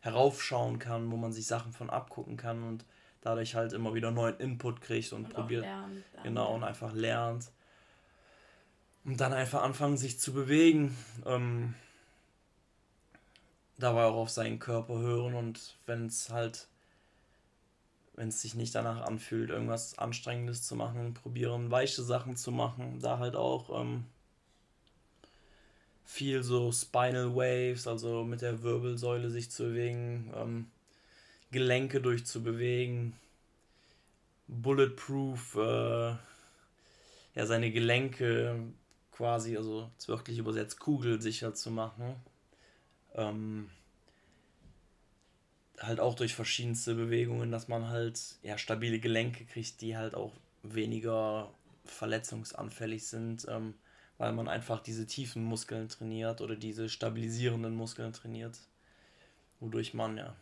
heraufschauen 0.01 0.77
kann, 0.77 1.11
wo 1.11 1.17
man 1.17 1.33
sich 1.33 1.47
Sachen 1.47 1.71
von 1.71 1.89
abgucken 1.89 2.37
kann 2.37 2.61
und 2.61 2.85
dadurch 3.21 3.55
halt 3.55 3.73
immer 3.73 3.95
wieder 3.95 4.11
neuen 4.11 4.37
Input 4.37 4.81
kriegt 4.81 5.11
und, 5.11 5.25
und 5.25 5.33
probiert. 5.33 5.63
Lernt, 5.63 6.03
genau, 6.21 6.53
und 6.53 6.63
einfach 6.63 6.93
lernt. 6.93 7.51
Und 9.03 9.19
dann 9.19 9.33
einfach 9.33 9.63
anfangen, 9.63 9.97
sich 9.97 10.19
zu 10.19 10.33
bewegen. 10.33 10.95
Ähm, 11.25 11.73
dabei 13.77 14.03
auch 14.03 14.15
auf 14.15 14.29
seinen 14.29 14.59
Körper 14.59 14.99
hören 14.99 15.33
und 15.33 15.77
wenn 15.85 16.05
es 16.05 16.29
halt 16.29 16.67
wenn 18.15 18.29
es 18.29 18.41
sich 18.41 18.55
nicht 18.55 18.73
danach 18.75 19.01
anfühlt, 19.01 19.49
irgendwas 19.49 19.97
Anstrengendes 19.97 20.63
zu 20.63 20.75
machen, 20.75 21.13
probieren 21.13 21.71
weiche 21.71 22.01
Sachen 22.01 22.35
zu 22.35 22.51
machen. 22.51 22.99
Da 23.01 23.19
halt 23.19 23.35
auch 23.35 23.81
ähm, 23.81 24.05
viel 26.05 26.43
so 26.43 26.71
Spinal 26.71 27.35
Waves, 27.35 27.87
also 27.87 28.23
mit 28.23 28.41
der 28.41 28.63
Wirbelsäule 28.63 29.29
sich 29.29 29.51
zu 29.51 29.63
bewegen, 29.63 30.31
ähm, 30.35 30.67
Gelenke 31.51 32.01
durchzubewegen, 32.01 33.13
Bulletproof, 34.47 35.55
äh, 35.55 36.15
ja, 37.35 37.45
seine 37.45 37.71
Gelenke 37.71 38.59
quasi, 39.11 39.57
also 39.57 39.89
wirklich 40.07 40.37
übersetzt 40.37 40.79
kugelsicher 40.79 41.53
zu 41.53 41.71
machen. 41.71 42.15
Ähm, 43.13 43.69
halt 45.79 45.99
auch 45.99 46.15
durch 46.15 46.35
verschiedenste 46.35 46.95
Bewegungen, 46.95 47.51
dass 47.51 47.67
man 47.67 47.89
halt 47.89 48.19
ja, 48.41 48.57
stabile 48.57 48.99
Gelenke 48.99 49.45
kriegt, 49.45 49.81
die 49.81 49.97
halt 49.97 50.15
auch 50.15 50.31
weniger 50.63 51.53
verletzungsanfällig 51.85 53.07
sind, 53.07 53.45
ähm, 53.49 53.75
weil 54.17 54.31
man 54.31 54.47
einfach 54.47 54.79
diese 54.79 55.05
tiefen 55.05 55.43
Muskeln 55.43 55.89
trainiert 55.89 56.41
oder 56.41 56.55
diese 56.55 56.89
stabilisierenden 56.89 57.75
Muskeln 57.75 58.13
trainiert, 58.13 58.57
wodurch 59.59 59.93
man 59.93 60.17
ja 60.17 60.35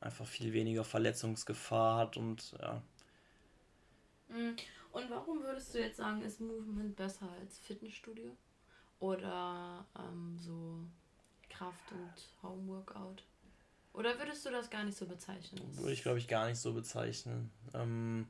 einfach 0.00 0.26
viel 0.26 0.52
weniger 0.52 0.84
Verletzungsgefahr 0.84 1.96
hat 1.96 2.16
und 2.16 2.54
ja. 2.60 2.82
Mhm. 4.28 4.56
Und 4.92 5.10
warum 5.10 5.42
würdest 5.42 5.74
du 5.74 5.80
jetzt 5.80 5.96
sagen, 5.96 6.22
ist 6.22 6.40
Movement 6.40 6.94
besser 6.94 7.28
als 7.40 7.58
Fitnessstudio 7.58 8.36
oder 9.00 9.84
ähm, 9.98 10.38
so 10.38 10.78
Kraft- 11.48 11.92
und 11.92 12.12
Homeworkout? 12.42 13.24
Oder 13.94 14.18
würdest 14.18 14.44
du 14.44 14.50
das 14.50 14.68
gar 14.70 14.84
nicht 14.84 14.98
so 14.98 15.06
bezeichnen? 15.06 15.60
Würde 15.76 15.92
ich, 15.92 16.02
glaube 16.02 16.18
ich, 16.18 16.26
gar 16.26 16.48
nicht 16.48 16.58
so 16.58 16.72
bezeichnen. 16.72 17.50
Ähm, 17.72 18.26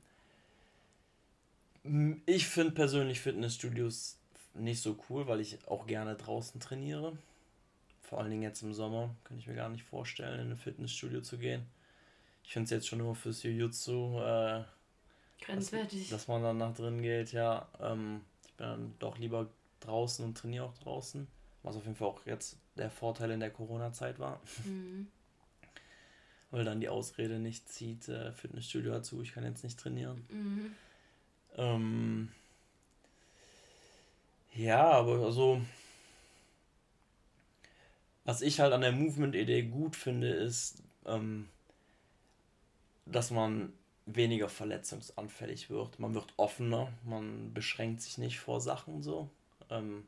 ich 2.27 2.47
finde 2.47 2.73
persönlich 2.73 3.21
Fitnessstudios 3.21 4.19
nicht 4.53 4.83
so 4.83 4.97
cool, 5.09 5.27
weil 5.27 5.41
ich 5.41 5.67
auch 5.67 5.87
gerne 5.87 6.17
draußen 6.17 6.61
trainiere. 6.61 7.17
Vor 8.03 8.21
allen 8.21 8.31
Dingen 8.31 8.43
jetzt 8.43 8.63
im 8.63 8.75
Sommer 8.75 9.15
kann 9.25 9.39
ich 9.39 9.47
mir 9.47 9.55
gar 9.55 9.71
nicht 9.71 9.85
vorstellen, 9.85 10.39
in 10.39 10.51
ein 10.53 10.57
Fitnessstudio 10.57 11.23
zu 11.23 11.39
gehen. 11.39 11.67
Ich 12.45 12.53
finde 12.53 12.65
es 12.65 12.71
jetzt 12.71 12.87
schon 12.87 13.01
immer 13.01 13.15
fürs 13.15 13.43
Jiu-Jitsu 13.43 14.21
äh, 14.21 14.65
grenzwertig, 15.41 16.11
dass, 16.11 16.11
dass, 16.11 16.29
man 16.29 16.43
dann 16.43 16.59
nach 16.59 16.75
drin 16.75 17.01
geht. 17.01 17.33
Ja, 17.33 17.69
ähm, 17.81 18.21
ich 18.45 18.53
bin 18.53 18.67
dann 18.67 18.95
doch 18.99 19.17
lieber 19.17 19.49
draußen 19.81 20.23
und 20.27 20.37
trainiere 20.37 20.67
auch 20.67 20.77
draußen, 20.79 21.27
was 21.63 21.75
auf 21.75 21.85
jeden 21.85 21.97
Fall 21.97 22.09
auch 22.09 22.27
jetzt 22.27 22.59
der 22.77 22.91
Vorteil 22.91 23.31
in 23.31 23.41
der 23.41 23.51
Corona-Zeit 23.51 24.19
war. 24.19 24.43
Mhm 24.67 25.09
weil 26.55 26.65
dann 26.65 26.81
die 26.81 26.89
Ausrede 26.89 27.41
nicht 27.41 27.69
zieht, 27.69 28.09
äh, 28.09 28.33
Fitnessstudio 28.33 28.93
dazu, 28.93 29.21
ich 29.23 29.33
kann 29.33 29.43
jetzt 29.45 29.65
nicht 29.65 29.79
trainieren. 29.79 30.25
Mhm. 30.31 30.75
Ähm, 31.57 32.29
Ja, 34.55 34.89
aber 34.93 35.19
also. 35.25 35.61
Was 38.25 38.41
ich 38.41 38.61
halt 38.61 38.73
an 38.73 38.81
der 38.81 38.93
Movement-Idee 38.93 39.63
gut 39.63 39.97
finde, 39.97 40.29
ist, 40.29 40.83
ähm, 41.05 41.49
dass 43.05 43.31
man 43.31 43.73
weniger 44.07 44.49
verletzungsanfällig 44.49 45.71
wird. 45.71 45.99
Man 45.99 46.15
wird 46.15 46.33
offener, 46.37 46.93
man 47.05 47.53
beschränkt 47.53 48.01
sich 48.01 48.17
nicht 48.17 48.39
vor 48.39 48.61
Sachen 48.61 49.03
so. 49.03 49.29
Ähm, 49.71 50.07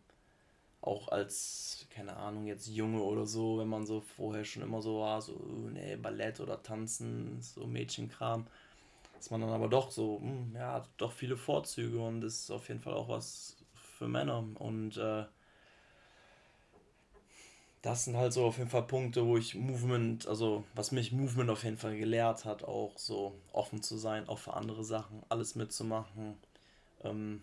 auch 0.80 1.08
als, 1.08 1.86
keine 1.90 2.16
Ahnung, 2.16 2.46
jetzt 2.46 2.68
Junge 2.68 3.02
oder 3.02 3.26
so, 3.26 3.58
wenn 3.58 3.68
man 3.68 3.86
so 3.86 4.00
vorher 4.00 4.44
schon 4.44 4.62
immer 4.62 4.82
so 4.82 5.00
war, 5.00 5.20
so, 5.20 5.32
uh, 5.32 5.68
nee, 5.70 5.96
Ballett 5.96 6.40
oder 6.40 6.62
Tanzen, 6.62 7.40
so 7.40 7.66
Mädchenkram, 7.66 8.46
dass 9.16 9.30
man 9.30 9.40
dann 9.40 9.50
aber 9.50 9.68
doch 9.68 9.90
so, 9.90 10.18
mh, 10.20 10.30
hm, 10.30 10.52
ja, 10.54 10.72
hat 10.74 10.88
doch 10.96 11.12
viele 11.12 11.36
Vorzüge 11.36 12.00
und 12.00 12.22
ist 12.22 12.50
auf 12.50 12.68
jeden 12.68 12.80
Fall 12.80 12.94
auch 12.94 13.08
was 13.08 13.56
für 13.74 14.08
Männer. 14.08 14.44
Und 14.58 14.96
äh, 14.96 15.24
das 17.82 18.04
sind 18.04 18.16
halt 18.16 18.32
so 18.32 18.44
auf 18.44 18.58
jeden 18.58 18.70
Fall 18.70 18.82
Punkte, 18.82 19.26
wo 19.26 19.36
ich 19.36 19.54
Movement, 19.54 20.26
also 20.26 20.64
was 20.74 20.92
mich 20.92 21.12
Movement 21.12 21.50
auf 21.50 21.64
jeden 21.64 21.78
Fall 21.78 21.96
gelehrt 21.96 22.44
hat, 22.44 22.64
auch 22.64 22.98
so 22.98 23.40
offen 23.52 23.82
zu 23.82 23.96
sein, 23.96 24.28
auch 24.28 24.38
für 24.38 24.54
andere 24.54 24.84
Sachen, 24.84 25.22
alles 25.28 25.54
mitzumachen. 25.54 26.36
Ähm, 27.02 27.42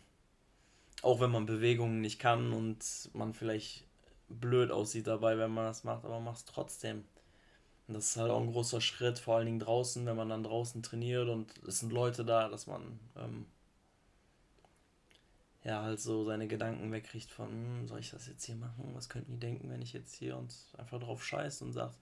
auch 1.03 1.19
wenn 1.19 1.31
man 1.31 1.45
Bewegungen 1.45 2.01
nicht 2.01 2.19
kann 2.19 2.53
und 2.53 2.79
man 3.13 3.33
vielleicht 3.33 3.85
blöd 4.29 4.71
aussieht 4.71 5.07
dabei, 5.07 5.37
wenn 5.37 5.51
man 5.51 5.65
das 5.65 5.83
macht, 5.83 6.05
aber 6.05 6.15
man 6.15 6.25
macht 6.25 6.37
es 6.37 6.45
trotzdem. 6.45 7.03
Und 7.87 7.95
das 7.95 8.11
ist 8.11 8.17
halt 8.17 8.31
auch 8.31 8.41
ein 8.41 8.51
großer 8.51 8.81
Schritt, 8.81 9.19
vor 9.19 9.35
allen 9.35 9.45
Dingen 9.45 9.59
draußen, 9.59 10.05
wenn 10.05 10.15
man 10.15 10.29
dann 10.29 10.43
draußen 10.43 10.81
trainiert 10.81 11.29
und 11.29 11.51
es 11.67 11.79
sind 11.79 11.91
Leute 11.91 12.25
da, 12.25 12.49
dass 12.49 12.67
man 12.67 12.99
ähm, 13.17 13.45
ja, 15.63 15.81
halt 15.81 15.99
so 15.99 16.25
seine 16.25 16.47
Gedanken 16.47 16.91
wegkriegt 16.91 17.31
von, 17.31 17.49
hm, 17.49 17.87
soll 17.87 17.99
ich 17.99 18.11
das 18.11 18.27
jetzt 18.27 18.45
hier 18.45 18.55
machen? 18.55 18.91
Was 18.93 19.09
könnten 19.09 19.33
die 19.33 19.39
denken, 19.39 19.69
wenn 19.69 19.81
ich 19.81 19.93
jetzt 19.93 20.13
hier 20.13 20.37
und 20.37 20.53
einfach 20.77 20.99
drauf 20.99 21.23
scheiße 21.23 21.63
und 21.63 21.73
sagt, 21.73 21.97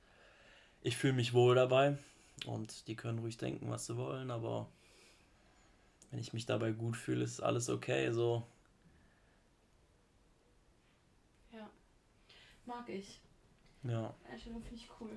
ich 0.81 0.97
fühle 0.97 1.13
mich 1.13 1.33
wohl 1.33 1.55
dabei 1.55 1.97
und 2.45 2.87
die 2.87 2.95
können 2.95 3.19
ruhig 3.19 3.37
denken, 3.37 3.69
was 3.69 3.85
sie 3.85 3.97
wollen, 3.97 4.31
aber 4.31 4.67
wenn 6.11 6.19
ich 6.19 6.33
mich 6.33 6.45
dabei 6.45 6.71
gut 6.71 6.97
fühle, 6.97 7.23
ist 7.23 7.41
alles 7.41 7.69
okay, 7.69 8.11
so. 8.11 8.43
Ja, 11.53 11.69
mag 12.71 12.89
ich. 12.89 13.19
Ja. 13.83 14.13
Einstellung 14.29 14.61
finde 14.61 14.75
ich 14.75 14.89
cool. 14.99 15.11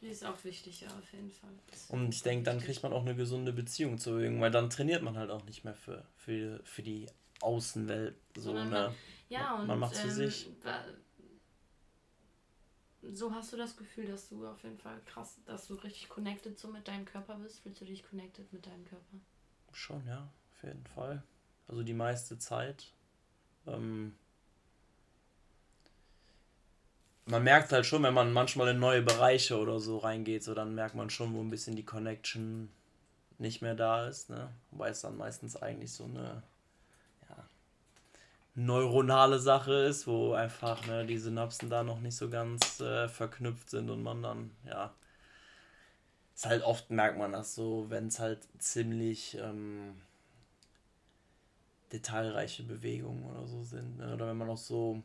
Die 0.00 0.08
ist 0.08 0.24
auch 0.24 0.44
wichtig, 0.44 0.80
ja, 0.80 0.88
auf 0.88 1.12
jeden 1.12 1.30
Fall. 1.30 1.50
Und 1.88 2.12
ich 2.12 2.22
denke, 2.22 2.44
dann 2.44 2.58
kriegt 2.58 2.82
man 2.82 2.92
auch 2.92 3.02
eine 3.02 3.14
gesunde 3.14 3.52
Beziehung 3.52 3.98
zu 3.98 4.10
Bewegung, 4.10 4.40
weil 4.40 4.50
dann 4.50 4.68
trainiert 4.68 5.02
man 5.02 5.16
halt 5.16 5.30
auch 5.30 5.44
nicht 5.44 5.64
mehr 5.64 5.74
für, 5.74 6.04
für, 6.16 6.60
für 6.64 6.82
die 6.82 7.06
Außenwelt. 7.40 8.16
So 8.36 8.50
eine, 8.50 8.70
man, 8.70 8.94
ja, 9.28 9.54
und 9.54 9.68
man 9.68 9.78
macht 9.78 9.96
für 9.96 10.08
ähm, 10.08 10.14
sich. 10.14 10.50
So 13.02 13.32
hast 13.32 13.52
du 13.52 13.56
das 13.56 13.76
Gefühl, 13.76 14.06
dass 14.06 14.28
du 14.28 14.46
auf 14.46 14.62
jeden 14.64 14.78
Fall 14.78 15.00
krass, 15.06 15.40
dass 15.46 15.68
du 15.68 15.74
richtig 15.74 16.08
connected 16.08 16.58
so 16.58 16.68
mit 16.68 16.86
deinem 16.88 17.04
Körper 17.04 17.36
bist. 17.36 17.60
Fühlst 17.60 17.80
du 17.80 17.84
dich 17.84 18.02
connected 18.08 18.52
mit 18.52 18.66
deinem 18.66 18.84
Körper? 18.84 19.16
Schon, 19.72 20.04
ja, 20.06 20.28
auf 20.50 20.62
jeden 20.64 20.86
Fall. 20.86 21.22
Also 21.68 21.84
die 21.84 21.94
meiste 21.94 22.38
Zeit. 22.38 22.92
Ähm, 23.66 24.16
man 27.26 27.44
merkt 27.44 27.72
halt 27.72 27.86
schon, 27.86 28.02
wenn 28.02 28.14
man 28.14 28.32
manchmal 28.32 28.68
in 28.68 28.78
neue 28.78 29.02
Bereiche 29.02 29.58
oder 29.58 29.78
so 29.80 29.98
reingeht, 29.98 30.42
so 30.42 30.54
dann 30.54 30.74
merkt 30.74 30.94
man 30.94 31.10
schon, 31.10 31.34
wo 31.34 31.40
ein 31.40 31.50
bisschen 31.50 31.76
die 31.76 31.84
Connection 31.84 32.70
nicht 33.38 33.62
mehr 33.62 33.74
da 33.74 34.06
ist, 34.06 34.30
ne? 34.30 34.48
Wobei 34.70 34.90
es 34.90 35.00
dann 35.02 35.16
meistens 35.16 35.56
eigentlich 35.56 35.92
so 35.92 36.04
eine 36.04 36.42
ja, 37.28 37.36
neuronale 38.54 39.38
Sache 39.38 39.72
ist, 39.72 40.06
wo 40.06 40.32
einfach 40.32 40.86
ne, 40.86 41.06
die 41.06 41.18
Synapsen 41.18 41.70
da 41.70 41.82
noch 41.82 42.00
nicht 42.00 42.16
so 42.16 42.28
ganz 42.28 42.80
äh, 42.80 43.08
verknüpft 43.08 43.70
sind 43.70 43.90
und 43.90 44.02
man 44.02 44.22
dann, 44.22 44.50
ja, 44.66 44.92
ist 46.34 46.46
halt 46.46 46.62
oft 46.62 46.90
merkt 46.90 47.18
man 47.18 47.32
das 47.32 47.54
so, 47.54 47.86
wenn 47.88 48.08
es 48.08 48.18
halt 48.18 48.40
ziemlich 48.58 49.36
ähm, 49.38 50.00
detailreiche 51.92 52.62
Bewegungen 52.62 53.24
oder 53.24 53.46
so 53.46 53.62
sind, 53.62 53.98
ne? 53.98 54.14
oder 54.14 54.28
wenn 54.28 54.38
man 54.38 54.50
auch 54.50 54.58
so 54.58 55.02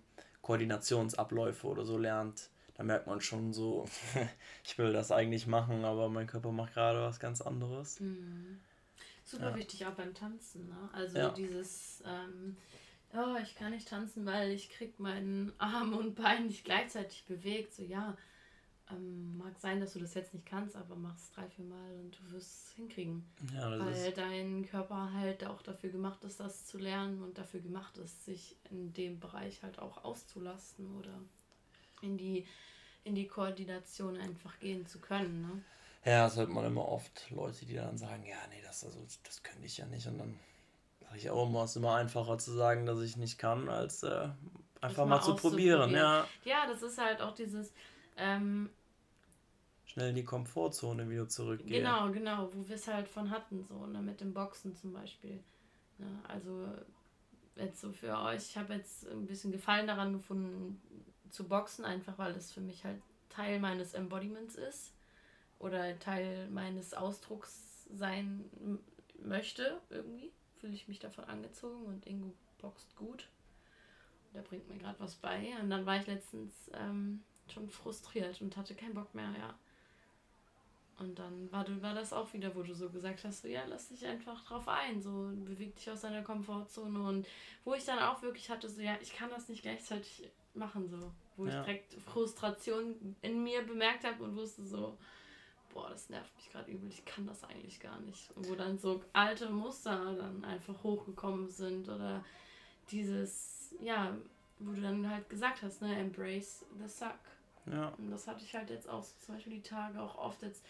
Koordinationsabläufe 0.47 1.67
oder 1.67 1.83
so 1.83 1.97
lernt, 1.97 2.49
da 2.75 2.83
merkt 2.83 3.05
man 3.05 3.19
schon 3.19 3.51
so, 3.51 3.85
ich 4.63 4.77
will 4.77 4.93
das 4.93 5.11
eigentlich 5.11 5.45
machen, 5.45 5.83
aber 5.83 6.07
mein 6.07 6.25
Körper 6.25 6.53
macht 6.53 6.73
gerade 6.73 7.01
was 7.01 7.19
ganz 7.19 7.41
anderes. 7.41 7.99
Mhm. 7.99 8.61
Super 9.25 9.49
ja. 9.49 9.55
wichtig 9.57 9.85
auch 9.85 9.91
beim 9.91 10.13
Tanzen, 10.13 10.69
ne? 10.69 10.89
Also 10.93 11.17
ja. 11.17 11.29
dieses, 11.31 12.01
ähm, 12.05 12.55
oh, 13.13 13.35
ich 13.43 13.55
kann 13.55 13.71
nicht 13.71 13.89
tanzen, 13.89 14.25
weil 14.25 14.51
ich 14.51 14.69
krieg 14.69 14.97
meinen 15.01 15.51
Arm 15.57 15.91
und 15.93 16.15
Bein 16.15 16.47
nicht 16.47 16.63
gleichzeitig 16.63 17.25
bewegt. 17.25 17.73
So 17.73 17.83
ja, 17.83 18.15
ähm, 18.91 19.37
mag 19.37 19.59
sein, 19.59 19.79
dass 19.79 19.93
du 19.93 19.99
das 19.99 20.13
jetzt 20.13 20.33
nicht 20.33 20.45
kannst, 20.45 20.75
aber 20.75 20.95
mach 20.95 21.15
es 21.15 21.31
drei, 21.31 21.47
vier 21.49 21.65
Mal 21.65 21.95
und 21.99 22.17
du 22.19 22.31
wirst 22.31 22.67
es 22.67 22.71
hinkriegen. 22.75 23.25
Ja, 23.53 23.79
Weil 23.79 24.11
dein 24.13 24.65
Körper 24.65 25.11
halt 25.13 25.45
auch 25.45 25.61
dafür 25.61 25.89
gemacht 25.89 26.23
ist, 26.23 26.39
das 26.39 26.65
zu 26.65 26.77
lernen 26.77 27.21
und 27.21 27.37
dafür 27.37 27.59
gemacht 27.59 27.97
ist, 27.97 28.25
sich 28.25 28.55
in 28.69 28.93
dem 28.93 29.19
Bereich 29.19 29.61
halt 29.63 29.79
auch 29.79 30.03
auszulasten 30.03 30.95
oder 30.97 31.19
in 32.01 32.17
die, 32.17 32.45
in 33.03 33.15
die 33.15 33.27
Koordination 33.27 34.17
einfach 34.17 34.57
gehen 34.59 34.85
zu 34.85 34.99
können. 34.99 35.41
Ne? 35.41 35.63
Ja, 36.05 36.23
das 36.25 36.37
hört 36.37 36.49
man 36.49 36.65
immer 36.65 36.87
oft. 36.87 37.29
Leute, 37.31 37.65
die 37.65 37.75
dann 37.75 37.97
sagen, 37.97 38.25
ja, 38.25 38.37
nee, 38.49 38.61
das, 38.63 38.85
also, 38.85 38.99
das 39.23 39.43
könnte 39.43 39.65
ich 39.65 39.77
ja 39.77 39.85
nicht. 39.87 40.07
Und 40.07 40.19
dann 40.19 40.39
sage 41.01 41.17
ich 41.17 41.29
auch 41.29 41.47
immer, 41.47 41.63
es 41.63 41.71
ist 41.71 41.77
immer 41.77 41.95
einfacher 41.95 42.37
zu 42.37 42.51
sagen, 42.53 42.85
dass 42.85 43.01
ich 43.01 43.17
nicht 43.17 43.37
kann, 43.37 43.67
als 43.67 44.03
äh, 44.03 44.29
einfach 44.79 45.05
mal, 45.05 45.17
mal 45.17 45.21
zu 45.21 45.35
probieren. 45.35 45.91
Ja. 45.91 46.25
ja, 46.45 46.67
das 46.67 46.81
ist 46.81 46.97
halt 46.97 47.21
auch 47.21 47.35
dieses, 47.35 47.73
ähm, 48.15 48.69
Schnell 49.97 50.09
in 50.09 50.15
die 50.15 50.25
Komfortzone 50.25 51.09
wieder 51.09 51.27
zurückgehen. 51.27 51.83
Genau, 51.83 52.11
genau, 52.11 52.51
wo 52.53 52.67
wir 52.67 52.75
es 52.75 52.87
halt 52.87 53.07
von 53.07 53.31
hatten, 53.31 53.63
so, 53.63 53.87
ne, 53.87 53.99
mit 53.99 54.21
dem 54.21 54.31
Boxen 54.31 54.75
zum 54.75 54.93
Beispiel. 54.93 55.43
Ne, 55.97 56.19
also 56.27 56.67
jetzt 57.55 57.81
so 57.81 57.91
für 57.91 58.15
euch, 58.19 58.49
ich 58.49 58.57
habe 58.57 58.75
jetzt 58.75 59.09
ein 59.09 59.25
bisschen 59.25 59.51
Gefallen 59.51 59.87
daran 59.87 60.13
gefunden 60.13 60.79
zu 61.31 61.47
boxen, 61.47 61.83
einfach 61.83 62.15
weil 62.19 62.35
es 62.35 62.51
für 62.51 62.61
mich 62.61 62.85
halt 62.85 63.01
Teil 63.29 63.59
meines 63.59 63.95
Embodiments 63.95 64.53
ist 64.53 64.93
oder 65.57 65.97
Teil 65.97 66.47
meines 66.51 66.93
Ausdrucks 66.93 67.87
sein 67.91 68.45
möchte 69.19 69.81
irgendwie. 69.89 70.31
Fühle 70.59 70.73
ich 70.73 70.87
mich 70.87 70.99
davon 70.99 71.23
angezogen 71.23 71.87
und 71.87 72.05
Ingo 72.05 72.35
boxt 72.59 72.95
gut. 72.95 73.29
Der 74.35 74.43
bringt 74.43 74.69
mir 74.69 74.77
gerade 74.77 74.99
was 74.99 75.15
bei. 75.15 75.55
Und 75.59 75.71
dann 75.71 75.87
war 75.87 75.99
ich 75.99 76.05
letztens 76.05 76.69
ähm, 76.75 77.23
schon 77.51 77.67
frustriert 77.67 78.39
und 78.43 78.55
hatte 78.57 78.75
keinen 78.75 78.93
Bock 78.93 79.15
mehr, 79.15 79.33
ja. 79.39 79.57
Und 80.99 81.19
dann 81.19 81.51
war, 81.51 81.65
war 81.81 81.93
das 81.93 82.11
auch 82.11 82.33
wieder, 82.33 82.55
wo 82.55 82.63
du 82.63 82.73
so 82.73 82.89
gesagt 82.89 83.23
hast, 83.23 83.43
so 83.43 83.47
ja, 83.47 83.61
lass 83.67 83.89
dich 83.89 84.05
einfach 84.05 84.43
drauf 84.45 84.67
ein, 84.67 85.01
so 85.01 85.31
beweg 85.35 85.75
dich 85.75 85.91
aus 85.91 86.01
deiner 86.01 86.23
Komfortzone 86.23 86.99
und 86.99 87.27
wo 87.63 87.75
ich 87.75 87.85
dann 87.85 87.99
auch 87.99 88.23
wirklich 88.23 88.49
hatte, 88.49 88.67
so 88.67 88.81
ja, 88.81 88.97
ich 89.01 89.13
kann 89.13 89.29
das 89.29 89.47
nicht 89.47 89.61
gleichzeitig 89.61 90.27
machen, 90.55 90.89
so, 90.89 91.11
wo 91.35 91.45
ja. 91.45 91.51
ich 91.51 91.65
direkt 91.65 91.93
Frustration 92.01 93.15
in 93.21 93.43
mir 93.43 93.61
bemerkt 93.61 94.05
habe 94.05 94.23
und 94.23 94.35
wusste 94.35 94.65
so, 94.65 94.97
boah, 95.71 95.89
das 95.89 96.09
nervt 96.09 96.35
mich 96.35 96.49
gerade 96.49 96.71
übel, 96.71 96.89
ich 96.89 97.05
kann 97.05 97.27
das 97.27 97.43
eigentlich 97.43 97.79
gar 97.79 97.99
nicht. 97.99 98.35
Und 98.35 98.49
wo 98.49 98.55
dann 98.55 98.79
so 98.79 99.03
alte 99.13 99.49
Muster 99.51 100.15
dann 100.15 100.43
einfach 100.43 100.81
hochgekommen 100.81 101.49
sind 101.49 101.89
oder 101.89 102.25
dieses, 102.89 103.75
ja, 103.81 104.17
wo 104.57 104.71
du 104.71 104.81
dann 104.81 105.07
halt 105.07 105.29
gesagt 105.29 105.61
hast, 105.61 105.83
ne, 105.83 105.95
embrace 105.99 106.65
the 106.79 106.87
suck. 106.87 107.19
Ja. 107.71 107.89
Und 107.97 108.09
das 108.09 108.27
hatte 108.27 108.43
ich 108.43 108.55
halt 108.55 108.69
jetzt 108.69 108.89
auch 108.89 109.03
so, 109.03 109.13
zum 109.25 109.35
Beispiel 109.35 109.53
die 109.53 109.61
Tage 109.61 110.01
auch 110.01 110.17
oft 110.17 110.41
jetzt 110.41 110.63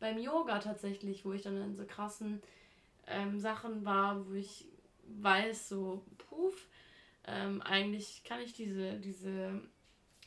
beim 0.00 0.18
Yoga 0.18 0.58
tatsächlich, 0.58 1.24
wo 1.24 1.32
ich 1.32 1.42
dann 1.42 1.60
in 1.60 1.76
so 1.76 1.84
krassen 1.84 2.42
ähm, 3.06 3.38
Sachen 3.38 3.84
war, 3.84 4.26
wo 4.28 4.34
ich 4.34 4.66
weiß, 5.20 5.68
so, 5.68 6.02
puff, 6.18 6.66
ähm, 7.26 7.62
eigentlich 7.62 8.22
kann 8.24 8.40
ich 8.40 8.52
diese, 8.52 8.98
diese 8.98 9.60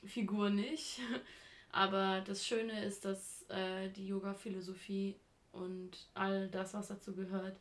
Figur 0.06 0.50
nicht. 0.50 1.00
Aber 1.72 2.22
das 2.22 2.46
Schöne 2.46 2.84
ist, 2.84 3.06
dass 3.06 3.46
äh, 3.50 3.90
die 3.90 4.08
Yoga-Philosophie 4.08 5.16
und 5.54 6.08
all 6.14 6.50
das, 6.50 6.74
was 6.74 6.90
dazu 6.90 7.14
gehört, 7.14 7.58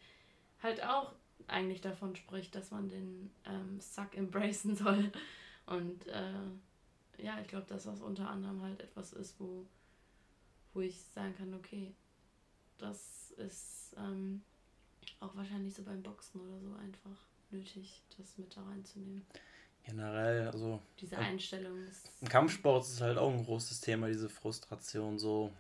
halt 0.63 0.83
auch 0.85 1.13
eigentlich 1.47 1.81
davon 1.81 2.17
spricht, 2.17 2.55
dass 2.55 2.71
man 2.71 2.89
den 2.89 3.31
ähm, 3.45 3.81
Suck 3.81 4.17
embracen 4.17 4.77
soll. 4.77 5.13
Und 5.67 6.07
äh, 6.09 7.23
ja, 7.23 7.39
ich 7.41 7.49
glaube, 7.49 7.67
dass 7.69 7.85
das 7.85 8.01
unter 8.01 8.29
anderem 8.29 8.63
halt 8.63 8.81
etwas 8.81 9.13
ist, 9.13 9.39
wo, 9.39 9.67
wo 10.75 10.81
ich 10.81 11.01
sagen 11.15 11.35
kann, 11.37 11.55
okay, 11.55 11.93
das 12.79 13.33
ist 13.37 13.95
ähm, 13.97 14.43
auch 15.21 15.35
wahrscheinlich 15.37 15.75
so 15.75 15.83
beim 15.83 16.03
Boxen 16.03 16.41
oder 16.41 16.61
so 16.61 16.75
einfach 16.75 17.17
nötig, 17.51 18.03
das 18.17 18.39
mit 18.39 18.57
da 18.57 18.63
reinzunehmen. 18.63 19.27
Generell, 19.85 20.47
also. 20.49 20.81
Diese 21.01 21.19
Einstellung 21.19 21.83
ist. 21.85 22.11
Im 22.21 22.29
Kampfsport 22.29 22.85
ist 22.85 23.01
halt 23.01 23.19
auch 23.19 23.33
ein 23.33 23.45
großes 23.45 23.81
Thema, 23.81 24.09
diese 24.09 24.29
Frustration, 24.29 25.19
so 25.19 25.53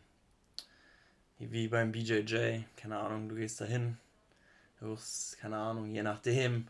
wie 1.38 1.68
beim 1.68 1.90
BJJ. 1.90 2.62
Keine 2.76 2.98
Ahnung, 2.98 3.28
du 3.28 3.34
gehst 3.34 3.60
dahin, 3.60 3.96
du 4.78 4.88
wirst, 4.88 5.38
keine 5.38 5.56
Ahnung, 5.56 5.94
je 5.94 6.02
nachdem, 6.02 6.68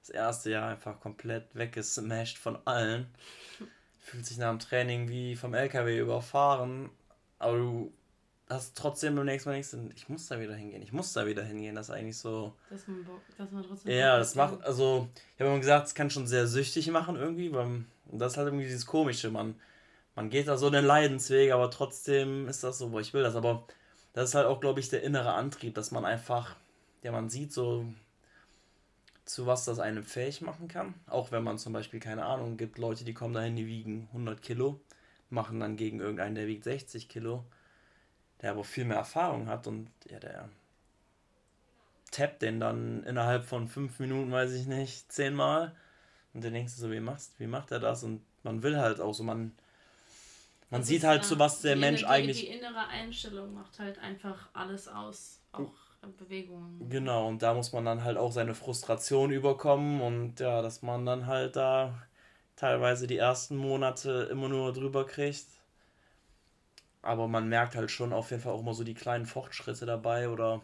das 0.00 0.10
erste 0.10 0.50
Jahr 0.50 0.70
einfach 0.70 1.00
komplett 1.00 1.54
weggesmashed 1.54 2.38
von 2.38 2.58
allen. 2.66 3.06
Fühlt 4.00 4.26
sich 4.26 4.38
nach 4.38 4.50
dem 4.50 4.58
Training 4.58 5.08
wie 5.08 5.36
vom 5.36 5.54
LKW 5.54 5.98
überfahren, 5.98 6.90
aber 7.42 7.56
du 7.56 7.92
hast 8.48 8.76
trotzdem 8.76 9.16
beim 9.16 9.26
nächsten 9.26 9.50
Mal 9.50 9.56
nichts, 9.56 9.76
ich 9.94 10.08
muss 10.08 10.26
da 10.28 10.40
wieder 10.40 10.54
hingehen, 10.54 10.82
ich 10.82 10.92
muss 10.92 11.12
da 11.12 11.26
wieder 11.26 11.42
hingehen, 11.42 11.74
das 11.74 11.88
ist 11.88 11.94
eigentlich 11.94 12.18
so. 12.18 12.52
Dass 12.70 12.86
man, 12.86 13.04
Bock, 13.04 13.20
dass 13.36 13.50
man 13.50 13.62
trotzdem. 13.64 13.92
Ja, 13.92 14.18
das 14.18 14.34
macht, 14.34 14.62
also, 14.62 15.08
ich 15.34 15.40
habe 15.40 15.50
immer 15.50 15.58
gesagt, 15.58 15.86
es 15.86 15.94
kann 15.94 16.10
schon 16.10 16.26
sehr 16.26 16.46
süchtig 16.46 16.90
machen 16.90 17.16
irgendwie, 17.16 17.52
weil 17.52 17.84
das 18.10 18.32
ist 18.32 18.38
halt 18.38 18.48
irgendwie 18.48 18.66
dieses 18.66 18.86
Komische, 18.86 19.30
man, 19.30 19.54
man 20.14 20.30
geht 20.30 20.48
da 20.48 20.56
so 20.56 20.70
den 20.70 20.84
Leidensweg, 20.84 21.52
aber 21.52 21.70
trotzdem 21.70 22.48
ist 22.48 22.62
das 22.62 22.78
so, 22.78 22.92
wo 22.92 23.00
ich 23.00 23.14
will 23.14 23.22
das, 23.22 23.36
aber 23.36 23.66
das 24.12 24.30
ist 24.30 24.34
halt 24.34 24.46
auch, 24.46 24.60
glaube 24.60 24.80
ich, 24.80 24.90
der 24.90 25.02
innere 25.02 25.32
Antrieb, 25.32 25.74
dass 25.74 25.90
man 25.90 26.04
einfach, 26.04 26.56
ja, 27.02 27.12
man 27.12 27.30
sieht 27.30 27.52
so, 27.52 27.86
zu 29.24 29.46
was 29.46 29.64
das 29.64 29.78
einem 29.78 30.02
fähig 30.02 30.40
machen 30.40 30.68
kann. 30.68 30.94
Auch 31.06 31.30
wenn 31.30 31.44
man 31.44 31.56
zum 31.56 31.72
Beispiel, 31.72 32.00
keine 32.00 32.24
Ahnung, 32.24 32.56
gibt 32.56 32.78
Leute, 32.78 33.04
die 33.04 33.14
kommen 33.14 33.34
dahin, 33.34 33.56
die 33.56 33.66
wiegen 33.66 34.08
100 34.08 34.42
Kilo, 34.42 34.80
machen 35.32 35.60
dann 35.60 35.76
gegen 35.76 36.00
irgendeinen, 36.00 36.34
der 36.34 36.46
wiegt 36.46 36.64
60 36.64 37.08
Kilo, 37.08 37.44
der 38.40 38.52
aber 38.52 38.64
viel 38.64 38.84
mehr 38.84 38.98
Erfahrung 38.98 39.48
hat 39.48 39.66
und 39.66 39.90
ja, 40.08 40.18
der 40.18 40.48
tappt 42.10 42.42
den 42.42 42.60
dann 42.60 43.02
innerhalb 43.04 43.44
von 43.44 43.68
fünf 43.68 43.98
Minuten, 43.98 44.30
weiß 44.30 44.52
ich 44.52 44.66
nicht, 44.66 45.10
zehnmal. 45.10 45.74
Und 46.34 46.44
dann 46.44 46.52
denkst 46.52 46.74
du 46.76 46.82
so, 46.82 46.90
wie, 46.90 47.00
machst, 47.00 47.38
wie 47.38 47.46
macht 47.46 47.72
er 47.72 47.80
das? 47.80 48.04
Und 48.04 48.22
man 48.42 48.62
will 48.62 48.78
halt 48.78 49.00
auch 49.00 49.14
so, 49.14 49.22
man, 49.22 49.52
man 50.70 50.82
das 50.82 50.88
sieht 50.88 51.04
halt 51.04 51.24
so, 51.24 51.38
was 51.38 51.62
der 51.62 51.76
Mensch 51.76 52.04
eigentlich. 52.04 52.40
Die 52.40 52.48
innere 52.48 52.86
Einstellung 52.88 53.54
macht 53.54 53.78
halt 53.78 53.98
einfach 53.98 54.48
alles 54.52 54.88
aus. 54.88 55.40
Auch 55.52 55.72
Bewegungen. 56.18 56.88
Genau, 56.88 57.28
und 57.28 57.42
da 57.42 57.54
muss 57.54 57.72
man 57.72 57.84
dann 57.84 58.02
halt 58.02 58.16
auch 58.16 58.32
seine 58.32 58.54
Frustration 58.54 59.30
überkommen 59.30 60.00
und 60.00 60.40
ja, 60.40 60.60
dass 60.60 60.82
man 60.82 61.06
dann 61.06 61.26
halt 61.26 61.54
da 61.54 61.94
teilweise 62.56 63.06
die 63.06 63.18
ersten 63.18 63.56
Monate 63.56 64.28
immer 64.30 64.48
nur 64.48 64.72
drüber 64.72 65.06
kriegt. 65.06 65.46
Aber 67.02 67.28
man 67.28 67.48
merkt 67.48 67.74
halt 67.76 67.90
schon 67.90 68.12
auf 68.12 68.30
jeden 68.30 68.42
Fall 68.42 68.52
auch 68.52 68.60
immer 68.60 68.74
so 68.74 68.82
die 68.84 68.94
kleinen 68.94 69.26
Fortschritte 69.26 69.86
dabei 69.86 70.28
oder 70.28 70.62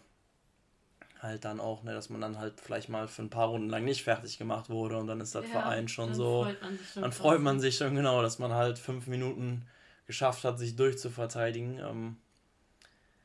halt 1.21 1.45
dann 1.45 1.61
auch, 1.61 1.83
ne, 1.83 1.93
dass 1.95 2.11
man 2.11 2.21
dann 2.21 2.39
halt 2.39 2.61
vielleicht 2.61 2.89
mal 2.89 3.09
für 3.09 3.23
ein 3.23 3.31
paar 3.31 3.49
Runden 3.49 3.69
lang 3.69 3.85
nicht 3.85 4.05
fertig 4.05 4.39
gemacht 4.39 4.71
wurde 4.71 4.97
und 4.99 5.07
dann 5.07 5.21
ist 5.21 5.35
das 5.35 5.45
ja, 5.47 5.51
Verein 5.51 5.89
schon 5.89 6.15
so. 6.15 6.45
Freut 6.45 6.59
schon 6.93 7.03
dann 7.03 7.13
freut 7.13 7.41
man 7.41 7.61
sich 7.61 7.77
schon 7.77 7.95
genau, 7.95 8.23
dass 8.23 8.39
man 8.39 8.53
halt 8.53 8.79
fünf 8.79 9.07
Minuten 9.07 9.67
geschafft 10.07 10.45
hat, 10.45 10.59
sich 10.59 10.77
durchzuverteidigen. 10.77 11.79
Ähm, 11.81 12.17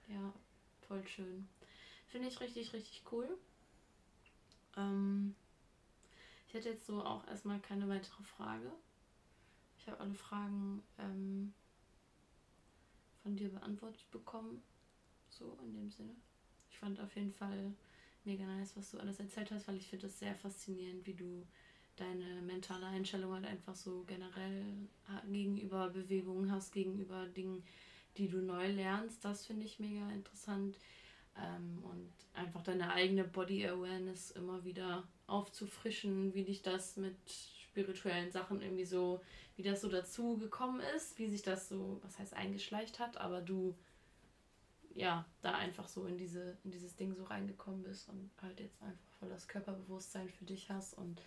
ja, 0.08 0.34
voll 0.88 1.04
schön. 1.08 1.48
Finde 2.08 2.28
ich 2.28 2.40
richtig, 2.42 2.74
richtig 2.74 3.04
cool. 3.12 3.28
Ähm, 4.78 5.36
ich 6.54 6.60
hätte 6.60 6.70
jetzt 6.70 6.86
so 6.86 7.04
auch 7.04 7.28
erstmal 7.28 7.60
keine 7.62 7.90
weitere 7.90 8.22
Frage. 8.22 8.72
Ich 9.80 9.88
habe 9.88 10.00
alle 10.00 10.14
Fragen 10.14 10.84
ähm, 11.00 11.52
von 13.24 13.36
dir 13.36 13.50
beantwortet 13.50 14.06
bekommen. 14.12 14.62
So 15.30 15.58
in 15.64 15.74
dem 15.74 15.90
Sinne. 15.90 16.16
Ich 16.70 16.78
fand 16.78 17.00
auf 17.00 17.16
jeden 17.16 17.34
Fall 17.34 17.74
mega 18.24 18.46
nice, 18.46 18.78
was 18.78 18.92
du 18.92 19.00
alles 19.00 19.20
erzählt 19.20 19.50
hast, 19.50 19.68
weil 19.68 19.78
ich 19.78 19.88
finde 19.88 20.06
das 20.06 20.20
sehr 20.20 20.36
faszinierend, 20.36 21.08
wie 21.08 21.16
du 21.16 21.44
deine 21.96 22.44
mentale 22.44 22.86
Einstellung 22.86 23.34
halt 23.34 23.46
einfach 23.46 23.74
so 23.74 24.04
generell 24.04 24.64
gegenüber 25.32 25.90
Bewegungen 25.90 26.52
hast, 26.52 26.72
gegenüber 26.72 27.26
Dingen, 27.30 27.64
die 28.18 28.28
du 28.28 28.44
neu 28.44 28.72
lernst. 28.72 29.26
Das 29.26 29.48
finde 29.48 29.66
ich 29.66 29.80
mega 29.80 30.08
interessant 30.12 30.78
ähm, 31.36 31.84
und 31.84 32.12
einfach 32.36 32.62
deine 32.62 32.94
eigene 32.94 33.24
Body 33.24 33.66
Awareness 33.66 34.30
immer 34.30 34.64
wieder 34.64 35.04
aufzufrischen, 35.28 36.34
wie 36.34 36.44
dich 36.44 36.62
das 36.62 36.98
mit 36.98 37.16
spirituellen 37.28 38.32
Sachen 38.32 38.62
irgendwie 38.62 38.86
so, 38.86 39.22
wie 39.56 39.64
das 39.64 39.82
so 39.82 39.90
dazu 39.90 40.38
gekommen 40.38 40.82
ist, 40.96 41.18
wie 41.18 41.30
sich 41.30 41.42
das 41.42 41.70
so, 41.70 42.00
was 42.04 42.20
heißt 42.20 42.34
eingeschleicht 42.34 43.00
hat, 43.00 43.18
aber 43.18 43.42
du 43.42 43.76
ja, 44.96 45.26
da 45.42 45.56
einfach 45.56 45.88
so 45.88 46.06
in 46.06 46.18
diese, 46.18 46.58
in 46.64 46.72
dieses 46.72 46.96
Ding 46.96 47.16
so 47.16 47.24
reingekommen 47.24 47.84
bist 47.84 48.10
und 48.10 48.30
halt 48.42 48.60
jetzt 48.60 48.82
einfach 48.82 49.08
voll 49.20 49.30
das 49.30 49.48
Körperbewusstsein 49.48 50.30
für 50.30 50.46
dich 50.46 50.70
hast 50.70 50.94
und 50.98 51.20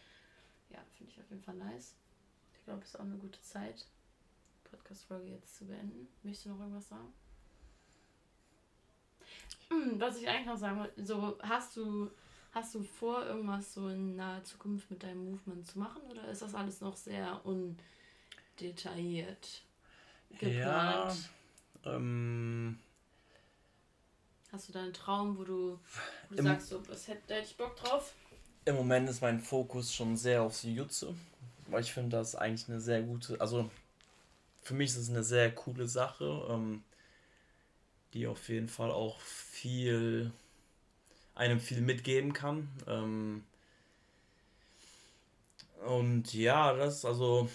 ja, 0.70 0.78
finde 0.96 1.12
ich 1.12 1.20
auf 1.20 1.28
jeden 1.30 1.42
Fall 1.42 1.56
nice. 1.56 1.94
Ich 2.54 2.64
glaube, 2.64 2.82
es 2.82 2.88
ist 2.90 2.96
auch 2.96 3.04
eine 3.04 3.16
gute 3.16 3.40
Zeit, 3.42 3.86
Podcast-Folge 4.64 5.30
jetzt 5.30 5.56
zu 5.56 5.66
beenden. 5.66 6.08
Möchtest 6.22 6.46
du 6.46 6.50
noch 6.50 6.60
irgendwas 6.60 6.88
sagen? 6.88 7.12
Hm, 9.68 10.00
was 10.00 10.16
ich 10.20 10.28
eigentlich 10.28 10.46
noch 10.46 10.56
sagen 10.56 10.78
wollte, 10.78 11.04
so 11.04 11.38
hast 11.42 11.76
du, 11.76 12.10
hast 12.56 12.74
du 12.74 12.82
vor, 12.82 13.24
irgendwas 13.26 13.74
so 13.74 13.88
in 13.88 14.16
naher 14.16 14.42
Zukunft 14.42 14.90
mit 14.90 15.02
deinem 15.02 15.30
Movement 15.30 15.66
zu 15.66 15.78
machen 15.78 16.00
oder 16.10 16.26
ist 16.28 16.40
das 16.40 16.54
alles 16.54 16.80
noch 16.80 16.96
sehr 16.96 17.42
undetailliert 17.44 19.62
geplant? 20.30 21.28
Ja, 21.84 21.84
ähm, 21.84 22.78
Hast 24.50 24.70
du 24.70 24.72
da 24.72 24.82
einen 24.82 24.94
Traum, 24.94 25.36
wo 25.36 25.44
du, 25.44 25.78
wo 26.30 26.34
du 26.34 26.42
sagst, 26.42 26.68
so, 26.68 26.80
was 26.88 27.08
hätte, 27.08 27.34
hätte 27.34 27.46
ich 27.46 27.58
Bock 27.58 27.76
drauf? 27.76 28.14
Im 28.64 28.76
Moment 28.76 29.10
ist 29.10 29.20
mein 29.20 29.38
Fokus 29.38 29.92
schon 29.92 30.16
sehr 30.16 30.42
aufs 30.42 30.62
Jutsu, 30.62 31.14
weil 31.68 31.82
ich 31.82 31.92
finde 31.92 32.16
das 32.16 32.34
eigentlich 32.34 32.70
eine 32.70 32.80
sehr 32.80 33.02
gute, 33.02 33.38
also 33.38 33.70
für 34.62 34.72
mich 34.72 34.88
ist 34.90 34.96
es 34.96 35.10
eine 35.10 35.22
sehr 35.22 35.54
coole 35.54 35.86
Sache. 35.86 36.46
Ähm, 36.48 36.82
die 38.14 38.26
auf 38.26 38.48
jeden 38.48 38.68
Fall 38.68 38.90
auch 38.90 39.20
viel 39.20 40.32
einem 41.36 41.60
viel 41.60 41.80
mitgeben 41.80 42.32
kann. 42.32 42.68
Ähm, 42.88 43.44
und 45.86 46.34
ja, 46.34 46.72
das 46.72 47.04
also, 47.04 47.48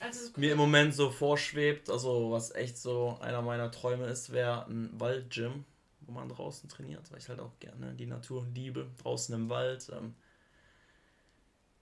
also 0.00 0.30
mir 0.36 0.52
im 0.52 0.58
Moment 0.58 0.94
so 0.94 1.10
vorschwebt, 1.10 1.88
also 1.90 2.32
was 2.32 2.54
echt 2.54 2.78
so 2.78 3.18
einer 3.20 3.42
meiner 3.42 3.70
Träume 3.70 4.06
ist, 4.06 4.32
wäre 4.32 4.66
ein 4.66 4.90
Waldgym, 4.98 5.64
wo 6.00 6.12
man 6.12 6.28
draußen 6.28 6.68
trainiert, 6.68 7.10
weil 7.10 7.18
ich 7.18 7.28
halt 7.28 7.40
auch 7.40 7.52
gerne 7.60 7.94
die 7.94 8.06
Natur 8.06 8.46
liebe, 8.54 8.88
draußen 9.02 9.34
im 9.34 9.48
Wald. 9.48 9.90
Ähm, 9.94 10.14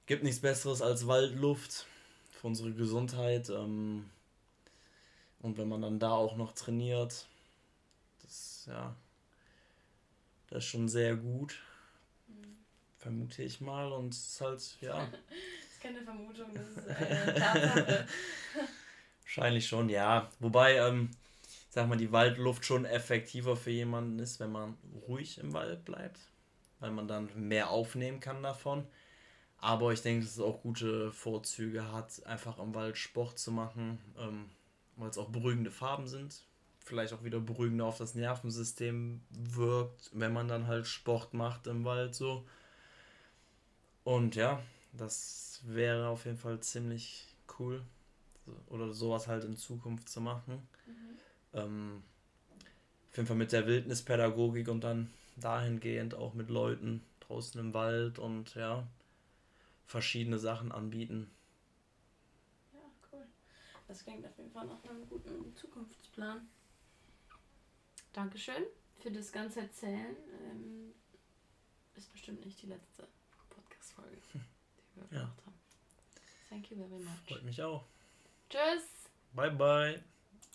gibt 0.07 0.25
nichts 0.25 0.41
Besseres 0.41 0.83
als 0.83 1.07
Waldluft 1.07 1.87
für 2.33 2.49
unsere 2.49 2.73
Gesundheit. 2.73 3.49
Ähm, 3.49 4.11
und 5.41 5.57
wenn 5.57 5.69
man 5.69 5.83
dann 5.83 5.99
da 5.99 6.11
auch 6.13 6.37
noch 6.37 6.53
trainiert, 6.53 7.27
ja, 8.67 8.95
das 10.49 10.65
ist 10.65 10.71
schon 10.71 10.89
sehr 10.89 11.17
gut. 11.17 11.61
Mhm. 12.27 12.57
Vermute 12.99 13.43
ich 13.43 13.61
mal. 13.61 13.93
Und 13.93 14.15
es 14.15 14.27
ist 14.29 14.41
halt, 14.41 14.77
ja. 14.81 15.07
das 15.11 15.71
ist 15.71 15.81
keine 15.81 16.03
Vermutung, 16.03 16.55
das 16.55 16.69
ist 16.69 16.87
äh, 16.87 17.35
Tatsache. 17.39 18.07
Wahrscheinlich 19.23 19.67
schon, 19.67 19.89
ja. 19.89 20.31
Wobei, 20.39 20.77
ähm, 20.77 21.11
sag 21.71 21.89
mal, 21.89 21.97
die 21.97 22.13
Waldluft 22.13 22.65
schon 22.65 22.85
effektiver 22.85 23.57
für 23.57 23.71
jemanden 23.71 24.19
ist, 24.19 24.41
wenn 24.41 24.53
man 24.53 24.77
ruhig 25.09 25.39
im 25.39 25.53
Wald 25.53 25.85
bleibt. 25.85 26.21
Weil 26.81 26.91
man 26.91 27.09
dann 27.09 27.31
mehr 27.35 27.71
aufnehmen 27.71 28.21
kann 28.21 28.43
davon. 28.43 28.87
Aber 29.59 29.93
ich 29.93 30.03
denke, 30.03 30.25
dass 30.25 30.35
es 30.35 30.41
auch 30.41 30.61
gute 30.61 31.11
Vorzüge 31.11 31.91
hat, 31.91 32.25
einfach 32.27 32.59
im 32.59 32.75
Wald 32.75 32.99
Sport 32.99 33.39
zu 33.39 33.51
machen, 33.51 33.99
ähm, 34.19 34.51
weil 34.97 35.09
es 35.09 35.17
auch 35.17 35.31
beruhigende 35.31 35.71
Farben 35.71 36.07
sind 36.07 36.45
vielleicht 36.85 37.15
auch 37.15 37.25
wieder 37.25 37.41
beruhigender 37.41 37.87
auf 37.87 37.99
das 37.99 38.15
Nervensystem 38.15 39.23
wirkt, 39.31 40.11
wenn 40.13 40.33
man 40.33 40.49
dann 40.49 40.67
halt 40.67 40.87
Sport 40.87 41.35
macht 41.35 41.67
im 41.67 41.85
Wald 41.85 42.15
so. 42.15 42.47
Und 44.05 44.37
ja, 44.37 44.63
das 44.93 45.63
wäre 45.65 46.09
auf 46.09 46.27
jeden 46.27 46.37
Fall 46.37 46.61
ziemlich 46.61 47.27
cool. 47.59 47.83
Oder 48.67 48.93
sowas 48.93 49.27
halt 49.27 49.45
in 49.45 49.57
Zukunft 49.57 50.09
zu 50.11 50.21
machen. 50.21 50.69
Mhm. 50.87 51.19
Ähm, 51.55 52.03
auf 53.11 53.17
jeden 53.17 53.27
Fall 53.27 53.37
mit 53.37 53.53
der 53.53 53.67
Wildnispädagogik 53.67 54.69
und 54.69 54.85
dann 54.85 55.11
dahingehend 55.37 56.15
auch 56.15 56.35
mit 56.35 56.51
Leuten 56.51 57.03
draußen 57.21 57.59
im 57.59 57.73
Wald 57.73 58.19
und 58.19 58.55
ja, 58.55 58.87
verschiedene 59.87 60.39
Sachen 60.39 60.71
anbieten. 60.71 61.31
Ja, 62.73 62.81
cool. 63.11 63.27
Das 63.89 64.05
klingt 64.05 64.27
auf 64.27 64.37
jeden 64.37 64.51
Fall 64.51 64.67
nach 64.67 64.85
einem 64.85 65.09
guten 65.09 65.55
Zukunftsplan. 65.57 66.47
Dankeschön 68.15 68.65
für 69.01 69.11
das 69.11 69.33
ganze 69.33 69.61
Erzählen. 69.61 70.17
Ähm, 70.51 70.95
ist 71.97 72.11
bestimmt 72.13 72.45
nicht 72.45 72.63
die 72.63 72.67
letzte 72.67 73.07
Podcast-Folge, 73.51 74.17
die 74.33 74.41
wir 74.95 75.03
ja. 75.11 75.25
gemacht 75.25 75.43
haben. 75.45 75.55
Thank 76.49 76.71
you 76.71 76.77
very 76.77 77.03
much. 77.03 77.29
Freut 77.29 77.43
mich 77.43 77.61
auch. 77.63 77.85
Tschüss. 78.49 78.85
Bye, 79.33 79.51
bye. 79.51 80.14